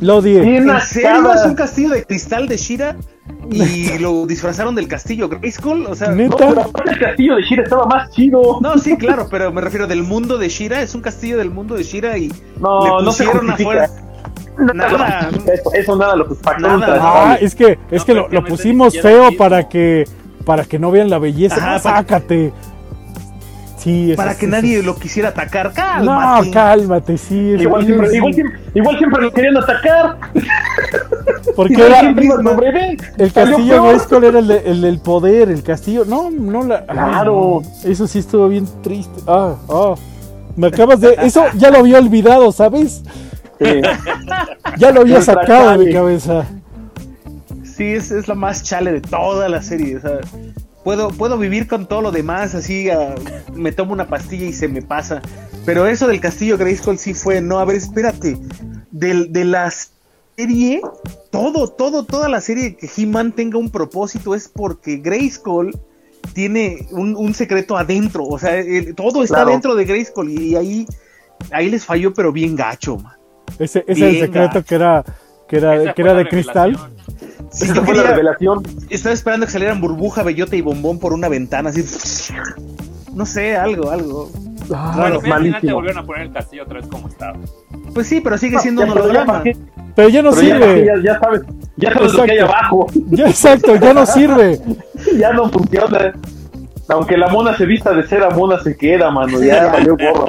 [0.00, 0.56] Lo odié.
[0.58, 2.96] ¿En serio es un castillo de cristal de Shira?
[3.50, 6.50] y lo disfrazaron del castillo Grayskull, o sea, ¿Neta?
[6.50, 8.58] No, el castillo de Shira estaba más chido.
[8.60, 11.76] No, sí, claro, pero me refiero del mundo de Shira, es un castillo del mundo
[11.76, 13.88] de Shira y no, le pusieron no afuera.
[14.74, 16.26] Nada, eso, eso, nada lo
[16.58, 20.04] nada, Ah, es que es que lo, lo pusimos feo para que
[20.46, 21.56] para que no vean la belleza.
[21.56, 22.75] Ajá, sácate para
[23.84, 25.72] que nadie lo quisiera atacar.
[25.72, 26.46] Cálmate.
[26.46, 27.34] No, cálmate, sí.
[27.58, 28.16] Igual, siempre,
[28.74, 30.16] igual, siempre, lo querían atacar.
[31.54, 36.04] Porque era, el castillo Grayskull era el, el, del poder, el castillo.
[36.04, 36.84] No, no la.
[36.84, 37.62] Claro.
[37.84, 39.22] eso sí estuvo bien triste.
[39.26, 39.94] Ah, ah.
[40.56, 41.16] Me acabas de.
[41.22, 43.02] Eso ya lo había olvidado, ¿sabes?
[44.78, 46.46] ya lo había sacado de mi cabeza.
[47.64, 50.00] Sí, es, es la más chale de toda la serie.
[50.00, 50.20] Sea,
[50.86, 52.88] puedo, puedo vivir con todo lo demás, así
[53.52, 55.20] me tomo una pastilla y se me pasa.
[55.64, 58.38] Pero eso del castillo Grayskull sí fue, no, a ver, espérate.
[58.92, 59.68] Del, de la
[60.36, 60.80] serie,
[61.32, 65.76] todo, todo, toda la serie que He-Man tenga un propósito es porque Grayskull
[66.34, 68.22] tiene un, secreto adentro.
[68.22, 68.52] O sea,
[68.94, 70.86] todo está dentro de Grayskull y, ahí,
[71.50, 73.16] ahí les falló, pero bien gacho, man.
[73.58, 75.04] Ese, es el secreto que era,
[75.48, 76.78] que era, que era de cristal.
[77.50, 78.62] Sí, fue la revelación.
[78.90, 81.84] Estaba esperando que salieran burbuja, bellota y bombón por una ventana, así.
[83.14, 84.30] No sé, algo, algo.
[84.74, 87.38] Ah, bueno, al final te volvieron a poner el castillo otra vez como estaba.
[87.94, 89.42] Pues sí, pero sigue siendo un holograma.
[89.94, 90.84] Pero ya no sirve.
[90.84, 91.42] Ya, ya, sabes,
[91.76, 92.86] ya sabes lo que hay abajo.
[93.10, 94.60] Ya, exacto, ya no sirve.
[95.18, 96.12] ya no funciona.
[96.88, 99.42] Aunque la mona se vista de cera, mona se queda, mano.
[99.42, 100.26] Ya valió gorro.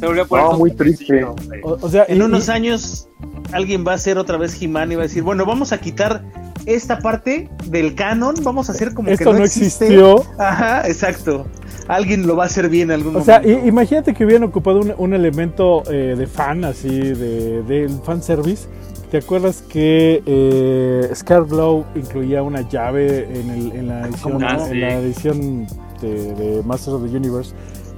[0.00, 1.26] Se volvió a poner no, muy triste.
[1.62, 3.08] O, sea, en unos años
[3.52, 6.24] alguien va a hacer otra vez He-Man y va a decir, bueno, vamos a quitar
[6.64, 10.24] esta parte del canon, vamos a hacer como que no, existió.
[10.38, 11.46] Ajá, exacto.
[11.86, 13.40] Alguien lo va a hacer bien algún o momento.
[13.40, 18.22] O sea, imagínate que hubieran ocupado un, elemento eh, de fan, así, de, de fan
[18.22, 18.68] service.
[19.10, 21.12] ¿Te acuerdas que eh,
[21.48, 25.66] Glow incluía una llave en, el, en la edición, ah, en la edición
[26.00, 27.52] de, de Masters of the Universe?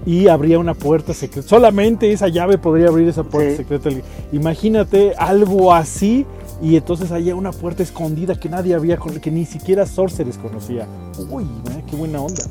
[0.05, 1.47] Y abría una puerta secreta.
[1.47, 3.91] Solamente esa llave podría abrir esa puerta secreta.
[4.33, 6.27] Imagínate algo así
[6.62, 10.87] y entonces había una puerta escondida que nadie había, que ni siquiera Sorceress conocía.
[11.31, 11.45] Uy,
[11.91, 12.43] qué buena onda.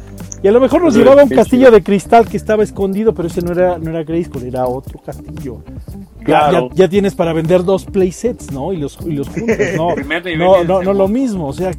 [0.43, 3.41] Y a lo mejor nos llevaba un castillo de cristal que estaba escondido, pero ese
[3.41, 5.59] no era, no era Grayskull, era otro castillo.
[6.23, 6.69] Claro.
[6.73, 8.73] Ya, tienes para vender dos playsets, ¿no?
[8.73, 9.95] Y los, y los juntos, ¿no?
[10.37, 11.71] no, no, no lo mismo, o sea,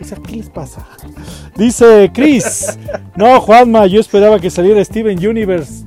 [0.00, 0.86] o sea, ¿qué les pasa?
[1.56, 2.78] Dice Chris.
[3.16, 5.86] No, Juanma, yo esperaba que saliera Steven Universe.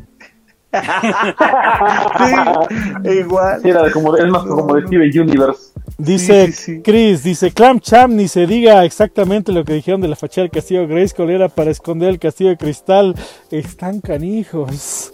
[3.04, 3.62] igual.
[3.64, 5.74] era como, es más como de Steven Universe.
[5.98, 6.54] Dice
[6.84, 10.52] Chris, dice Clam Cham, ni se diga exactamente lo que dijeron de la fachada del
[10.52, 13.16] castillo Grayskull era para esconder el castillo de cristal.
[13.50, 15.12] Están canijos.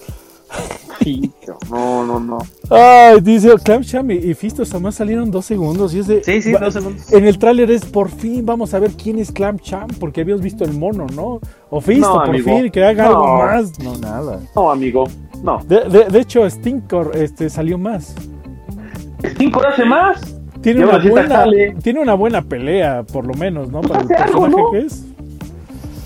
[1.70, 2.38] No, no, no.
[2.70, 5.94] Ay, dice Clam Cham y Fisto jamás salieron dos segundos.
[5.94, 7.12] Y es de, sí, sí, dos segundos.
[7.12, 10.42] En el tráiler es por fin vamos a ver quién es Clam Cham, porque habíamos
[10.42, 11.40] visto el mono, ¿no?
[11.70, 13.80] O Fisto, por fin, que haga algo más.
[13.80, 14.40] No, nada.
[14.56, 15.06] No, amigo,
[15.42, 15.60] no.
[15.66, 18.16] De, de, hecho, Stinkor este, salió más.
[19.24, 20.40] ¿Stinkor hace más?
[20.62, 21.46] Tiene una, buena,
[21.82, 23.82] tiene una buena pelea, por lo menos, ¿no?
[23.82, 25.06] Para el personaje que es.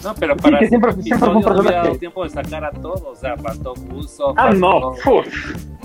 [0.07, 1.97] No, pero para sí, siempre, siempre fue un personaje.
[1.97, 4.33] tiempo de sacar a todos, o sea, faltó Uso.
[4.37, 4.93] Ah, no.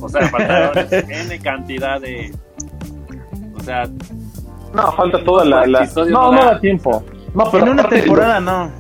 [0.00, 2.32] O sea, faltaron N cantidad de.
[3.56, 3.82] O sea.
[4.72, 5.66] No, falta toda la.
[5.66, 5.88] la...
[6.08, 7.02] No, no, da tiempo.
[7.34, 8.70] No, pero en una temporada no.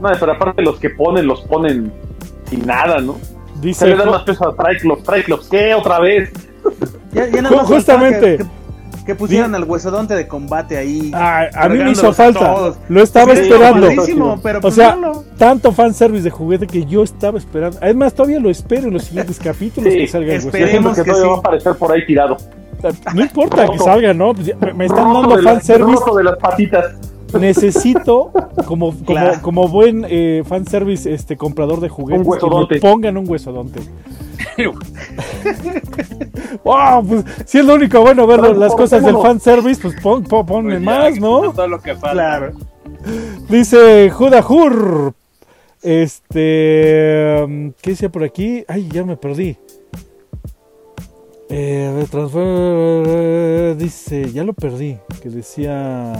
[0.00, 1.90] No, pero aparte los que ponen, los ponen
[2.50, 3.16] sin nada, ¿no?
[3.62, 3.86] Dice.
[3.86, 5.02] Se le dan más peso a Triclops.
[5.02, 5.72] Triclops, ¿qué?
[5.72, 6.30] Otra vez.
[7.12, 8.44] Ya, ya nada más Justamente.
[9.04, 11.12] Que pusieran al huesodonte de combate ahí.
[11.14, 12.74] a mí me hizo falta.
[12.88, 13.88] Lo estaba esperando.
[14.42, 14.98] Pero o pues sea,
[15.38, 17.78] tanto fanservice de juguete que yo estaba esperando.
[17.80, 21.30] Además, todavía lo espero en los siguientes capítulos que salga el Esperemos que, que todavía
[21.30, 22.36] va a aparecer por ahí tirado.
[23.14, 24.34] No importa que salga, ¿no?
[24.34, 26.02] Pues me están dando fanservice.
[26.16, 26.94] de las patitas
[27.40, 28.30] necesito
[28.66, 33.80] como como, como buen eh, fanservice este comprador de juguetes que me pongan un huesodonte
[36.64, 40.74] wow, pues si es lo único bueno ver las cosas del fanservice, pues pon, ponme
[40.74, 41.52] pues más, ¿no?
[41.52, 42.52] Todo lo que falta.
[43.48, 45.14] Dice Judahur.
[45.82, 47.72] Este.
[47.82, 48.64] ¿Qué dice por aquí?
[48.66, 49.58] Ay, ya me perdí.
[51.50, 52.04] Eh,
[53.78, 54.96] dice, ya lo perdí.
[55.22, 56.14] Que decía.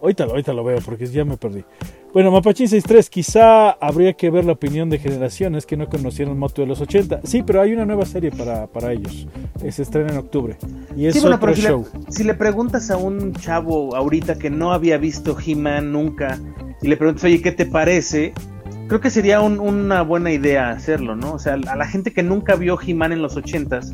[0.00, 1.64] Ahorita, ahorita lo veo porque ya me perdí.
[2.12, 6.62] Bueno, Mapachín 63, quizá habría que ver la opinión de generaciones que no conocieron Moto
[6.62, 7.20] de los 80.
[7.22, 9.28] Sí, pero hay una nueva serie para, para ellos.
[9.70, 10.56] Se estrena en octubre.
[10.96, 11.86] Y es otro si show.
[11.94, 16.36] Le, si le preguntas a un chavo ahorita que no había visto He-Man nunca
[16.82, 18.32] y le preguntas, oye, ¿qué te parece?
[18.88, 21.34] Creo que sería una buena idea hacerlo, ¿no?
[21.34, 23.92] O sea, a la gente que nunca vio He-Man en los 80s,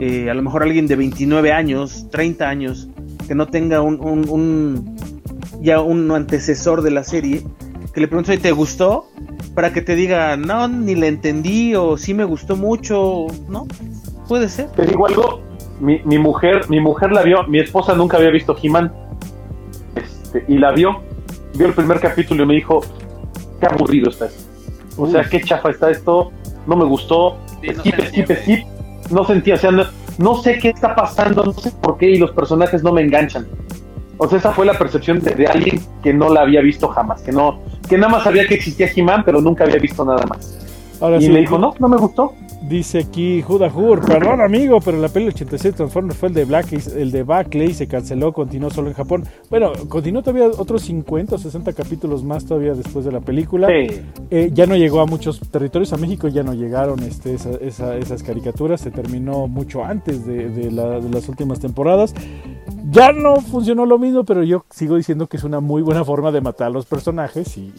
[0.00, 2.88] eh, a lo mejor alguien de 29 años, 30 años,
[3.28, 4.91] que no tenga un, un
[5.60, 7.44] ya un antecesor de la serie,
[7.92, 9.08] que le pregunto si te gustó,
[9.54, 13.66] para que te diga, no, ni le entendí, o sí me gustó mucho, ¿no?
[14.28, 14.68] Puede ser.
[14.70, 15.40] Te digo algo,
[15.80, 18.92] mi, mi mujer, mi mujer la vio, mi esposa nunca había visto He-Man,
[19.94, 21.02] este, y la vio,
[21.54, 22.80] vio el primer capítulo y me dijo,
[23.60, 24.42] qué aburrido está esto.
[24.96, 26.32] O sea, qué chafa está esto,
[26.66, 28.66] no me gustó, skip, skip, skip,
[29.10, 29.70] no sentía, o sea,
[30.18, 33.46] no sé qué está pasando, no sé por qué, y los personajes no me enganchan.
[34.22, 37.32] O sea, esa fue la percepción de, alguien que no la había visto jamás, que
[37.32, 37.58] no,
[37.88, 40.60] que nada más sabía que existía He-Man, pero nunca había visto nada más.
[41.20, 42.32] y me dijo, no, no me gustó.
[42.68, 47.10] Dice aquí Judahur, perdón amigo, pero la peli 86 Transformers fue el de Black, el
[47.10, 49.24] de Backley se canceló, continuó solo en Japón.
[49.50, 53.68] Bueno, continuó todavía otros 50 o 60 capítulos más todavía después de la película.
[53.70, 58.80] Eh, ya no llegó a muchos territorios, a México ya no llegaron este, esas caricaturas,
[58.80, 62.14] se terminó mucho antes de, las últimas temporadas.
[62.90, 66.30] Ya no funcionó lo mismo, pero yo sigo diciendo que es una muy buena forma
[66.30, 67.72] de matar a los personajes y,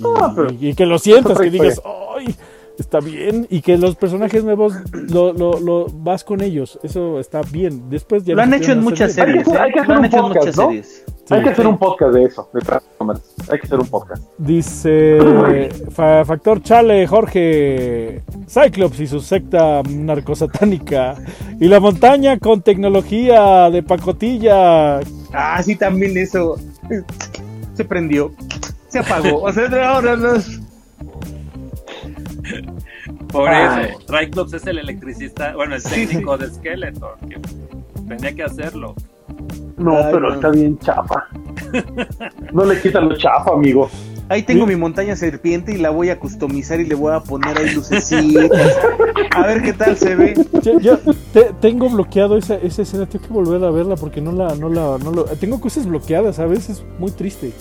[0.59, 1.81] y que lo sientas, que digas,
[2.17, 2.35] ¡ay!
[2.77, 7.41] Está bien y que los personajes nuevos lo, lo, lo, vas con ellos eso está
[7.41, 9.51] bien después ya lo han hecho en muchas series, ¿eh?
[9.53, 13.21] lo han hecho en muchas series Hay que hacer un podcast de eso, de Transformers.
[13.49, 14.23] Hay que hacer un podcast.
[14.37, 15.19] Dice
[15.89, 21.15] Factor Chale, Jorge, Cyclops y su secta narcosatánica.
[21.59, 24.99] Y la montaña con tecnología de pacotilla.
[25.31, 26.57] Ah, sí, también eso.
[27.73, 28.33] Se prendió.
[28.89, 29.43] Se apagó.
[29.43, 30.33] O sea, ahora no.
[33.31, 37.17] Por eso, Cyclops es el electricista, bueno, el técnico de Skeletor.
[37.29, 37.39] Que
[38.07, 38.95] tenía que hacerlo.
[39.77, 41.27] No, pero está bien chafa.
[42.51, 43.89] No le quitan lo chafa, amigo.
[44.29, 47.57] Ahí tengo mi montaña serpiente y la voy a customizar y le voy a poner
[47.57, 48.77] ahí lucecitas.
[49.35, 50.33] A ver qué tal se ve.
[50.81, 50.97] Yo,
[51.59, 54.97] tengo bloqueado esa, esa, escena, tengo que volver a verla porque no la, no la,
[54.97, 57.51] no lo, tengo cosas bloqueadas, a veces es muy triste.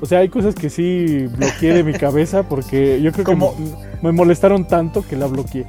[0.00, 3.36] O sea, hay cosas que sí bloqueé de mi cabeza porque yo creo que
[4.02, 5.66] me molestaron tanto que la bloqueé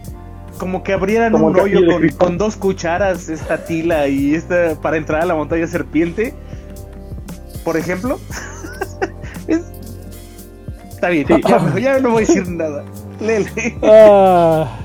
[0.57, 1.79] como que abrieran un rollo
[2.17, 6.33] con, dos cucharas, esta tila y esta para entrar a la montaña serpiente.
[7.63, 8.19] Por ejemplo.
[10.89, 11.27] Está bien,
[11.79, 12.83] ya, no voy a decir nada.
[13.19, 13.77] Lele.
[13.83, 14.79] Ah.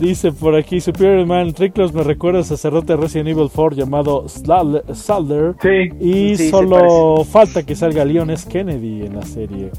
[0.00, 5.54] Dice por aquí Superior Man Triclos me recuerda a sacerdote Resident Evil 4 llamado Salder.
[5.60, 5.92] Sí.
[6.00, 8.48] Y solo falta que salga Leon S.
[8.48, 9.70] Kennedy en la serie.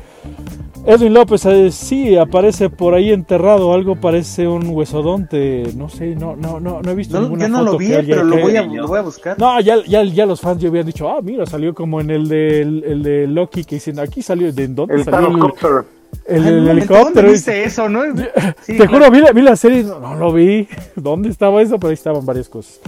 [0.85, 6.35] Edwin López, eh, sí, aparece por ahí enterrado, algo parece un huesodonte, no sé, no,
[6.35, 8.97] no, no, no he visto ninguna no lo vi, pero lo voy, a, lo voy,
[8.97, 9.37] a, buscar.
[9.37, 12.27] No, ya, ya, ya, los fans ya habían dicho, ah, mira, salió como en el
[12.27, 15.27] de, el, de Loki, que dicen, aquí salió, ¿de dónde el salió?
[15.27, 15.85] El,
[16.25, 17.29] el, helicóptero.
[17.29, 18.01] viste eso, no?
[18.65, 21.77] te juro, vi la, vi la serie, no, no, lo vi, ¿dónde estaba eso?
[21.77, 22.79] Pero ahí estaban varias cosas.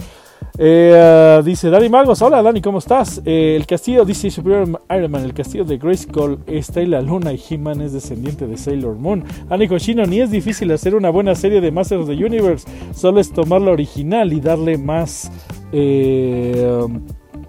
[0.56, 3.20] Eh, dice Dani Magos, hola Dani, ¿cómo estás?
[3.24, 7.32] Eh, el castillo, dice Superior Iron Man, el castillo de Grayskull está en la luna
[7.32, 9.24] y He-Man es descendiente de Sailor Moon.
[9.50, 13.18] Ani Koshino, ni es difícil hacer una buena serie de Masters of the Universe, solo
[13.18, 15.32] es tomar la original y darle más
[15.72, 16.86] eh,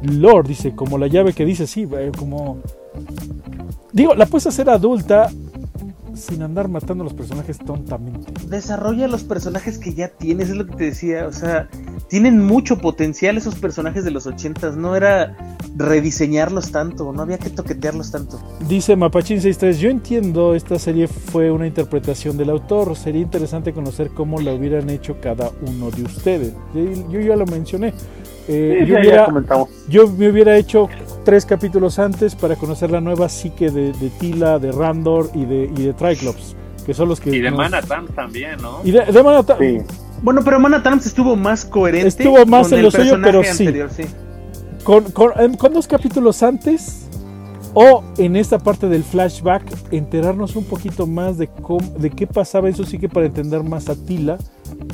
[0.01, 2.57] lore, dice, como la llave que dice, sí, eh, como...
[3.91, 5.29] Digo, la puedes hacer adulta
[6.15, 8.31] sin andar matando a los personajes tontamente.
[8.47, 11.69] Desarrolla los personajes que ya tienes, es lo que te decía, o sea,
[12.09, 15.35] tienen mucho potencial esos personajes de los ochentas, no era
[15.77, 18.39] rediseñarlos tanto, no había que toquetearlos tanto.
[18.67, 24.09] Dice Mapachín 63, yo entiendo, esta serie fue una interpretación del autor, sería interesante conocer
[24.09, 26.53] cómo la hubieran hecho cada uno de ustedes.
[26.73, 27.93] Yo ya lo mencioné.
[28.47, 28.85] Eh,
[29.89, 30.87] yo, me hubiera hecho
[31.23, 35.83] tres capítulos antes para conocer la nueva psique de, Tila, de Randor y de, y
[35.83, 36.55] de Triclops,
[36.85, 37.35] que son los que...
[37.35, 38.81] Y de Manatam también, ¿no?
[38.83, 39.83] Y de, de
[40.21, 42.07] Bueno, pero Manatam estuvo más coherente.
[42.07, 43.67] Estuvo más en lo suyo, pero sí.
[44.83, 47.04] Con, con, dos capítulos antes
[47.75, 52.69] o en esta parte del flashback enterarnos un poquito más de, cómo, de qué pasaba
[52.69, 54.37] eso sí que para entender más a Tila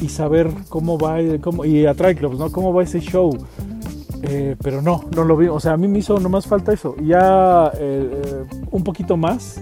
[0.01, 2.51] y saber cómo va cómo, y a Triclops, ¿no?
[2.51, 3.31] Cómo va ese show.
[4.23, 5.47] Eh, pero no, no lo vi.
[5.47, 6.95] O sea, a mí me hizo nomás falta eso.
[7.03, 9.61] Ya eh, eh, un poquito más.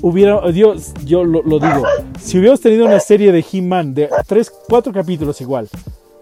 [0.00, 1.84] Hubiera, Dios, yo lo, digo,
[2.20, 5.68] si hubiéramos tenido una serie de He-Man de tres, cuatro capítulos igual,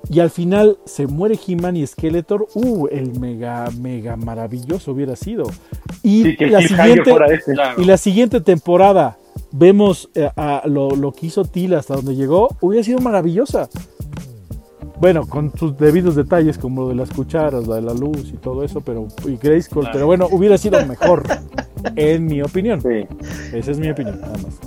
[0.09, 5.45] y al final se muere He-Man y Skeletor, uh, el mega, mega maravilloso hubiera sido.
[6.03, 7.15] Y, la, siguiente,
[7.77, 9.19] y la siguiente temporada
[9.53, 13.69] vemos eh, a lo, que hizo Tila hasta donde llegó, hubiera sido maravillosa.
[14.99, 18.37] Bueno, con sus debidos detalles como lo de las cucharas, la de la luz y
[18.37, 21.25] todo eso, pero y Grayskull, pero bueno, hubiera sido mejor,
[21.97, 22.81] en mi opinión.
[23.53, 24.59] Esa es mi opinión, nada más.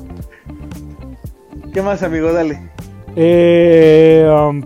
[1.72, 2.32] ¿Qué más, amigo?
[2.32, 2.72] Dale.
[3.16, 4.62] Eh, um,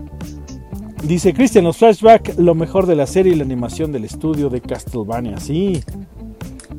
[1.02, 4.60] dice Cristian, los flashbacks, lo mejor de la serie y la animación del estudio de
[4.60, 5.82] Castlevania, sí.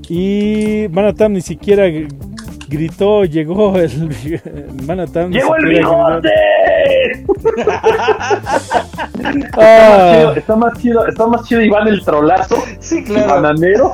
[0.09, 1.85] Y Manatam ni siquiera
[2.69, 4.09] gritó, llegó el
[4.85, 5.31] Manhattan.
[5.31, 6.29] ¡Llegó el bigote!
[9.57, 10.33] ah.
[10.35, 12.55] está, más chido, está más chido Iván el trolazo.
[12.79, 13.41] Sí, claro.
[13.41, 13.91] Bananero.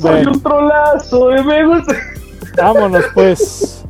[0.00, 1.94] Soy un trolazo, eh, me gusta.
[2.56, 3.83] Vámonos pues.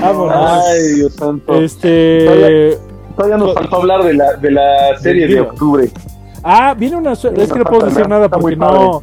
[0.00, 0.64] Vámonos.
[0.66, 1.54] Ay, Dios santo.
[1.60, 2.78] Este.
[3.16, 5.90] Todavía, nos faltó hablar de la, de la serie de, octubre.
[6.42, 7.12] Ah, viene una.
[7.12, 9.02] Es que no puedo decir nada porque no.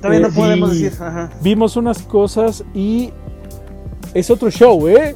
[0.00, 0.92] Todavía no podemos decir.
[1.42, 3.12] Vimos unas cosas y
[4.14, 5.14] es otro show, ¿eh?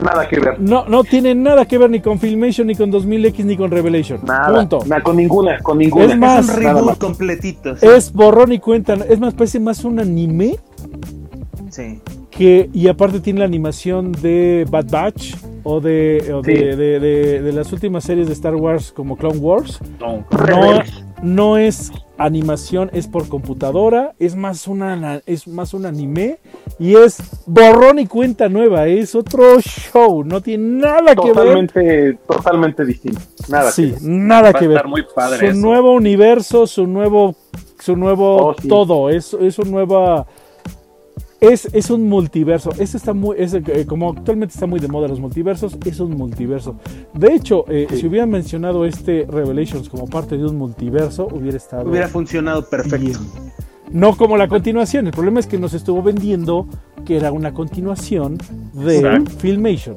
[0.00, 0.60] Nada que ver.
[0.60, 4.20] No, no tiene nada que ver ni con Filmation, ni con 2000X, ni con Revelation.
[4.24, 4.78] Nada, Punto.
[4.86, 6.04] Nada, con ninguna, con ninguna.
[6.04, 7.74] Es más, es un reboot completito.
[7.80, 8.94] Es borrón y cuenta.
[8.94, 10.56] Es más, parece más un anime.
[11.70, 12.00] Sí.
[12.38, 15.34] Que, y aparte tiene la animación de Bad Batch
[15.64, 17.00] o de, de,
[17.42, 19.80] de, las últimas series de Star Wars como Clone Wars.
[19.98, 20.24] No,
[21.20, 26.38] no es animación, es por computadora, es más, una, es más un anime
[26.78, 32.18] y es borrón y cuenta nueva, es otro show, no tiene nada que ver.
[32.26, 34.86] Totalmente distinto, nada sí, nada que ver.
[34.86, 37.34] Muy padre su nuevo universo, su nuevo,
[37.78, 40.26] su nuevo oh, todo, es, es un nueva
[41.40, 42.70] es, es un multiverso.
[42.78, 46.76] Este está muy, eh, como actualmente está muy de moda los multiversos, es un multiverso.
[47.14, 51.88] De hecho, eh, si hubieran mencionado este Revelations como parte de un multiverso, hubiera estado.
[51.88, 53.18] Hubiera funcionado perfecto.
[53.90, 55.06] No como la continuación.
[55.06, 56.66] El problema es que nos estuvo vendiendo
[57.06, 58.36] que era una continuación
[58.74, 59.96] de Filmation.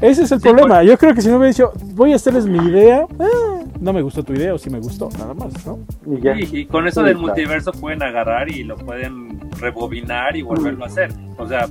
[0.00, 0.82] Ese es el problema.
[0.82, 4.02] Yo creo que si no me dicho, voy a hacerles mi idea, ah, no me
[4.02, 5.78] gustó tu idea o si me gustó, nada más, ¿no?
[6.06, 10.88] Y, y con eso del multiverso pueden agarrar y lo pueden rebobinar y volverlo a
[10.88, 11.10] hacer.
[11.38, 11.66] O sea,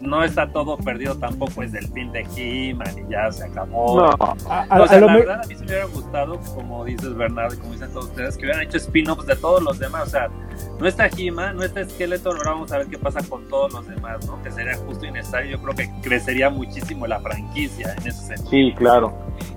[0.00, 4.00] no está todo perdido tampoco es del fin de He-Man y ya se acabó.
[4.00, 7.58] No, o sea, la verdad a mí se me hubiera gustado, como dices Bernardo y
[7.58, 10.08] como dicen todos ustedes, que hubieran hecho spin-offs de todos los demás.
[10.08, 10.28] O sea,
[10.78, 13.86] no está He-Man, no está Skeletor, ahora vamos a ver qué pasa con todos los
[13.86, 14.42] demás, ¿no?
[14.42, 15.50] Que sería justo y necesario.
[15.50, 18.50] Yo creo que crecería muchísimo la franquicia en ese sentido.
[18.50, 19.14] Sí, claro.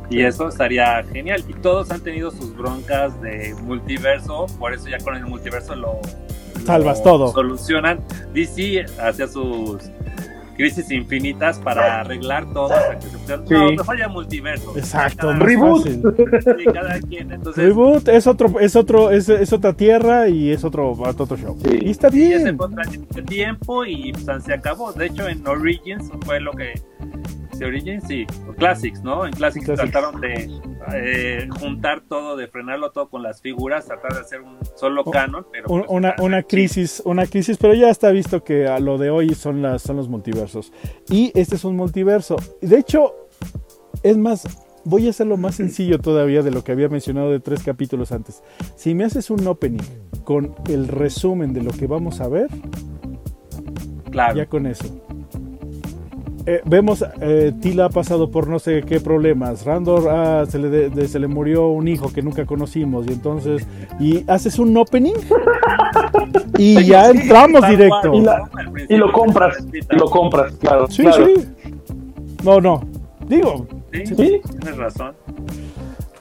[0.09, 1.43] Y eso estaría genial.
[1.47, 5.99] Y todos han tenido sus broncas de multiverso, por eso ya con el multiverso lo
[6.65, 7.31] salvas todo.
[7.31, 7.99] Solucionan
[8.33, 9.83] DC hacia sus
[10.55, 14.77] crisis infinitas para arreglar todo hasta que se no, no falla multiverso.
[14.77, 15.87] Exacto, reboot.
[16.73, 17.31] cada quien.
[17.31, 21.57] Entonces, reboot es otro, es otro, es, es, otra tierra y es otro, otro show.
[21.69, 22.57] Y está bien.
[22.59, 24.13] Y se tiempo y
[24.45, 24.93] se acabó.
[24.93, 26.73] De hecho, en Origins fue lo que
[27.59, 28.25] de Origins sí,
[28.57, 29.25] Classics, ¿no?
[29.25, 30.49] En Classics, trataron de
[30.93, 35.45] eh, juntar todo, de frenarlo todo con las figuras, tratar de hacer un solo canon,
[35.51, 39.09] pero pues, una, una crisis, una crisis, pero ya está visto que a lo de
[39.09, 40.71] hoy son las son los multiversos.
[41.09, 42.35] Y este es un multiverso.
[42.61, 43.13] De hecho,
[44.01, 44.47] es más,
[44.83, 48.43] voy a hacerlo más sencillo todavía de lo que había mencionado de tres capítulos antes.
[48.75, 49.83] Si me haces un opening
[50.23, 52.47] con el resumen de lo que vamos a ver,
[54.11, 54.35] claro.
[54.35, 55.12] ya con eso
[56.45, 61.07] eh, vemos, eh, Tila ha pasado por no sé qué problemas, Randor ah, se, le
[61.07, 63.65] se le murió un hijo que nunca conocimos y entonces,
[63.99, 65.13] y haces un opening
[66.57, 68.13] y ya entramos directo.
[68.89, 70.87] Y, lo compras, y lo compras, claro.
[70.89, 71.45] Sí, sí.
[72.43, 72.83] No, no.
[73.27, 75.15] Digo, sí, tienes razón.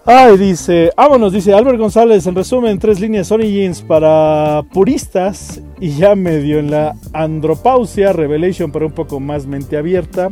[0.05, 6.17] Ay, dice, vámonos, dice Albert González, en resumen, tres líneas Origins para puristas y ya
[6.17, 10.31] medio en la andropausia, Revelation para un poco más mente abierta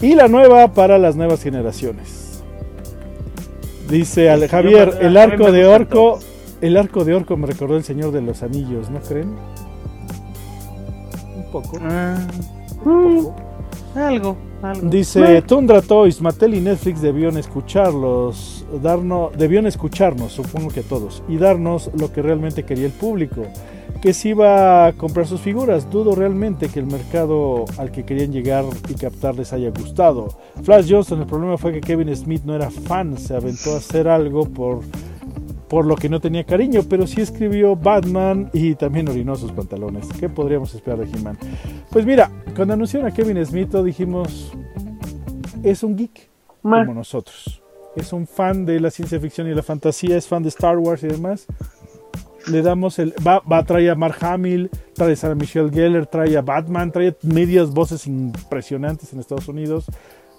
[0.00, 2.42] y la nueva para las nuevas generaciones.
[3.90, 6.18] Dice Javier, el arco de orco,
[6.62, 9.36] el arco de orco me recordó el Señor de los Anillos, ¿no creen?
[11.36, 11.78] Un poco.
[11.82, 12.16] Ah.
[12.82, 13.36] un poco.
[13.94, 14.88] Algo, algo.
[14.88, 21.36] Dice Tundra Toys, Mattel y Netflix debieron escucharlos, darnos, debieron escucharnos, supongo que todos, y
[21.36, 23.42] darnos lo que realmente quería el público,
[24.00, 25.90] que se iba a comprar sus figuras.
[25.90, 30.28] Dudo realmente que el mercado al que querían llegar y captar les haya gustado.
[30.62, 34.08] Flash Johnson, el problema fue que Kevin Smith no era fan, se aventó a hacer
[34.08, 34.80] algo por
[35.72, 40.06] por lo que no tenía cariño, pero sí escribió Batman y también orinó sus pantalones.
[40.20, 41.38] ¿Qué podríamos esperar de He-Man?
[41.88, 44.52] Pues mira, cuando anunciaron a Kevin Smith dijimos,
[45.62, 46.28] es un geek
[46.60, 47.61] como nosotros.
[47.96, 51.02] Es un fan de la ciencia ficción y la fantasía, es fan de Star Wars
[51.02, 51.46] y demás.
[52.46, 53.14] Le damos el.
[53.26, 56.90] Va, va a traer a Mark Hamill, trae a Sarah Michelle Gellar, trae a Batman,
[56.90, 59.86] trae medias voces impresionantes en Estados Unidos.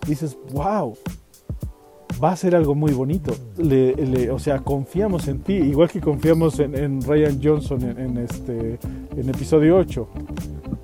[0.06, 0.98] Dices, wow,
[2.22, 3.36] va a ser algo muy bonito.
[4.32, 8.80] o sea, confiamos en ti, igual que confiamos en, Ryan Johnson en, este
[9.16, 10.08] en episodio 8.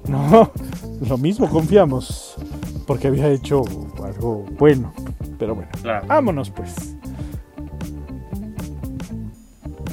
[0.10, 0.52] No,
[1.08, 2.36] lo mismo confiamos,
[2.90, 3.62] porque había hecho
[4.04, 4.92] algo bueno.
[5.38, 5.70] Pero bueno,
[6.08, 6.96] vámonos pues.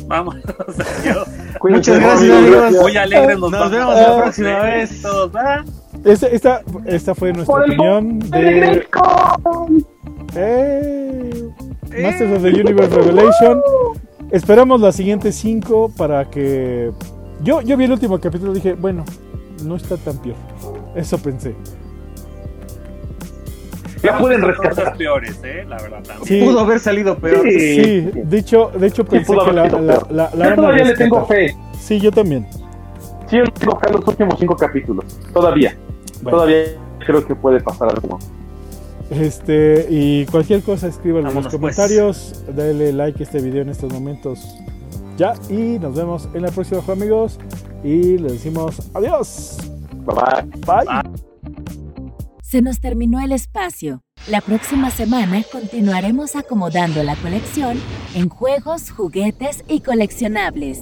[0.07, 0.43] Vámonos,
[1.63, 5.05] Muchas gracias, Muy alegres nos, vemos la próxima vez.
[6.07, 8.89] Esta, esta, fue nuestra opinión de.
[10.35, 11.51] Eh,
[12.03, 13.61] Masters of the Universe Revelation.
[14.31, 16.93] Esperamos las siguientes cinco para que.
[17.43, 19.05] Yo, yo vi el último capítulo y dije, bueno,
[19.63, 20.37] no está tan peor.
[20.95, 21.55] Eso pensé.
[24.03, 25.65] Ya pueden rescatar peores, ¿eh?
[25.69, 26.03] La verdad.
[26.25, 26.41] Sí.
[26.43, 27.43] Pudo haber salido peor.
[27.43, 31.57] Sí, de hecho, de hecho pensé que la, la, la, Yo todavía le tengo fe.
[31.79, 32.47] Sí, yo también.
[33.29, 35.05] Sí, yo tengo fe los últimos cinco capítulos.
[35.33, 35.77] Todavía.
[36.23, 36.65] Todavía
[37.05, 38.19] creo que puede pasar algo.
[39.11, 41.55] Este, y cualquier cosa escríbanlo en los pues.
[41.55, 42.45] comentarios.
[42.55, 44.45] Dale like a este video en estos momentos.
[45.17, 47.39] Ya, y nos vemos en la próxima, amigos.
[47.83, 49.59] Y les decimos adiós.
[50.05, 50.85] Bye bye.
[50.85, 51.26] bye.
[52.49, 54.03] Se nos terminó el espacio.
[54.29, 57.77] La próxima semana continuaremos acomodando la colección
[58.15, 60.81] en juegos, juguetes y coleccionables.